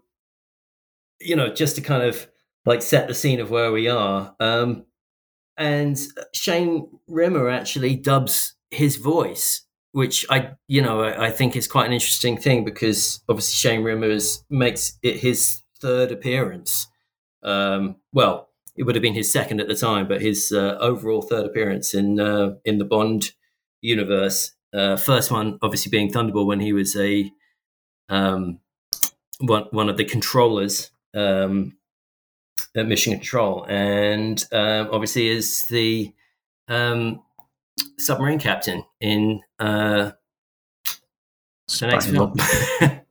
you 1.20 1.36
know, 1.36 1.54
just 1.54 1.76
to 1.76 1.82
kind 1.82 2.04
of 2.04 2.28
like 2.66 2.82
set 2.82 3.08
the 3.08 3.14
scene 3.14 3.40
of 3.40 3.50
where 3.50 3.72
we 3.72 3.88
are. 3.88 4.36
Um, 4.40 4.86
and 5.58 6.00
Shane 6.34 6.88
Rimmer 7.08 7.50
actually 7.50 7.96
dubs 7.96 8.56
his 8.70 8.96
voice, 8.96 9.66
which 9.92 10.26
I, 10.30 10.52
you 10.68 10.82
know, 10.82 11.02
I, 11.02 11.28
I 11.28 11.32
think 11.32 11.56
is 11.56 11.68
quite 11.68 11.88
an 11.88 11.94
interesting 11.94 12.38
thing 12.38 12.64
because 12.64 13.22
obviously 13.28 13.56
Shane 13.56 13.84
Rimmer 13.84 14.18
makes 14.50 14.98
it 15.04 15.18
his 15.18 15.62
third 15.80 16.12
appearance. 16.12 16.88
Um, 17.44 17.98
well, 18.14 18.50
it 18.78 18.84
would 18.84 18.96
have 18.96 19.02
been 19.02 19.14
his 19.14 19.32
second 19.32 19.60
at 19.60 19.68
the 19.68 19.76
time, 19.76 20.08
but 20.08 20.22
his 20.22 20.52
uh, 20.52 20.78
overall 20.80 21.22
third 21.22 21.46
appearance 21.46 21.94
in 21.94 22.20
uh, 22.20 22.56
in 22.64 22.78
the 22.78 22.86
Bond 22.86 23.32
universe. 23.82 24.54
Uh, 24.74 24.96
first 24.96 25.32
one, 25.32 25.60
obviously, 25.62 25.90
being 25.90 26.12
Thunderball 26.12 26.46
when 26.46 26.62
he 26.62 26.72
was 26.72 26.96
a 26.96 27.30
um, 28.08 28.60
one 29.42 29.66
one 29.72 29.90
of 29.90 29.98
the 29.98 30.06
controllers 30.06 30.92
um, 31.14 31.78
at 32.76 32.88
Mission 32.88 33.14
Control, 33.14 33.66
and 33.68 34.44
um, 34.52 34.90
obviously 34.92 35.28
is 35.28 35.66
the 35.66 36.14
um, 36.68 37.22
submarine 37.98 38.40
captain 38.40 38.84
in 39.00 39.42
uh, 39.60 40.12
the 41.80 41.88
next 41.88 42.08
film. 42.08 42.34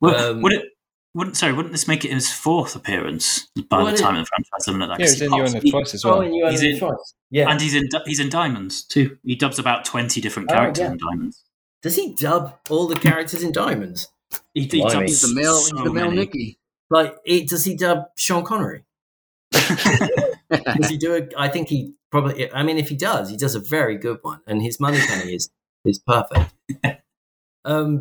well, 0.00 0.40
would 0.40 0.52
it? 0.52 0.66
Wouldn't 1.14 1.36
sorry? 1.36 1.52
Wouldn't 1.52 1.72
this 1.72 1.86
make 1.86 2.06
it 2.06 2.10
his 2.10 2.32
fourth 2.32 2.74
appearance 2.74 3.46
by 3.68 3.82
well, 3.82 3.92
the 3.92 3.98
time 3.98 4.16
of 4.16 4.24
the 4.24 4.26
franchise? 4.26 4.64
Something 4.64 4.88
like 4.88 4.98
that. 4.98 5.00
Yeah, 5.00 5.10
he's 5.10 5.20
in 5.20 5.32
You 5.32 5.44
and 5.44 5.70
Twice 5.70 5.94
as 5.94 6.04
well. 6.04 6.14
Oh, 6.14 6.20
and 6.22 6.34
you 6.34 6.48
he's 6.48 6.62
in, 6.62 6.78
twice. 6.78 7.14
Yeah, 7.30 7.50
and 7.50 7.60
he's 7.60 7.74
in 7.74 7.88
he's 8.06 8.18
in 8.18 8.30
Diamonds 8.30 8.82
too. 8.82 9.18
He 9.22 9.36
dubs 9.36 9.58
about 9.58 9.84
twenty 9.84 10.22
different 10.22 10.50
oh, 10.50 10.54
characters 10.54 10.80
oh, 10.80 10.86
yeah. 10.86 10.92
in 10.92 10.98
Diamonds. 10.98 11.44
Does 11.82 11.96
he 11.96 12.14
dub 12.14 12.58
all 12.70 12.86
the 12.86 12.96
characters 12.96 13.42
in 13.42 13.52
Diamonds? 13.52 14.08
He, 14.54 14.62
he 14.62 14.82
dubs 14.82 15.22
the 15.22 15.34
male, 15.34 15.54
so 15.54 15.84
the 15.84 15.92
male 15.92 16.10
Nicky. 16.10 16.58
Like, 16.90 17.16
it, 17.24 17.48
does 17.48 17.64
he 17.64 17.74
dub 17.74 18.04
Sean 18.16 18.44
Connery? 18.44 18.84
does 19.52 20.88
he 20.88 20.96
do 20.98 21.14
it? 21.14 21.32
I 21.36 21.48
think 21.48 21.68
he 21.68 21.94
probably. 22.10 22.52
I 22.52 22.62
mean, 22.62 22.78
if 22.78 22.88
he 22.88 22.96
does, 22.96 23.30
he 23.30 23.36
does 23.36 23.54
a 23.54 23.60
very 23.60 23.96
good 23.96 24.18
one, 24.22 24.40
and 24.46 24.62
his 24.62 24.78
Moneypenny 24.78 25.34
is 25.34 25.50
is 25.84 25.98
perfect. 25.98 26.52
um, 27.64 27.98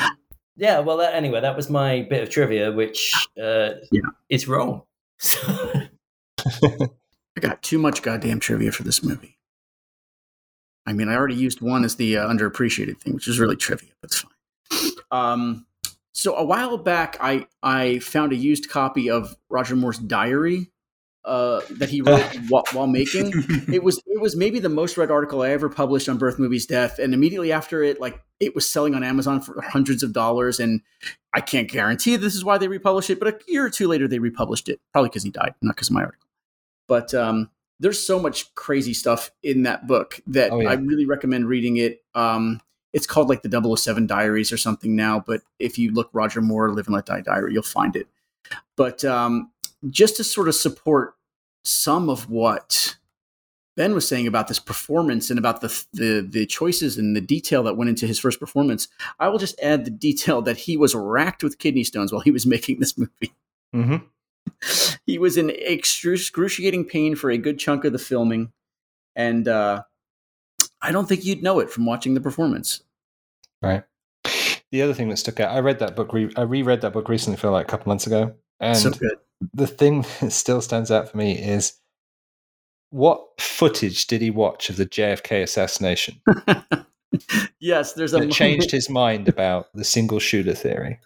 yeah. 0.57 0.79
Well, 0.79 0.97
that, 0.97 1.13
anyway, 1.13 1.41
that 1.41 1.55
was 1.55 1.69
my 1.69 2.05
bit 2.09 2.23
of 2.23 2.29
trivia, 2.29 2.71
which 2.71 3.13
uh, 3.41 3.71
yeah. 3.91 4.01
is 4.29 4.47
wrong. 4.47 4.83
I 6.39 7.39
got 7.39 7.61
too 7.61 7.79
much 7.79 8.01
goddamn 8.01 8.39
trivia 8.39 8.71
for 8.71 8.83
this 8.83 9.03
movie. 9.03 9.37
I 10.85 10.93
mean, 10.93 11.09
I 11.09 11.15
already 11.15 11.35
used 11.35 11.61
one 11.61 11.85
as 11.85 11.95
the 11.95 12.17
uh, 12.17 12.27
underappreciated 12.27 12.97
thing, 12.99 13.13
which 13.13 13.27
is 13.27 13.39
really 13.39 13.55
trivia, 13.55 13.91
That's 14.01 14.19
fine. 14.19 14.91
Um, 15.11 15.65
so 16.13 16.35
a 16.35 16.43
while 16.43 16.77
back, 16.77 17.17
I 17.21 17.45
I 17.63 17.99
found 17.99 18.31
a 18.31 18.35
used 18.35 18.69
copy 18.69 19.09
of 19.09 19.35
Roger 19.49 19.75
Moore's 19.75 19.97
diary 19.97 20.71
uh, 21.23 21.61
that 21.71 21.89
he 21.89 22.01
wrote 22.01 22.23
while, 22.49 22.65
while, 22.73 22.87
making. 22.87 23.31
It 23.71 23.83
was 23.83 24.01
it 24.05 24.19
was 24.19 24.35
maybe 24.35 24.59
the 24.59 24.69
most 24.69 24.97
read 24.97 25.11
article 25.11 25.41
I 25.41 25.49
ever 25.49 25.69
published 25.69 26.09
on 26.09 26.17
Birth 26.17 26.39
Movies 26.39 26.65
Death, 26.65 26.99
and 26.99 27.13
immediately 27.13 27.51
after 27.51 27.83
it, 27.83 28.01
like 28.01 28.21
it 28.39 28.55
was 28.55 28.67
selling 28.67 28.95
on 28.95 29.03
Amazon 29.03 29.41
for 29.41 29.61
hundreds 29.61 30.03
of 30.03 30.13
dollars. 30.13 30.59
And 30.59 30.81
I 31.33 31.41
can't 31.41 31.69
guarantee 31.69 32.15
this 32.15 32.35
is 32.35 32.43
why 32.43 32.57
they 32.57 32.67
republished 32.67 33.09
it, 33.09 33.19
but 33.19 33.27
a 33.27 33.39
year 33.47 33.65
or 33.65 33.69
two 33.69 33.87
later 33.87 34.07
they 34.07 34.19
republished 34.19 34.67
it, 34.67 34.79
probably 34.91 35.09
because 35.09 35.23
he 35.23 35.29
died, 35.29 35.53
not 35.61 35.75
because 35.75 35.89
of 35.89 35.93
my 35.93 36.03
article. 36.03 36.27
But 36.87 37.13
um, 37.13 37.49
there's 37.79 38.05
so 38.05 38.19
much 38.19 38.53
crazy 38.55 38.93
stuff 38.93 39.31
in 39.43 39.63
that 39.63 39.87
book 39.87 40.19
that 40.27 40.51
oh, 40.51 40.59
yeah. 40.59 40.71
I 40.71 40.73
really 40.73 41.05
recommend 41.05 41.47
reading 41.47 41.77
it. 41.77 42.03
Um, 42.15 42.59
it's 42.93 43.07
called 43.07 43.29
like 43.29 43.41
the 43.41 43.75
007 43.77 44.07
Diaries 44.07 44.51
or 44.51 44.57
something 44.57 44.95
now, 44.95 45.23
but 45.25 45.41
if 45.59 45.77
you 45.77 45.91
look 45.91 46.09
Roger 46.13 46.41
Moore 46.41 46.71
Live 46.71 46.87
and 46.87 46.95
Let 46.95 47.05
Die 47.05 47.21
Diary, 47.21 47.53
you'll 47.53 47.63
find 47.63 47.95
it. 47.95 48.07
But 48.75 49.05
um, 49.05 49.51
just 49.89 50.17
to 50.17 50.23
sort 50.23 50.47
of 50.47 50.55
support 50.55 51.15
some 51.63 52.09
of 52.09 52.29
what 52.29 52.97
Ben 53.77 53.93
was 53.93 54.07
saying 54.07 54.27
about 54.27 54.47
this 54.47 54.59
performance 54.59 55.29
and 55.29 55.39
about 55.39 55.61
the, 55.61 55.85
the 55.93 56.27
the 56.29 56.45
choices 56.45 56.97
and 56.97 57.15
the 57.15 57.21
detail 57.21 57.63
that 57.63 57.77
went 57.77 57.89
into 57.89 58.05
his 58.05 58.19
first 58.19 58.39
performance, 58.39 58.87
I 59.19 59.29
will 59.29 59.39
just 59.39 59.59
add 59.61 59.85
the 59.85 59.91
detail 59.91 60.41
that 60.41 60.57
he 60.57 60.75
was 60.75 60.93
racked 60.93 61.43
with 61.43 61.59
kidney 61.59 61.83
stones 61.83 62.11
while 62.11 62.21
he 62.21 62.31
was 62.31 62.45
making 62.45 62.79
this 62.79 62.97
movie. 62.97 63.33
Mm-hmm. 63.73 64.05
he 65.05 65.17
was 65.17 65.37
in 65.37 65.49
excruciating 65.51 66.85
pain 66.85 67.15
for 67.15 67.31
a 67.31 67.37
good 67.37 67.57
chunk 67.57 67.85
of 67.85 67.93
the 67.93 67.99
filming, 67.99 68.51
and 69.15 69.47
uh, 69.47 69.83
I 70.81 70.91
don't 70.91 71.07
think 71.07 71.25
you'd 71.25 71.43
know 71.43 71.59
it 71.59 71.69
from 71.69 71.85
watching 71.85 72.13
the 72.13 72.21
performance. 72.21 72.81
Right. 73.61 73.83
The 74.71 74.81
other 74.81 74.93
thing 74.93 75.09
that 75.09 75.17
stuck 75.17 75.39
out, 75.39 75.55
I 75.55 75.59
read 75.59 75.79
that 75.79 75.95
book. 75.95 76.13
Re- 76.13 76.33
I 76.35 76.41
reread 76.41 76.81
that 76.81 76.93
book 76.93 77.09
recently, 77.09 77.37
for 77.37 77.49
like 77.49 77.67
a 77.67 77.69
couple 77.69 77.89
months 77.89 78.07
ago, 78.07 78.33
and 78.59 78.77
so 78.77 78.91
good 78.91 79.17
the 79.53 79.67
thing 79.67 80.05
that 80.21 80.31
still 80.31 80.61
stands 80.61 80.91
out 80.91 81.09
for 81.09 81.17
me 81.17 81.37
is 81.37 81.73
what 82.89 83.25
footage 83.39 84.07
did 84.07 84.21
he 84.21 84.29
watch 84.29 84.69
of 84.69 84.75
the 84.75 84.85
JFK 84.85 85.43
assassination? 85.43 86.21
yes, 87.59 87.93
there's 87.93 88.13
a 88.13 88.27
changed 88.27 88.71
his 88.71 88.89
mind 88.89 89.29
about 89.29 89.69
the 89.73 89.85
single 89.85 90.19
shooter 90.19 90.53
theory. 90.53 90.99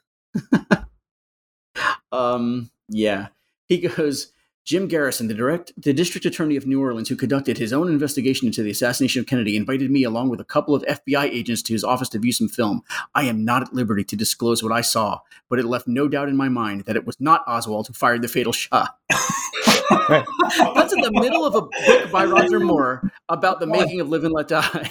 um, 2.12 2.72
yeah, 2.90 3.28
he 3.68 3.78
goes. 3.78 4.32
Jim 4.66 4.88
Garrison, 4.88 5.28
the 5.28 5.36
direct, 5.36 5.72
the 5.78 5.94
district 5.94 6.26
attorney 6.26 6.56
of 6.56 6.66
New 6.66 6.82
Orleans, 6.82 7.08
who 7.08 7.16
conducted 7.16 7.60
his 7.60 7.72
own 7.72 7.88
investigation 7.88 8.48
into 8.48 8.64
the 8.64 8.72
assassination 8.72 9.20
of 9.20 9.28
Kennedy, 9.28 9.56
invited 9.56 9.92
me 9.92 10.04
along 10.04 10.30
with 10.30 10.42
a 10.42 10.44
couple 10.44 10.74
of 10.74 10.82
FBI 10.84 11.26
agents 11.26 11.62
to 11.64 11.74
his 11.74 11.84
office 11.84 12.10
to 12.10 12.20
view 12.20 12.32
some 12.32 12.48
film. 12.48 12.82
I 13.14 13.26
am 13.26 13.46
not 13.46 13.62
at 13.62 13.74
liberty 13.76 14.04
to 14.06 14.16
disclose 14.16 14.64
what 14.64 14.72
I 14.72 14.82
saw, 14.82 15.20
but 15.50 15.60
it 15.60 15.66
left 15.66 15.88
no 15.88 16.08
doubt 16.08 16.30
in 16.30 16.36
my 16.36 16.50
mind 16.50 16.86
that 16.86 16.96
it 16.96 17.06
was 17.06 17.16
not 17.20 17.44
Oswald 17.48 17.86
who 17.88 17.94
fired 17.94 18.24
the 18.24 18.28
fatal 18.28 18.52
shot. 18.52 18.98
That's 19.10 20.94
in 20.94 21.02
the 21.02 21.12
middle 21.12 21.46
of 21.46 21.54
a 21.54 21.62
book 21.62 22.12
by 22.12 22.26
Roger 22.26 22.60
Moore 22.60 23.12
about 23.30 23.60
the 23.60 23.68
making 23.68 24.02
of 24.02 24.10
Live 24.10 24.24
and 24.24 24.34
Let 24.34 24.48
Die. 24.48 24.90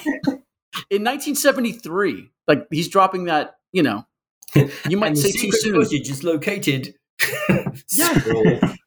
in 0.89 1.03
1973, 1.03 2.31
like 2.47 2.69
he's 2.71 2.89
dropping 2.89 3.25
that, 3.25 3.57
you 3.73 3.83
know, 3.83 4.07
you 4.89 4.97
might 4.97 5.19
say 5.19 5.33
too 5.33 5.51
soon. 5.51 5.75
Footage 5.75 6.09
is 6.09 6.23
located. 6.23 6.95
yeah. 7.91 8.75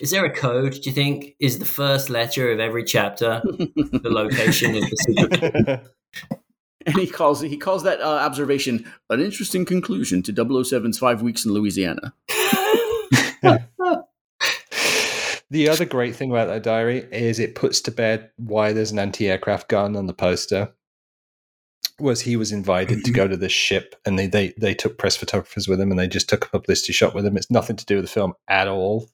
Is 0.00 0.10
there 0.10 0.24
a 0.24 0.30
code? 0.30 0.72
Do 0.72 0.80
you 0.82 0.92
think 0.92 1.34
is 1.38 1.58
the 1.58 1.64
first 1.64 2.10
letter 2.10 2.50
of 2.50 2.60
every 2.60 2.84
chapter 2.84 3.42
the 3.44 4.10
location 4.10 4.74
of 4.74 4.82
the 4.82 4.96
secret? 4.96 5.86
and 6.86 6.96
he 6.96 7.06
calls 7.06 7.40
he 7.40 7.56
calls 7.56 7.82
that 7.84 8.00
uh, 8.00 8.04
observation 8.04 8.90
an 9.10 9.20
interesting 9.20 9.64
conclusion 9.64 10.22
to 10.22 10.32
007's 10.32 10.98
five 10.98 11.22
weeks 11.22 11.44
in 11.44 11.52
Louisiana. 11.52 12.14
the 15.50 15.68
other 15.68 15.84
great 15.84 16.16
thing 16.16 16.30
about 16.30 16.48
that 16.48 16.62
diary 16.62 17.06
is 17.12 17.38
it 17.38 17.54
puts 17.54 17.80
to 17.82 17.90
bed 17.90 18.30
why 18.36 18.72
there's 18.72 18.92
an 18.92 18.98
anti-aircraft 18.98 19.68
gun 19.68 19.96
on 19.96 20.06
the 20.06 20.14
poster. 20.14 20.72
Was 22.00 22.22
he 22.22 22.36
was 22.36 22.50
invited 22.50 23.04
to 23.04 23.12
go 23.12 23.28
to 23.28 23.36
this 23.36 23.52
ship, 23.52 23.94
and 24.04 24.18
they, 24.18 24.26
they 24.26 24.52
they 24.60 24.74
took 24.74 24.98
press 24.98 25.16
photographers 25.16 25.68
with 25.68 25.80
him, 25.80 25.92
and 25.92 25.98
they 25.98 26.08
just 26.08 26.28
took 26.28 26.44
a 26.44 26.48
publicity 26.48 26.92
shot 26.92 27.14
with 27.14 27.24
him. 27.24 27.36
It's 27.36 27.52
nothing 27.52 27.76
to 27.76 27.86
do 27.86 27.94
with 27.94 28.06
the 28.06 28.10
film 28.10 28.32
at 28.48 28.66
all. 28.66 29.08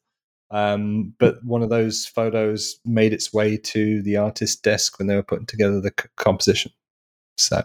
Um, 0.50 1.14
but 1.18 1.44
one 1.44 1.62
of 1.62 1.70
those 1.70 2.06
photos 2.06 2.80
made 2.84 3.12
its 3.12 3.32
way 3.32 3.56
to 3.56 4.02
the 4.02 4.16
artist's 4.16 4.56
desk 4.56 4.98
when 4.98 5.06
they 5.06 5.14
were 5.14 5.22
putting 5.22 5.46
together 5.46 5.80
the 5.80 5.92
c- 5.98 6.08
composition. 6.16 6.72
So 7.36 7.64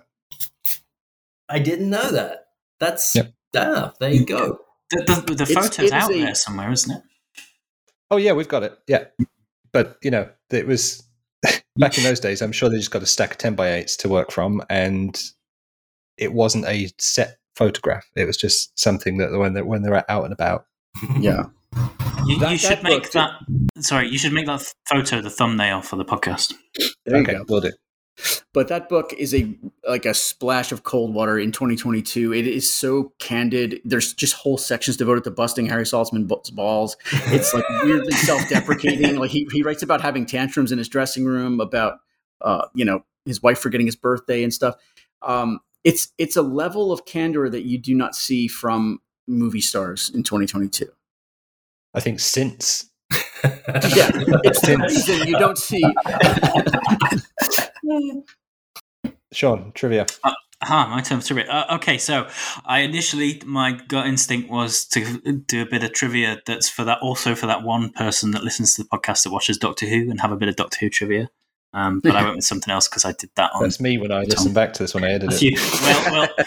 I 1.50 1.60
didn't 1.60 1.90
know 1.90 2.12
that. 2.12 2.48
That's 2.80 3.16
yep. 3.16 3.34
ah, 3.56 3.94
there 4.00 4.12
you 4.12 4.26
go. 4.26 4.60
The, 4.92 5.24
the, 5.26 5.36
the 5.36 5.46
photo's 5.46 5.92
out 5.92 6.12
a, 6.12 6.14
there 6.14 6.36
somewhere, 6.36 6.72
isn't 6.72 6.96
it? 6.96 7.04
Oh 8.12 8.18
yeah, 8.18 8.34
we've 8.34 8.48
got 8.48 8.64
it. 8.64 8.78
Yeah, 8.88 9.06
but 9.72 9.98
you 10.02 10.12
know, 10.12 10.30
it 10.52 10.68
was 10.68 11.04
back 11.76 11.98
in 11.98 12.04
those 12.04 12.20
days. 12.20 12.42
I'm 12.42 12.52
sure 12.52 12.70
they 12.70 12.78
just 12.78 12.92
got 12.92 13.04
a 13.04 13.08
stack 13.08 13.32
of 13.32 13.38
ten 13.38 13.56
by 13.56 13.74
eights 13.74 13.98
to 13.98 14.10
work 14.10 14.32
from, 14.32 14.62
and 14.70 15.22
it 16.18 16.34
wasn't 16.34 16.66
a 16.66 16.90
set 17.00 17.38
photograph. 17.56 18.06
It 18.16 18.26
was 18.26 18.38
just 18.38 18.78
something 18.78 19.18
that 19.18 19.32
when 19.32 19.54
they 19.54 19.62
when 19.62 19.82
they're 19.82 20.10
out 20.10 20.24
and 20.24 20.34
about. 20.34 20.66
yeah. 21.20 21.46
You, 22.26 22.40
that, 22.40 22.52
you 22.52 22.58
should 22.58 22.84
make 22.84 23.12
that. 23.12 23.32
Sorry, 23.80 24.10
you 24.10 24.18
should 24.18 24.34
make 24.34 24.48
that 24.48 24.74
photo 24.90 25.22
the 25.22 25.30
thumbnail 25.30 25.82
for 25.82 25.96
the 25.96 26.06
podcast. 26.06 26.54
There 27.06 27.18
okay, 27.22 27.38
we'll 27.48 27.62
do. 27.62 27.72
But 28.54 28.70
that 28.70 28.88
book 28.88 29.14
is 29.14 29.36
a 29.36 29.54
like 29.88 30.06
a 30.06 30.14
splash 30.14 30.72
of 30.72 30.84
cold 30.84 31.14
water 31.14 31.38
in 31.38 31.52
2022. 31.52 32.34
It 32.34 32.48
is 32.48 32.72
so 32.72 33.14
candid. 33.20 33.82
There's 33.84 34.14
just 34.14 34.34
whole 34.34 34.58
sections 34.58 34.98
devoted 34.98 35.26
to 35.26 35.32
busting 35.32 35.68
Harry 35.68 35.84
Saltzman's 35.84 36.50
balls. 36.52 36.96
It's 37.12 37.54
like 37.54 37.66
weirdly 37.84 38.12
self-deprecating. 38.14 39.18
Like 39.18 39.32
he 39.32 39.48
he 39.52 39.62
writes 39.62 39.84
about 39.84 40.02
having 40.02 40.26
tantrums 40.26 40.72
in 40.72 40.78
his 40.78 40.88
dressing 40.88 41.26
room, 41.26 41.60
about 41.60 42.00
uh, 42.42 42.68
you 42.74 42.86
know 42.86 43.04
his 43.26 43.44
wife 43.44 43.60
forgetting 43.60 43.88
his 43.88 43.98
birthday 43.98 44.44
and 44.44 44.54
stuff. 44.54 44.76
Um, 45.22 45.60
it's 45.84 46.14
it's 46.18 46.38
a 46.38 46.42
level 46.42 46.92
of 46.92 47.06
candor 47.06 47.50
that 47.50 47.66
you 47.66 47.78
do 47.78 47.94
not 47.94 48.16
see 48.16 48.48
from 48.48 49.00
movie 49.28 49.62
stars 49.62 50.10
in 50.10 50.24
2022. 50.24 50.88
I 51.96 52.02
think 52.02 52.20
since 52.20 52.90
yeah, 53.44 54.12
it's 54.44 54.62
the 54.62 54.78
reason 54.78 55.28
you 55.28 55.38
don't 55.38 55.58
see. 55.58 55.82
Sean 59.32 59.72
trivia. 59.74 60.06
Uh, 60.24 60.34
huh, 60.62 60.88
my 60.88 61.02
turn 61.02 61.22
for 61.22 61.28
trivia. 61.28 61.52
Uh, 61.52 61.76
okay, 61.76 61.98
so 61.98 62.28
I 62.66 62.80
initially 62.80 63.42
my 63.46 63.80
gut 63.88 64.08
instinct 64.08 64.50
was 64.50 64.86
to 64.88 65.42
do 65.48 65.62
a 65.62 65.66
bit 65.66 65.84
of 65.84 65.94
trivia 65.94 66.42
that's 66.46 66.70
for 66.70 66.84
that 66.86 67.00
also 67.02 67.36
for 67.36 67.48
that 67.48 67.64
one 67.64 67.92
person 67.92 68.32
that 68.32 68.44
listens 68.44 68.76
to 68.76 68.84
the 68.84 68.90
podcast 68.90 69.24
that 69.24 69.32
watches 69.32 69.58
Doctor 69.58 69.86
Who 69.86 70.10
and 70.10 70.22
have 70.22 70.32
a 70.32 70.38
bit 70.38 70.50
of 70.50 70.56
Doctor 70.56 70.78
Who 70.82 70.90
trivia. 70.90 71.30
Um, 71.74 72.00
but 72.00 72.16
I 72.16 72.24
went 72.24 72.38
with 72.38 72.46
something 72.46 72.72
else 72.72 72.88
because 72.88 73.06
I 73.06 73.12
did 73.12 73.30
that 73.36 73.52
on. 73.54 73.64
That's 73.64 73.80
me 73.80 73.98
when 73.98 74.12
I 74.12 74.24
listen 74.24 74.54
back 74.54 74.74
to 74.74 74.84
this 74.84 74.94
when 74.94 75.04
I 75.04 75.12
edited 75.12 75.42
it. 75.42 75.60
Well, 75.82 76.12
well, 76.12 76.46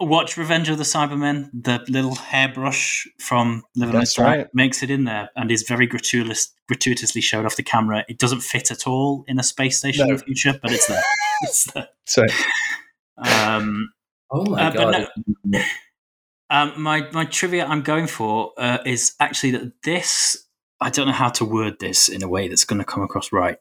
watch 0.00 0.36
Revenge 0.36 0.68
of 0.68 0.78
the 0.78 0.84
Cybermen. 0.84 1.50
The 1.52 1.84
little 1.88 2.14
hairbrush 2.14 3.06
from 3.18 3.62
Living 3.76 3.94
That's 3.94 4.14
That's 4.16 4.18
right. 4.18 4.38
right. 4.38 4.46
makes 4.54 4.82
it 4.82 4.90
in 4.90 5.04
there 5.04 5.30
and 5.36 5.50
is 5.50 5.62
very 5.62 5.86
gratuitous, 5.86 6.52
gratuitously 6.68 7.20
showed 7.20 7.46
off 7.46 7.56
the 7.56 7.62
camera. 7.62 8.04
It 8.08 8.18
doesn't 8.18 8.40
fit 8.40 8.70
at 8.70 8.86
all 8.86 9.24
in 9.28 9.38
a 9.38 9.42
space 9.42 9.78
station 9.78 10.06
No. 10.06 10.12
in 10.12 10.16
the 10.18 10.24
future, 10.24 10.58
but 10.62 10.72
it's 10.72 10.86
there. 10.86 11.02
it's 11.42 11.72
there. 11.72 11.88
So 12.06 12.24
Um, 13.18 13.90
Oh 14.32 14.44
my 14.46 14.62
Uh, 14.68 14.70
but 14.72 15.08
god! 15.52 15.62
um, 16.50 16.80
my 16.82 17.08
my 17.12 17.24
trivia 17.24 17.66
I'm 17.66 17.82
going 17.82 18.06
for 18.06 18.52
uh, 18.58 18.78
is 18.86 19.14
actually 19.20 19.50
that 19.52 19.82
this 19.82 20.46
I 20.80 20.90
don't 20.90 21.06
know 21.06 21.12
how 21.12 21.28
to 21.30 21.44
word 21.44 21.78
this 21.78 22.08
in 22.08 22.22
a 22.22 22.28
way 22.28 22.48
that's 22.48 22.64
going 22.64 22.78
to 22.78 22.84
come 22.84 23.02
across 23.02 23.32
right. 23.32 23.58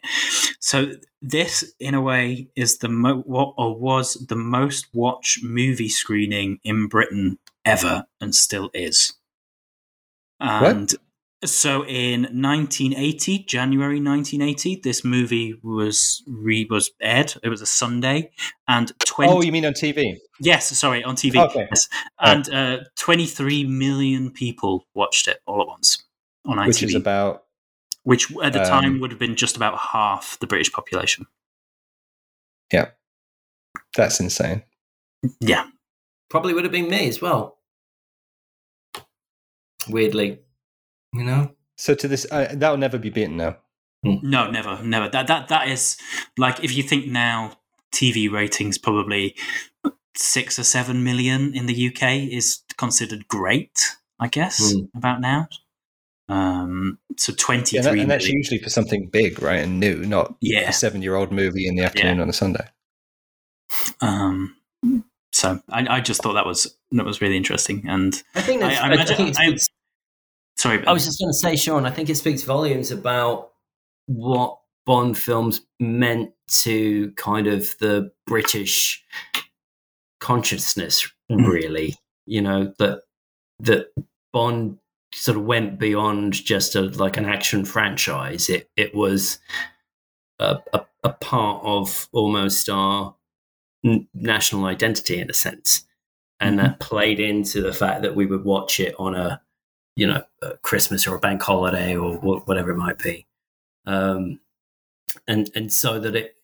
So 0.59 0.93
this, 1.21 1.73
in 1.79 1.93
a 1.93 2.01
way, 2.01 2.47
is 2.55 2.77
the 2.77 2.89
mo- 2.89 3.23
what 3.25 3.53
or 3.57 3.77
was 3.77 4.13
the 4.13 4.35
most 4.35 4.87
watched 4.93 5.43
movie 5.43 5.89
screening 5.89 6.59
in 6.63 6.87
Britain 6.87 7.37
ever, 7.65 8.05
and 8.21 8.33
still 8.33 8.69
is. 8.73 9.13
And 10.39 10.93
so 11.43 11.85
in 11.85 12.21
1980, 12.21 13.39
January 13.39 13.99
1980, 13.99 14.79
this 14.81 15.03
movie 15.03 15.59
was 15.61 16.23
re 16.25 16.65
was 16.69 16.91
aired. 17.01 17.33
It 17.43 17.49
was 17.49 17.61
a 17.61 17.65
Sunday, 17.65 18.31
and 18.69 18.93
20. 19.05 19.31
Oh, 19.31 19.41
you 19.41 19.51
mean 19.51 19.65
on 19.65 19.73
TV? 19.73 20.17
Yes, 20.39 20.77
sorry, 20.77 21.03
on 21.03 21.17
TV. 21.17 21.35
Okay. 21.49 21.67
Yes. 21.69 21.89
And 22.19 22.49
uh, 22.49 22.77
23 22.95 23.65
million 23.65 24.31
people 24.31 24.85
watched 24.93 25.27
it 25.27 25.41
all 25.45 25.61
at 25.61 25.67
once 25.67 26.05
on 26.45 26.57
ITV, 26.57 26.67
Which 26.67 26.83
is 26.83 26.95
about 26.95 27.43
which 28.03 28.31
at 28.43 28.53
the 28.53 28.61
um, 28.61 28.67
time 28.67 28.99
would 28.99 29.11
have 29.11 29.19
been 29.19 29.35
just 29.35 29.55
about 29.55 29.77
half 29.77 30.37
the 30.39 30.47
British 30.47 30.71
population. 30.71 31.27
Yeah, 32.71 32.89
that's 33.95 34.19
insane. 34.19 34.63
Yeah. 35.39 35.67
Probably 36.29 36.53
would 36.53 36.63
have 36.63 36.71
been 36.71 36.89
me 36.89 37.07
as 37.09 37.21
well. 37.21 37.57
Weirdly, 39.87 40.39
you 41.13 41.23
know. 41.23 41.51
So 41.77 41.95
to 41.95 42.07
this, 42.07 42.27
uh, 42.29 42.49
that 42.53 42.69
will 42.69 42.77
never 42.77 42.97
be 42.97 43.09
beaten 43.09 43.37
now. 43.37 43.57
No, 44.03 44.49
never, 44.49 44.81
never. 44.83 45.09
That 45.09 45.27
that 45.27 45.47
that 45.49 45.67
is 45.67 45.97
like 46.37 46.63
if 46.63 46.75
you 46.75 46.83
think 46.83 47.07
now 47.07 47.53
TV 47.91 48.31
ratings 48.31 48.77
probably 48.77 49.35
six 50.15 50.59
or 50.59 50.63
seven 50.63 51.03
million 51.03 51.53
in 51.55 51.65
the 51.65 51.87
UK 51.87 52.31
is 52.31 52.59
considered 52.77 53.27
great, 53.27 53.97
I 54.19 54.27
guess, 54.27 54.71
Hmm. 54.73 54.85
about 54.95 55.21
now. 55.21 55.47
Um, 56.29 56.99
so 57.17 57.33
twenty 57.35 57.75
Yeah, 57.77 57.81
three 57.81 57.91
that, 57.97 58.01
and 58.03 58.11
that's 58.11 58.23
million. 58.25 58.37
usually 58.37 58.59
for 58.59 58.69
something 58.69 59.07
big, 59.07 59.41
right, 59.41 59.59
and 59.63 59.79
new, 59.79 60.05
not 60.05 60.35
Yeah. 60.41 60.69
a 60.69 60.73
seven-year-old 60.73 61.31
movie 61.31 61.67
in 61.67 61.75
the 61.75 61.83
afternoon 61.83 62.19
on 62.21 62.29
a 62.29 62.33
Sunday. 62.33 62.67
Um, 64.01 64.55
so 65.31 65.59
I, 65.69 65.97
I 65.97 66.01
just 66.01 66.21
thought 66.23 66.33
that 66.33 66.45
was 66.45 66.75
that 66.91 67.05
was 67.05 67.19
really 67.21 67.35
interesting. 67.37 67.83
And 67.87 68.21
I 68.35 68.41
think 68.41 68.61
I- 68.63 68.69
that's, 68.69 68.79
I 68.81 68.83
I, 68.89 68.93
imagine- 68.93 69.15
think 69.17 69.29
it 69.29 69.37
I- 69.37 69.47
speaks, 69.47 69.67
sorry, 70.57 70.85
I 70.87 70.93
was 70.93 71.05
just 71.05 71.19
going 71.19 71.29
to 71.31 71.37
say, 71.37 71.55
Sean. 71.55 71.85
I 71.85 71.91
think 71.91 72.09
it 72.09 72.15
speaks 72.15 72.43
volumes 72.43 72.91
about 72.91 73.49
what 74.05 74.57
Bond 74.85 75.17
films 75.17 75.61
meant 75.79 76.31
to 76.61 77.11
kind 77.11 77.47
of 77.47 77.67
the 77.79 78.11
British 78.27 79.03
consciousness. 80.19 81.11
Mhm. 81.31 81.47
Really, 81.47 81.95
you 82.25 82.41
know 82.41 82.73
that 82.79 83.01
that 83.59 83.87
Bond 84.33 84.79
sort 85.13 85.37
of 85.37 85.43
went 85.43 85.79
beyond 85.79 86.33
just 86.33 86.75
a 86.75 86.81
like 86.81 87.17
an 87.17 87.25
action 87.25 87.65
franchise. 87.65 88.49
It 88.49 88.69
it 88.75 88.93
was 88.93 89.39
a, 90.39 90.59
a, 90.73 90.85
a 91.03 91.13
part 91.13 91.63
of 91.63 92.07
almost 92.11 92.69
our 92.69 93.15
n- 93.83 94.07
national 94.13 94.65
identity 94.65 95.19
in 95.19 95.29
a 95.29 95.33
sense, 95.33 95.85
and 96.39 96.59
that 96.59 96.79
played 96.79 97.19
into 97.19 97.61
the 97.61 97.73
fact 97.73 98.01
that 98.03 98.15
we 98.15 98.25
would 98.25 98.43
watch 98.43 98.79
it 98.79 98.95
on 98.99 99.15
a 99.15 99.41
you 99.95 100.07
know 100.07 100.23
a 100.41 100.57
Christmas 100.57 101.07
or 101.07 101.15
a 101.15 101.19
bank 101.19 101.41
holiday 101.41 101.95
or 101.95 102.17
wh- 102.17 102.47
whatever 102.47 102.71
it 102.71 102.77
might 102.77 102.99
be, 102.99 103.27
um, 103.85 104.39
and 105.27 105.49
and 105.55 105.73
so 105.73 105.99
that 105.99 106.15
it, 106.15 106.35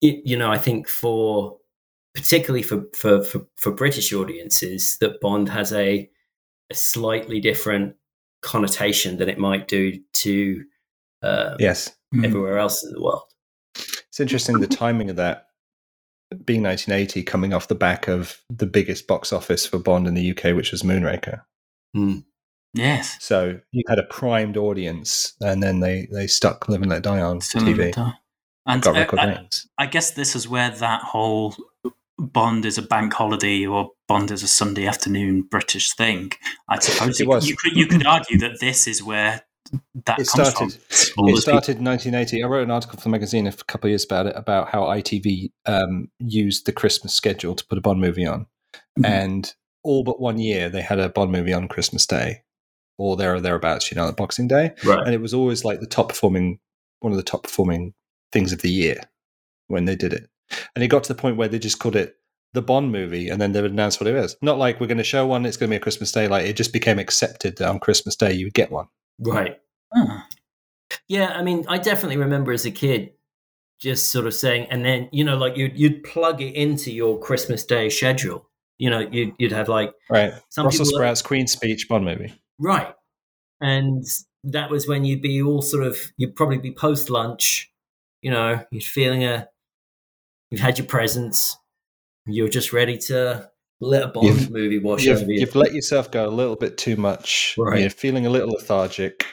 it 0.00 0.26
you 0.26 0.36
know 0.36 0.50
I 0.50 0.58
think 0.58 0.88
for 0.88 1.58
particularly 2.14 2.62
for, 2.62 2.84
for 2.94 3.22
for 3.22 3.46
for 3.56 3.72
British 3.72 4.12
audiences 4.12 4.96
that 4.98 5.20
Bond 5.20 5.48
has 5.48 5.72
a 5.72 6.08
a 6.70 6.74
slightly 6.74 7.40
different 7.40 7.96
connotation 8.42 9.16
than 9.18 9.28
it 9.28 9.38
might 9.38 9.68
do 9.68 10.00
to 10.14 10.64
uh, 11.22 11.56
Yes, 11.58 11.92
Mm. 12.14 12.24
everywhere 12.24 12.58
else 12.58 12.84
in 12.84 12.92
the 12.92 13.00
world. 13.02 13.24
it's 13.74 14.20
interesting 14.20 14.60
the 14.60 14.66
timing 14.68 15.10
of 15.10 15.16
that 15.16 15.48
being 16.44 16.62
1980, 16.62 17.22
coming 17.24 17.52
off 17.52 17.66
the 17.68 17.74
back 17.74 18.06
of 18.08 18.40
the 18.48 18.66
biggest 18.66 19.06
box 19.08 19.32
office 19.32 19.66
for 19.66 19.78
Bond 19.78 20.06
in 20.06 20.14
the 20.14 20.30
UK, 20.30 20.54
which 20.54 20.70
was 20.72 20.82
Moonraker. 20.82 21.42
yes, 22.74 23.16
So 23.20 23.60
you 23.72 23.82
had 23.88 23.98
a 23.98 24.04
primed 24.04 24.56
audience, 24.56 25.34
and 25.40 25.62
then 25.62 25.80
they 25.80 26.06
they 26.12 26.26
stuck 26.26 26.68
Live 26.68 26.82
and 26.82 26.90
Let 26.90 27.02
Die 27.02 27.20
on 27.20 27.40
Still 27.40 27.62
TV. 27.62 27.94
haven't, 27.94 28.14
And 28.66 28.82
Got 28.82 28.96
uh, 28.96 29.20
I. 29.20 29.48
I 29.78 29.86
guess 29.86 30.12
this 30.12 30.36
is 30.36 30.48
where 30.48 30.70
that 30.70 31.02
whole 31.02 31.56
Bond 32.18 32.64
is 32.64 32.78
a 32.78 32.82
bank 32.82 33.12
holiday 33.12 33.66
or 33.66 33.90
Bond 34.08 34.30
is 34.30 34.42
a 34.42 34.48
Sunday 34.48 34.86
afternoon 34.86 35.42
British 35.42 35.92
thing. 35.94 36.32
I 36.68 36.78
suppose 36.78 37.20
It 37.20 37.24
you, 37.24 37.28
was. 37.28 37.48
you 37.48 37.56
could 37.56 37.76
you 37.76 37.86
could 37.86 38.06
argue 38.06 38.38
that 38.38 38.58
this 38.60 38.86
is 38.86 39.02
where 39.02 39.42
that 40.06 40.18
It 40.20 40.28
comes 40.28 40.48
started. 40.48 40.72
from. 40.72 41.28
It 41.28 41.36
started 41.38 41.78
in 41.78 41.84
1980. 41.84 42.42
I 42.42 42.46
wrote 42.46 42.62
an 42.62 42.70
article 42.70 42.96
for 42.98 43.02
the 43.04 43.08
magazine 43.10 43.46
a 43.46 43.52
couple 43.52 43.88
of 43.88 43.90
years 43.90 44.04
about 44.04 44.26
it, 44.26 44.34
about 44.36 44.68
how 44.70 44.82
ITV 44.84 45.50
um, 45.66 46.08
used 46.18 46.66
the 46.66 46.72
Christmas 46.72 47.12
schedule 47.12 47.54
to 47.54 47.66
put 47.66 47.76
a 47.76 47.80
Bond 47.80 48.00
movie 48.00 48.24
on, 48.26 48.46
Mhm. 48.98 49.04
and 49.06 49.54
all 49.82 50.02
but 50.04 50.20
one 50.20 50.38
year 50.38 50.68
they 50.70 50.82
had 50.82 50.98
a 50.98 51.08
Bond 51.08 51.32
movie 51.32 51.52
on 51.52 51.68
Christmas 51.68 52.06
Day, 52.06 52.42
or 52.96 53.16
there 53.16 53.34
or 53.34 53.40
thereabouts, 53.40 53.90
you 53.90 53.96
know, 53.96 54.06
like 54.06 54.16
Boxing 54.16 54.48
Day, 54.48 54.72
Right. 54.84 55.04
and 55.04 55.12
it 55.14 55.20
was 55.20 55.34
always 55.34 55.64
like 55.64 55.80
the 55.80 55.86
top 55.86 56.08
performing, 56.10 56.60
one 57.00 57.12
of 57.12 57.16
the 57.18 57.22
top 57.24 57.42
performing 57.42 57.92
things 58.32 58.52
of 58.52 58.62
the 58.62 58.70
year 58.70 59.00
when 59.66 59.84
they 59.84 59.96
did 59.96 60.12
it, 60.12 60.30
and 60.74 60.84
it 60.84 60.88
got 60.88 61.04
to 61.04 61.12
the 61.12 61.20
point 61.20 61.36
where 61.36 61.48
they 61.48 61.58
just 61.58 61.78
called 61.78 61.96
it 61.96 62.16
the 62.52 62.62
Bond 62.62 62.90
movie, 62.92 63.28
and 63.28 63.40
then 63.40 63.52
they 63.52 63.62
would 63.62 63.72
announce 63.72 64.00
what 64.00 64.06
it 64.06 64.14
is. 64.14 64.36
Not 64.40 64.58
like 64.58 64.80
we're 64.80 64.86
going 64.86 64.98
to 64.98 65.04
show 65.04 65.26
one; 65.26 65.44
it's 65.44 65.56
going 65.56 65.68
to 65.68 65.72
be 65.72 65.76
a 65.76 65.80
Christmas 65.80 66.12
Day. 66.12 66.28
Like 66.28 66.46
it 66.46 66.56
just 66.56 66.72
became 66.72 66.98
accepted 66.98 67.56
that 67.58 67.68
on 67.68 67.80
Christmas 67.80 68.16
Day 68.16 68.32
you 68.32 68.46
would 68.46 68.54
get 68.54 68.70
one. 68.72 68.86
Right. 69.18 69.58
Oh. 69.94 70.22
Yeah, 71.08 71.32
I 71.34 71.42
mean, 71.42 71.64
I 71.68 71.78
definitely 71.78 72.16
remember 72.16 72.52
as 72.52 72.64
a 72.64 72.70
kid 72.70 73.12
just 73.80 74.10
sort 74.10 74.26
of 74.26 74.34
saying, 74.34 74.66
and 74.70 74.84
then 74.84 75.08
you 75.12 75.24
know, 75.24 75.36
like 75.36 75.56
you'd 75.56 75.78
you'd 75.78 76.02
plug 76.04 76.40
it 76.40 76.54
into 76.54 76.90
your 76.92 77.18
Christmas 77.18 77.64
Day 77.64 77.88
schedule. 77.88 78.48
You 78.78 78.90
know, 78.90 79.00
you'd 79.00 79.34
you'd 79.38 79.52
have 79.52 79.68
like 79.68 79.92
Right, 80.10 80.32
some 80.50 80.64
Brussels 80.64 80.88
people 80.88 80.98
sprouts, 80.98 81.22
Queen's 81.22 81.52
Speech, 81.52 81.88
Bond 81.88 82.04
movie. 82.04 82.34
right, 82.58 82.94
and 83.60 84.04
that 84.44 84.70
was 84.70 84.86
when 84.86 85.04
you'd 85.04 85.22
be 85.22 85.42
all 85.42 85.62
sort 85.62 85.84
of 85.84 85.98
you'd 86.16 86.36
probably 86.36 86.58
be 86.58 86.72
post 86.72 87.10
lunch. 87.10 87.70
You 88.22 88.30
know, 88.30 88.64
you're 88.70 88.80
feeling 88.80 89.24
a, 89.24 89.48
you've 90.50 90.60
had 90.60 90.78
your 90.78 90.86
presents, 90.86 91.56
you're 92.26 92.48
just 92.48 92.72
ready 92.72 92.98
to 92.98 93.50
let 93.80 94.02
a 94.04 94.08
Bond 94.08 94.26
You've- 94.28 94.50
movie 94.52 94.78
wash 94.78 95.04
You've, 95.04 95.22
over 95.22 95.32
you. 95.32 95.40
you've 95.40 95.54
let 95.54 95.74
yourself 95.74 96.10
go 96.10 96.26
a 96.26 96.30
little 96.30 96.56
bit 96.56 96.78
too 96.78 96.96
much. 96.96 97.54
Right. 97.58 97.80
You're 97.80 97.90
feeling 97.90 98.26
a 98.26 98.30
little 98.30 98.50
lethargic. 98.50 99.26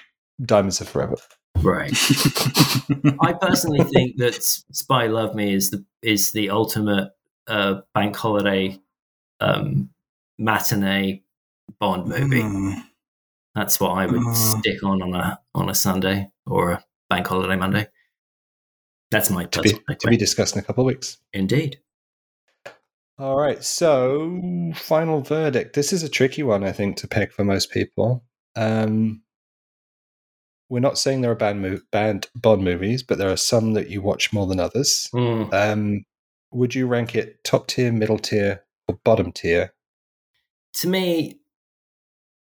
Diamonds 0.43 0.81
are 0.81 0.85
forever. 0.85 1.15
Right. 1.61 1.91
I 3.21 3.33
personally 3.33 3.83
think 3.85 4.17
that 4.17 4.35
Spy 4.43 5.07
Love 5.07 5.35
Me 5.35 5.53
is 5.53 5.69
the 5.69 5.85
is 6.01 6.31
the 6.33 6.49
ultimate 6.49 7.11
uh, 7.47 7.81
bank 7.93 8.15
holiday 8.15 8.79
um, 9.39 9.89
matinee 10.37 11.23
Bond 11.79 12.07
movie. 12.07 12.41
Mm. 12.41 12.83
That's 13.55 13.79
what 13.79 13.91
I 13.91 14.05
would 14.07 14.21
Mm. 14.21 14.35
stick 14.59 14.83
on 14.83 15.01
on 15.01 15.13
a 15.13 15.39
on 15.55 15.69
a 15.69 15.75
Sunday 15.75 16.29
or 16.47 16.71
a 16.71 16.83
bank 17.09 17.27
holiday 17.27 17.55
Monday. 17.55 17.87
That's 19.13 19.29
my 19.29 19.45
to 19.45 19.61
be, 19.61 19.73
to 19.73 20.07
be 20.07 20.17
discussed 20.17 20.55
in 20.55 20.59
a 20.59 20.65
couple 20.65 20.81
of 20.81 20.87
weeks. 20.87 21.19
Indeed. 21.33 21.79
All 23.19 23.37
right, 23.37 23.63
so 23.63 24.71
final 24.73 25.21
verdict. 25.21 25.75
This 25.75 25.93
is 25.93 26.01
a 26.01 26.09
tricky 26.09 26.41
one, 26.41 26.63
I 26.63 26.71
think, 26.71 26.97
to 26.97 27.07
pick 27.07 27.31
for 27.31 27.43
most 27.43 27.71
people. 27.71 28.23
Um, 28.55 29.21
we're 30.67 30.79
not 30.79 30.97
saying 30.97 31.21
there 31.21 31.29
are 31.29 31.35
bad, 31.35 31.57
mo- 31.57 31.81
bad 31.91 32.27
Bond 32.35 32.63
movies, 32.63 33.03
but 33.03 33.19
there 33.19 33.29
are 33.29 33.37
some 33.37 33.73
that 33.73 33.91
you 33.91 34.01
watch 34.01 34.33
more 34.33 34.47
than 34.47 34.59
others. 34.59 35.07
Mm. 35.13 35.53
Um, 35.53 36.05
would 36.51 36.73
you 36.73 36.87
rank 36.87 37.15
it 37.15 37.43
top 37.43 37.67
tier, 37.67 37.91
middle 37.91 38.17
tier, 38.17 38.63
or 38.87 38.97
bottom 39.03 39.31
tier? 39.31 39.73
To 40.77 40.87
me, 40.87 41.39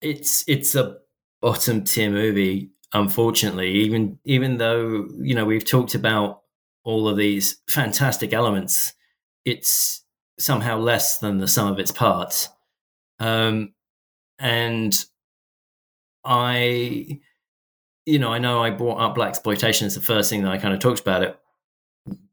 it's 0.01 0.43
it's 0.49 0.75
a 0.75 0.97
bottom 1.41 1.85
tier 1.85 2.09
movie. 2.09 2.71
Unfortunately, 2.93 3.71
even 3.71 4.19
even 4.25 4.57
though 4.57 5.07
you 5.17 5.33
know 5.33 5.45
we've 5.45 5.65
talked 5.65 5.95
about 5.95 6.41
all 6.87 7.09
of 7.09 7.17
these 7.17 7.57
fantastic 7.67 8.31
elements, 8.31 8.93
it's 9.43 10.05
somehow 10.39 10.77
less 10.77 11.17
than 11.17 11.37
the 11.37 11.47
sum 11.47 11.69
of 11.69 11.79
its 11.79 11.91
parts. 11.91 12.47
Um, 13.19 13.73
and 14.39 14.95
I, 16.23 17.19
you 18.05 18.19
know, 18.19 18.31
I 18.31 18.39
know 18.39 18.63
I 18.63 18.69
brought 18.69 19.01
up 19.01 19.17
blaxploitation 19.17 19.81
as 19.81 19.95
the 19.95 20.01
first 20.01 20.29
thing 20.29 20.43
that 20.43 20.51
I 20.53 20.57
kind 20.57 20.73
of 20.73 20.79
talked 20.79 21.01
about 21.01 21.23
it 21.23 21.37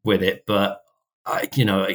with 0.05 0.22
it, 0.22 0.44
but 0.46 0.82
I, 1.26 1.48
you 1.57 1.64
know, 1.64 1.88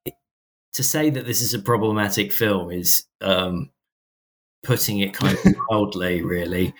to 0.72 0.82
say 0.82 1.10
that 1.10 1.26
this 1.26 1.42
is 1.42 1.52
a 1.52 1.58
problematic 1.58 2.32
film 2.32 2.70
is 2.70 3.04
um, 3.20 3.68
putting 4.62 5.00
it 5.00 5.12
kind 5.12 5.36
of 5.36 5.54
mildly, 5.70 6.22
really. 6.22 6.72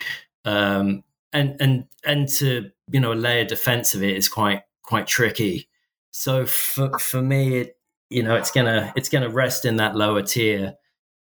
Um, 0.45 1.03
and 1.31 1.61
and 1.61 1.85
and 2.03 2.27
to 2.27 2.71
you 2.91 2.99
know 2.99 3.13
lay 3.13 3.41
a 3.41 3.45
defense 3.45 3.93
of 3.93 4.01
it 4.01 4.17
is 4.17 4.27
quite 4.27 4.63
quite 4.91 5.07
tricky. 5.07 5.69
So 6.11 6.45
for 6.45 6.99
for 6.99 7.21
me, 7.21 7.59
it 7.59 7.77
you 8.09 8.23
know 8.23 8.35
it's 8.35 8.51
gonna 8.51 8.91
it's 8.97 9.07
gonna 9.07 9.29
rest 9.29 9.63
in 9.63 9.77
that 9.77 9.95
lower 9.95 10.21
tier, 10.21 10.75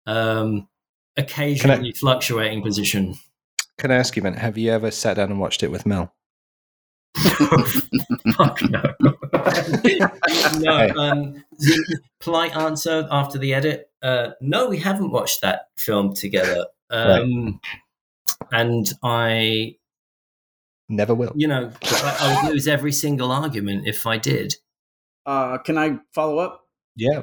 um, 0.06 0.68
occasionally 1.16 1.92
fluctuating 1.92 2.62
position. 2.62 3.14
Can 3.78 3.90
I 3.90 3.96
ask 3.96 4.14
you, 4.16 4.22
man, 4.22 4.34
have 4.34 4.58
you 4.58 4.70
ever 4.70 4.90
sat 4.90 5.16
down 5.16 5.30
and 5.30 5.40
watched 5.40 5.62
it 5.62 5.70
with 5.70 5.86
Mel? 5.86 6.14
Fuck 8.36 8.60
no. 8.68 8.82
no. 10.58 10.76
Hey. 10.76 10.90
Um, 10.90 11.42
polite 12.20 12.54
answer 12.54 13.08
after 13.10 13.38
the 13.38 13.54
edit. 13.54 13.88
Uh, 14.02 14.32
no, 14.42 14.68
we 14.68 14.78
haven't 14.78 15.10
watched 15.10 15.40
that 15.40 15.68
film 15.76 16.12
together. 16.12 16.66
Um, 16.90 17.60
And 18.52 18.86
I, 19.02 19.76
Never 20.88 21.14
will. 21.14 21.32
you 21.34 21.48
know, 21.48 21.72
I, 21.82 22.16
I 22.20 22.42
would 22.44 22.52
lose 22.52 22.68
every 22.68 22.92
single 22.92 23.32
argument 23.32 23.86
if 23.86 24.06
I 24.06 24.18
did. 24.18 24.54
Uh, 25.26 25.58
can 25.58 25.78
I 25.78 25.98
follow 26.12 26.38
up? 26.38 26.66
Yeah. 26.96 27.22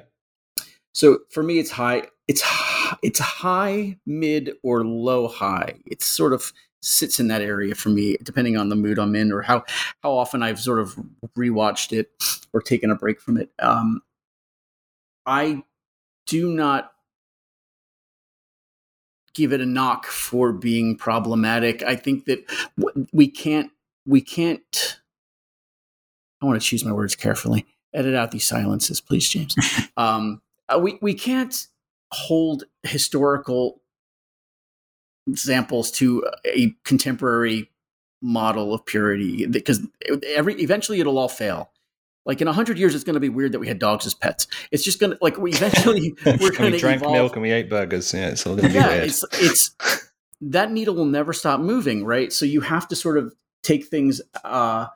So 0.93 1.19
for 1.31 1.43
me, 1.43 1.59
it's 1.59 1.71
high. 1.71 2.03
It's 2.27 2.41
hi- 2.41 2.97
it's 3.03 3.19
high, 3.19 3.97
mid, 4.05 4.51
or 4.63 4.83
low 4.83 5.27
high. 5.27 5.75
It 5.85 6.01
sort 6.01 6.33
of 6.33 6.51
sits 6.81 7.19
in 7.19 7.27
that 7.27 7.41
area 7.41 7.75
for 7.75 7.89
me, 7.89 8.17
depending 8.23 8.57
on 8.57 8.69
the 8.69 8.75
mood 8.75 8.97
I'm 8.97 9.15
in 9.15 9.31
or 9.31 9.43
how 9.43 9.63
how 10.01 10.11
often 10.11 10.41
I've 10.43 10.59
sort 10.59 10.79
of 10.79 10.99
rewatched 11.37 11.93
it 11.93 12.09
or 12.53 12.61
taken 12.61 12.89
a 12.91 12.95
break 12.95 13.21
from 13.21 13.37
it. 13.37 13.51
Um, 13.59 14.01
I 15.25 15.63
do 16.25 16.49
not 16.49 16.90
give 19.33 19.53
it 19.53 19.61
a 19.61 19.65
knock 19.65 20.05
for 20.05 20.51
being 20.51 20.97
problematic. 20.97 21.83
I 21.83 21.95
think 21.95 22.25
that 22.25 22.43
we 23.11 23.27
can't 23.27 23.71
we 24.05 24.21
can't. 24.21 24.99
I 26.41 26.45
want 26.45 26.61
to 26.61 26.67
choose 26.67 26.83
my 26.83 26.91
words 26.91 27.15
carefully. 27.15 27.65
Edit 27.93 28.15
out 28.15 28.31
these 28.31 28.47
silences, 28.47 29.01
please, 29.01 29.27
James. 29.29 29.55
um, 29.97 30.41
uh, 30.69 30.79
we 30.79 30.97
we 31.01 31.13
can't 31.13 31.67
hold 32.11 32.63
historical 32.83 33.81
examples 35.27 35.91
to 35.91 36.25
a 36.45 36.75
contemporary 36.83 37.69
model 38.21 38.73
of 38.73 38.85
purity 38.85 39.45
because 39.45 39.85
every 40.35 40.55
eventually 40.61 40.99
it'll 40.99 41.17
all 41.17 41.29
fail. 41.29 41.71
Like 42.25 42.41
in 42.41 42.47
a 42.47 42.53
hundred 42.53 42.77
years, 42.77 42.93
it's 42.93 43.03
going 43.03 43.15
to 43.15 43.19
be 43.19 43.29
weird 43.29 43.51
that 43.53 43.59
we 43.59 43.67
had 43.67 43.79
dogs 43.79 44.05
as 44.05 44.13
pets. 44.13 44.47
It's 44.71 44.83
just 44.83 44.99
going 44.99 45.13
to 45.13 45.17
like 45.21 45.37
we 45.37 45.51
eventually 45.53 46.15
we're 46.25 46.51
going 46.51 46.71
we 46.71 46.71
to 46.71 46.77
drank 46.79 47.01
evolve. 47.01 47.13
milk 47.15 47.33
and 47.33 47.41
we 47.41 47.51
ate 47.51 47.69
burgers. 47.69 48.13
Yeah, 48.13 48.29
it's 48.29 48.45
all 48.45 48.55
going 48.55 48.67
to 48.67 48.73
be 48.73 48.75
Yeah, 48.75 48.87
weird. 48.89 49.03
it's 49.05 49.25
it's 49.33 49.75
that 50.41 50.71
needle 50.71 50.95
will 50.95 51.05
never 51.05 51.33
stop 51.33 51.59
moving, 51.59 52.05
right? 52.05 52.31
So 52.31 52.45
you 52.45 52.61
have 52.61 52.87
to 52.89 52.95
sort 52.95 53.17
of 53.17 53.33
take 53.63 53.85
things 53.85 54.21
uh, 54.43 54.87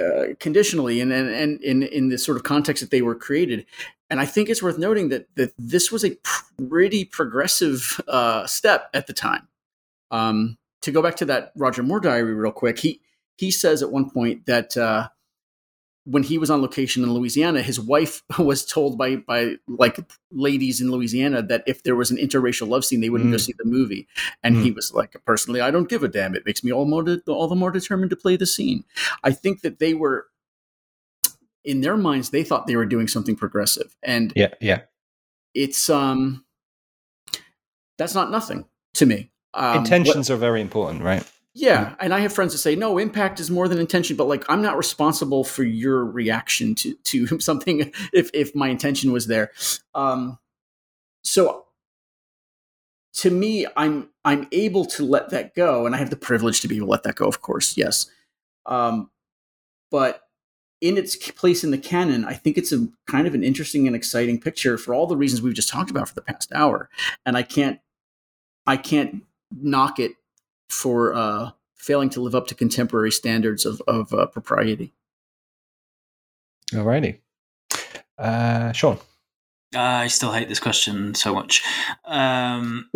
uh, 0.00 0.24
conditionally 0.40 1.00
and 1.00 1.12
and 1.12 1.28
and 1.30 1.62
in 1.62 1.82
in 1.82 2.08
the 2.08 2.18
sort 2.18 2.36
of 2.36 2.42
context 2.42 2.82
that 2.82 2.90
they 2.90 3.02
were 3.02 3.14
created. 3.14 3.64
And 4.10 4.20
I 4.20 4.26
think 4.26 4.48
it's 4.50 4.62
worth 4.62 4.78
noting 4.78 5.08
that 5.10 5.28
that 5.36 5.52
this 5.58 5.90
was 5.90 6.04
a 6.04 6.16
pretty 6.58 7.04
progressive 7.04 8.00
uh, 8.08 8.46
step 8.46 8.90
at 8.92 9.06
the 9.06 9.12
time. 9.12 9.48
Um, 10.10 10.58
to 10.82 10.92
go 10.92 11.00
back 11.00 11.16
to 11.16 11.24
that 11.26 11.52
Roger 11.56 11.82
Moore 11.82 12.00
diary 12.00 12.34
real 12.34 12.52
quick, 12.52 12.78
he 12.80 13.00
he 13.36 13.50
says 13.50 13.82
at 13.82 13.90
one 13.90 14.10
point 14.10 14.46
that 14.46 14.76
uh, 14.76 15.08
when 16.06 16.22
he 16.22 16.36
was 16.36 16.50
on 16.50 16.60
location 16.60 17.02
in 17.02 17.12
Louisiana, 17.14 17.62
his 17.62 17.80
wife 17.80 18.22
was 18.38 18.64
told 18.64 18.98
by 18.98 19.16
by 19.16 19.54
like 19.66 19.98
ladies 20.30 20.80
in 20.80 20.90
Louisiana 20.90 21.42
that 21.42 21.64
if 21.66 21.82
there 21.82 21.96
was 21.96 22.10
an 22.10 22.18
interracial 22.18 22.68
love 22.68 22.84
scene, 22.84 23.00
they 23.00 23.08
wouldn't 23.10 23.30
go 23.30 23.36
Mm. 23.38 23.40
see 23.40 23.54
the 23.56 23.64
movie. 23.64 24.06
And 24.42 24.56
he 24.58 24.70
was 24.70 24.92
like, 24.92 25.16
personally, 25.24 25.60
I 25.60 25.70
don't 25.70 25.88
give 25.88 26.02
a 26.02 26.08
damn. 26.08 26.34
It 26.34 26.44
makes 26.44 26.62
me 26.62 26.72
all 26.72 26.84
more 26.84 27.02
de- 27.02 27.20
all 27.26 27.48
the 27.48 27.54
more 27.54 27.70
determined 27.70 28.10
to 28.10 28.16
play 28.16 28.36
the 28.36 28.46
scene. 28.46 28.84
I 29.22 29.32
think 29.32 29.62
that 29.62 29.78
they 29.78 29.94
were 29.94 30.26
in 31.64 31.80
their 31.80 31.96
minds, 31.96 32.28
they 32.30 32.44
thought 32.44 32.66
they 32.66 32.76
were 32.76 32.84
doing 32.84 33.08
something 33.08 33.36
progressive, 33.36 33.96
and 34.02 34.32
yeah, 34.36 34.52
yeah. 34.60 34.80
it's 35.54 35.88
um 35.88 36.44
that's 37.96 38.14
not 38.14 38.30
nothing 38.30 38.66
to 38.94 39.06
me. 39.06 39.30
Um, 39.54 39.78
Intentions 39.78 40.30
are 40.30 40.36
very 40.36 40.60
important, 40.60 41.02
right? 41.02 41.24
Yeah, 41.54 41.94
and 42.00 42.12
I 42.12 42.18
have 42.20 42.32
friends 42.32 42.52
that 42.52 42.58
say 42.58 42.74
no, 42.74 42.98
impact 42.98 43.38
is 43.38 43.48
more 43.48 43.68
than 43.68 43.78
intention, 43.78 44.16
but 44.16 44.26
like 44.26 44.44
I'm 44.48 44.60
not 44.60 44.76
responsible 44.76 45.44
for 45.44 45.62
your 45.62 46.04
reaction 46.04 46.74
to 46.76 46.94
to 46.94 47.38
something 47.40 47.92
if 48.12 48.30
if 48.34 48.54
my 48.54 48.68
intention 48.68 49.12
was 49.12 49.28
there. 49.28 49.52
Um, 49.94 50.38
so 51.22 51.66
to 53.14 53.30
me, 53.30 53.66
I'm 53.76 54.08
I'm 54.24 54.48
able 54.50 54.84
to 54.86 55.04
let 55.04 55.30
that 55.30 55.54
go, 55.54 55.86
and 55.86 55.94
I 55.94 55.98
have 55.98 56.10
the 56.10 56.16
privilege 56.16 56.60
to 56.62 56.68
be 56.68 56.76
able 56.76 56.88
to 56.88 56.90
let 56.90 57.04
that 57.04 57.14
go. 57.14 57.26
Of 57.26 57.40
course, 57.40 57.76
yes, 57.76 58.10
um, 58.66 59.10
but 59.92 60.22
in 60.80 60.98
its 60.98 61.14
place 61.14 61.62
in 61.62 61.70
the 61.70 61.78
canon, 61.78 62.24
I 62.24 62.34
think 62.34 62.58
it's 62.58 62.72
a 62.72 62.88
kind 63.06 63.28
of 63.28 63.34
an 63.34 63.44
interesting 63.44 63.86
and 63.86 63.94
exciting 63.94 64.40
picture 64.40 64.76
for 64.76 64.92
all 64.92 65.06
the 65.06 65.16
reasons 65.16 65.40
we've 65.40 65.54
just 65.54 65.68
talked 65.68 65.90
about 65.90 66.08
for 66.08 66.14
the 66.14 66.22
past 66.22 66.50
hour, 66.52 66.90
and 67.24 67.36
I 67.36 67.44
can't 67.44 67.78
I 68.66 68.76
can't 68.76 69.22
knock 69.56 70.00
it 70.00 70.16
for 70.74 71.14
uh, 71.14 71.50
failing 71.74 72.10
to 72.10 72.20
live 72.20 72.34
up 72.34 72.46
to 72.48 72.54
contemporary 72.54 73.12
standards 73.12 73.64
of, 73.64 73.80
of 73.86 74.12
uh, 74.12 74.26
propriety. 74.26 74.92
Alrighty. 76.72 77.18
Uh, 78.18 78.72
Sean. 78.72 78.98
I 79.74 80.06
still 80.06 80.32
hate 80.32 80.48
this 80.48 80.60
question 80.60 81.14
so 81.14 81.34
much. 81.34 81.62
Um, 82.04 82.90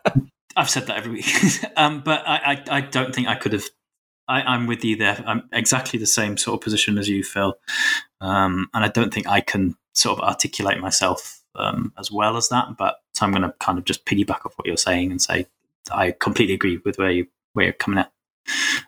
I've 0.56 0.70
said 0.70 0.86
that 0.86 0.96
every 0.96 1.12
week, 1.12 1.26
um, 1.76 2.02
but 2.04 2.26
I, 2.26 2.64
I, 2.68 2.76
I 2.78 2.80
don't 2.80 3.14
think 3.14 3.28
I 3.28 3.34
could 3.34 3.52
have. 3.52 3.64
I, 4.28 4.42
I'm 4.42 4.66
with 4.66 4.84
you 4.84 4.96
there. 4.96 5.22
I'm 5.26 5.48
exactly 5.52 5.98
the 5.98 6.06
same 6.06 6.36
sort 6.36 6.58
of 6.58 6.64
position 6.64 6.96
as 6.96 7.08
you, 7.08 7.24
Phil, 7.24 7.54
um, 8.20 8.68
and 8.72 8.84
I 8.84 8.88
don't 8.88 9.12
think 9.12 9.26
I 9.26 9.40
can 9.40 9.76
sort 9.94 10.18
of 10.18 10.24
articulate 10.24 10.80
myself 10.80 11.42
um, 11.54 11.92
as 11.98 12.10
well 12.10 12.36
as 12.36 12.48
that. 12.48 12.76
But 12.78 12.96
so 13.14 13.26
I'm 13.26 13.32
going 13.32 13.42
to 13.42 13.54
kind 13.60 13.78
of 13.78 13.84
just 13.84 14.06
piggyback 14.06 14.46
off 14.46 14.56
what 14.56 14.66
you're 14.66 14.76
saying 14.76 15.10
and 15.10 15.20
say 15.20 15.46
I 15.90 16.12
completely 16.12 16.54
agree 16.54 16.80
with 16.84 16.98
where 16.98 17.10
you 17.10 17.26
where 17.52 17.66
you're 17.66 17.72
coming 17.72 17.98
at. 17.98 18.12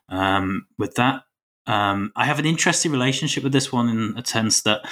Um, 0.09 0.67
with 0.79 0.95
that, 0.95 1.25
um, 1.67 2.13
I 2.17 2.27
have 2.27 2.39
an 2.39 2.47
interesting 2.47 2.93
relationship 2.93 3.43
with 3.43 3.53
this 3.53 3.73
one 3.73 3.89
in 3.89 4.19
a 4.19 4.25
sense 4.25 4.63
that 4.63 4.83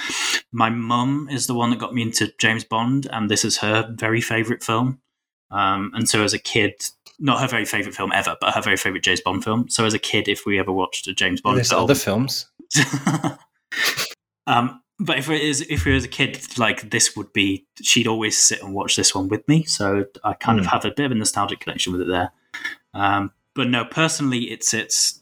my 0.51 0.69
mum 0.69 1.27
is 1.31 1.47
the 1.47 1.53
one 1.53 1.69
that 1.69 1.79
got 1.79 1.93
me 1.93 2.01
into 2.01 2.33
James 2.39 2.63
Bond, 2.63 3.07
and 3.11 3.29
this 3.29 3.45
is 3.45 3.57
her 3.57 3.93
very 3.95 4.21
favorite 4.21 4.63
film. 4.63 4.99
Um, 5.51 5.91
and 5.93 6.09
so 6.09 6.23
as 6.23 6.33
a 6.33 6.39
kid, 6.39 6.73
not 7.19 7.39
her 7.39 7.47
very 7.47 7.65
favorite 7.65 7.95
film 7.95 8.11
ever, 8.11 8.35
but 8.41 8.55
her 8.55 8.61
very 8.61 8.77
favorite 8.77 9.03
James 9.03 9.21
Bond 9.21 9.43
film. 9.43 9.69
So 9.69 9.85
as 9.85 9.93
a 9.93 9.99
kid, 9.99 10.27
if 10.27 10.45
we 10.45 10.59
ever 10.59 10.71
watched 10.71 11.07
a 11.07 11.13
James 11.13 11.41
Bond 11.41 11.57
There's 11.57 11.69
film, 11.69 11.83
other 11.83 11.95
films. 11.95 12.49
um, 14.47 14.81
but 14.99 15.17
if 15.17 15.29
it 15.29 15.41
is, 15.41 15.61
if 15.69 15.85
we 15.85 15.93
was 15.93 16.05
a 16.05 16.09
kid, 16.09 16.57
like 16.57 16.89
this 16.91 17.15
would 17.15 17.33
be, 17.33 17.65
she'd 17.81 18.07
always 18.07 18.37
sit 18.37 18.61
and 18.61 18.73
watch 18.73 18.95
this 18.95 19.13
one 19.15 19.27
with 19.27 19.47
me. 19.47 19.63
So 19.63 20.05
I 20.23 20.33
kind 20.33 20.59
of 20.59 20.65
Hmm. 20.65 20.69
have 20.71 20.85
a 20.85 20.91
bit 20.91 21.05
of 21.05 21.11
a 21.11 21.15
nostalgic 21.15 21.59
connection 21.59 21.93
with 21.93 22.01
it 22.01 22.07
there. 22.07 22.31
Um, 22.93 23.31
but 23.55 23.67
no, 23.69 23.85
personally, 23.85 24.51
it 24.51 24.63
sits, 24.63 25.21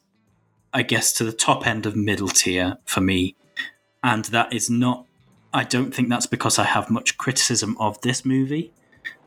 I 0.74 0.84
guess, 0.84 1.14
to 1.14 1.24
the 1.24 1.32
top 1.32 1.66
end 1.68 1.86
of 1.86 1.96
middle 1.96 2.28
tier 2.28 2.78
for 2.86 3.02
me, 3.02 3.36
and 4.04 4.26
that 4.26 4.54
is 4.54 4.70
not. 4.70 5.06
I 5.54 5.64
don't 5.66 5.94
think 5.94 6.08
that's 6.10 6.28
because 6.28 6.58
I 6.58 6.64
have 6.64 6.90
much 6.90 7.18
criticism 7.18 7.76
of 7.78 8.00
this 8.02 8.24
movie. 8.26 8.72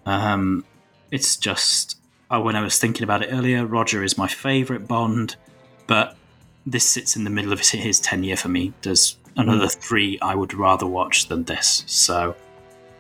Um, 0.07 0.65
it's 1.11 1.37
just 1.37 1.99
uh, 2.31 2.41
when 2.41 2.57
I 2.57 2.63
was 2.63 2.79
thinking 2.79 3.03
about 3.05 3.23
it 3.23 3.29
earlier, 3.31 3.67
Roger 3.67 4.03
is 4.03 4.17
my 4.17 4.27
favorite 4.27 4.89
Bond, 4.89 5.37
but 5.87 6.17
this 6.65 6.89
sits 6.89 7.15
in 7.15 7.25
the 7.25 7.31
middle 7.31 7.53
of 7.53 7.59
his, 7.59 7.71
his 7.71 8.01
tenure 8.01 8.37
for 8.37 8.49
me. 8.49 8.73
There's 8.83 9.17
another 9.37 9.67
Hmm. 9.67 9.81
three 9.81 10.19
I 10.21 10.35
would 10.35 10.55
rather 10.55 10.87
watch 10.87 11.29
than 11.29 11.45
this. 11.45 11.85
So, 11.87 12.35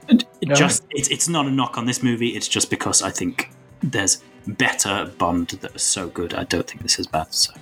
and 0.08 0.24
it 0.40 0.50
All 0.50 0.56
just 0.56 0.84
it's 0.90 1.08
it's 1.08 1.28
not 1.28 1.46
a 1.46 1.50
knock 1.50 1.78
on 1.78 1.86
this 1.86 2.02
movie. 2.02 2.30
It's 2.30 2.48
just 2.48 2.70
because 2.70 3.02
I 3.02 3.10
think 3.10 3.50
there's 3.82 4.22
better 4.46 5.10
Bond 5.18 5.48
that 5.48 5.74
are 5.74 5.78
so 5.78 6.08
good. 6.08 6.34
I 6.34 6.44
don't 6.44 6.66
think 6.66 6.82
this 6.82 6.98
is 6.98 7.06
bad. 7.06 7.32
So, 7.32 7.52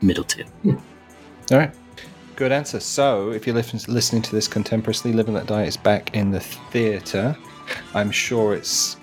middle 0.00 0.24
tier. 0.24 0.46
All 0.66 1.58
right. 1.58 1.72
Good 2.36 2.52
answer. 2.52 2.80
So, 2.80 3.32
if 3.32 3.46
you're 3.46 3.54
listening 3.56 4.22
to 4.22 4.32
this 4.34 4.48
contemporaneously, 4.48 5.12
Live 5.12 5.26
and 5.28 5.34
Let 5.36 5.46
Die 5.46 5.64
is 5.64 5.76
back 5.76 6.14
in 6.16 6.30
the 6.30 6.40
theatre. 6.40 7.36
I'm 7.94 8.10
sure 8.10 8.54
it's 8.54 8.96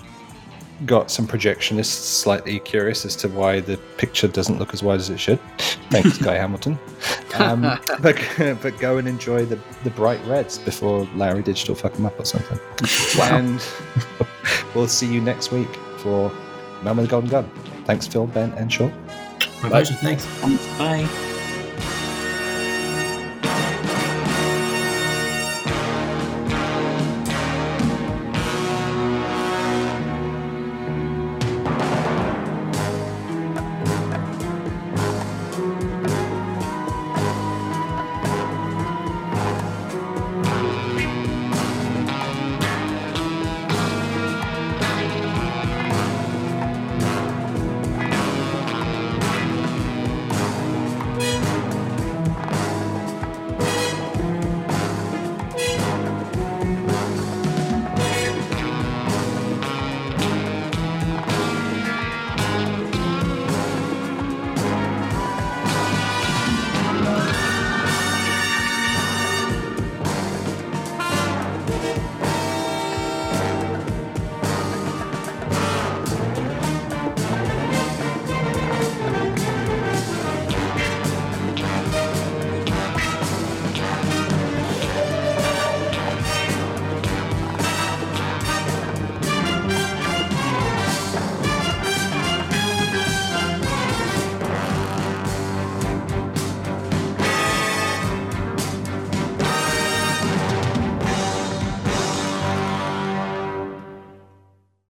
got 0.85 1.09
some 1.09 1.27
projectionists 1.27 1.85
slightly 1.85 2.59
curious 2.59 3.05
as 3.05 3.15
to 3.17 3.27
why 3.27 3.59
the 3.59 3.77
picture 3.97 4.27
doesn't 4.27 4.59
look 4.59 4.73
as 4.73 4.83
wide 4.83 4.99
as 4.99 5.09
it 5.09 5.19
should. 5.19 5.39
Thanks, 5.89 6.17
Guy 6.23 6.35
Hamilton. 6.35 6.77
Um, 7.35 7.61
but, 8.01 8.21
but 8.61 8.77
go 8.79 8.97
and 8.97 9.07
enjoy 9.07 9.45
the, 9.45 9.59
the 9.83 9.89
bright 9.91 10.23
reds 10.25 10.57
before 10.59 11.07
Lowry 11.15 11.43
Digital 11.43 11.75
fuck 11.75 11.93
them 11.93 12.05
up 12.05 12.19
or 12.19 12.25
something. 12.25 12.59
And 13.21 13.65
we'll 14.75 14.87
see 14.87 15.11
you 15.11 15.21
next 15.21 15.51
week 15.51 15.73
for 15.97 16.31
Man 16.83 16.97
with 16.97 17.07
the 17.07 17.11
Golden 17.11 17.29
Gun. 17.29 17.49
Thanks, 17.85 18.05
Phil, 18.07 18.27
Ben, 18.27 18.51
and 18.53 18.71
Sean. 18.71 18.93
My 19.63 19.69
pleasure. 19.69 19.95
Thanks. 19.95 20.25
Bye. 20.77 21.26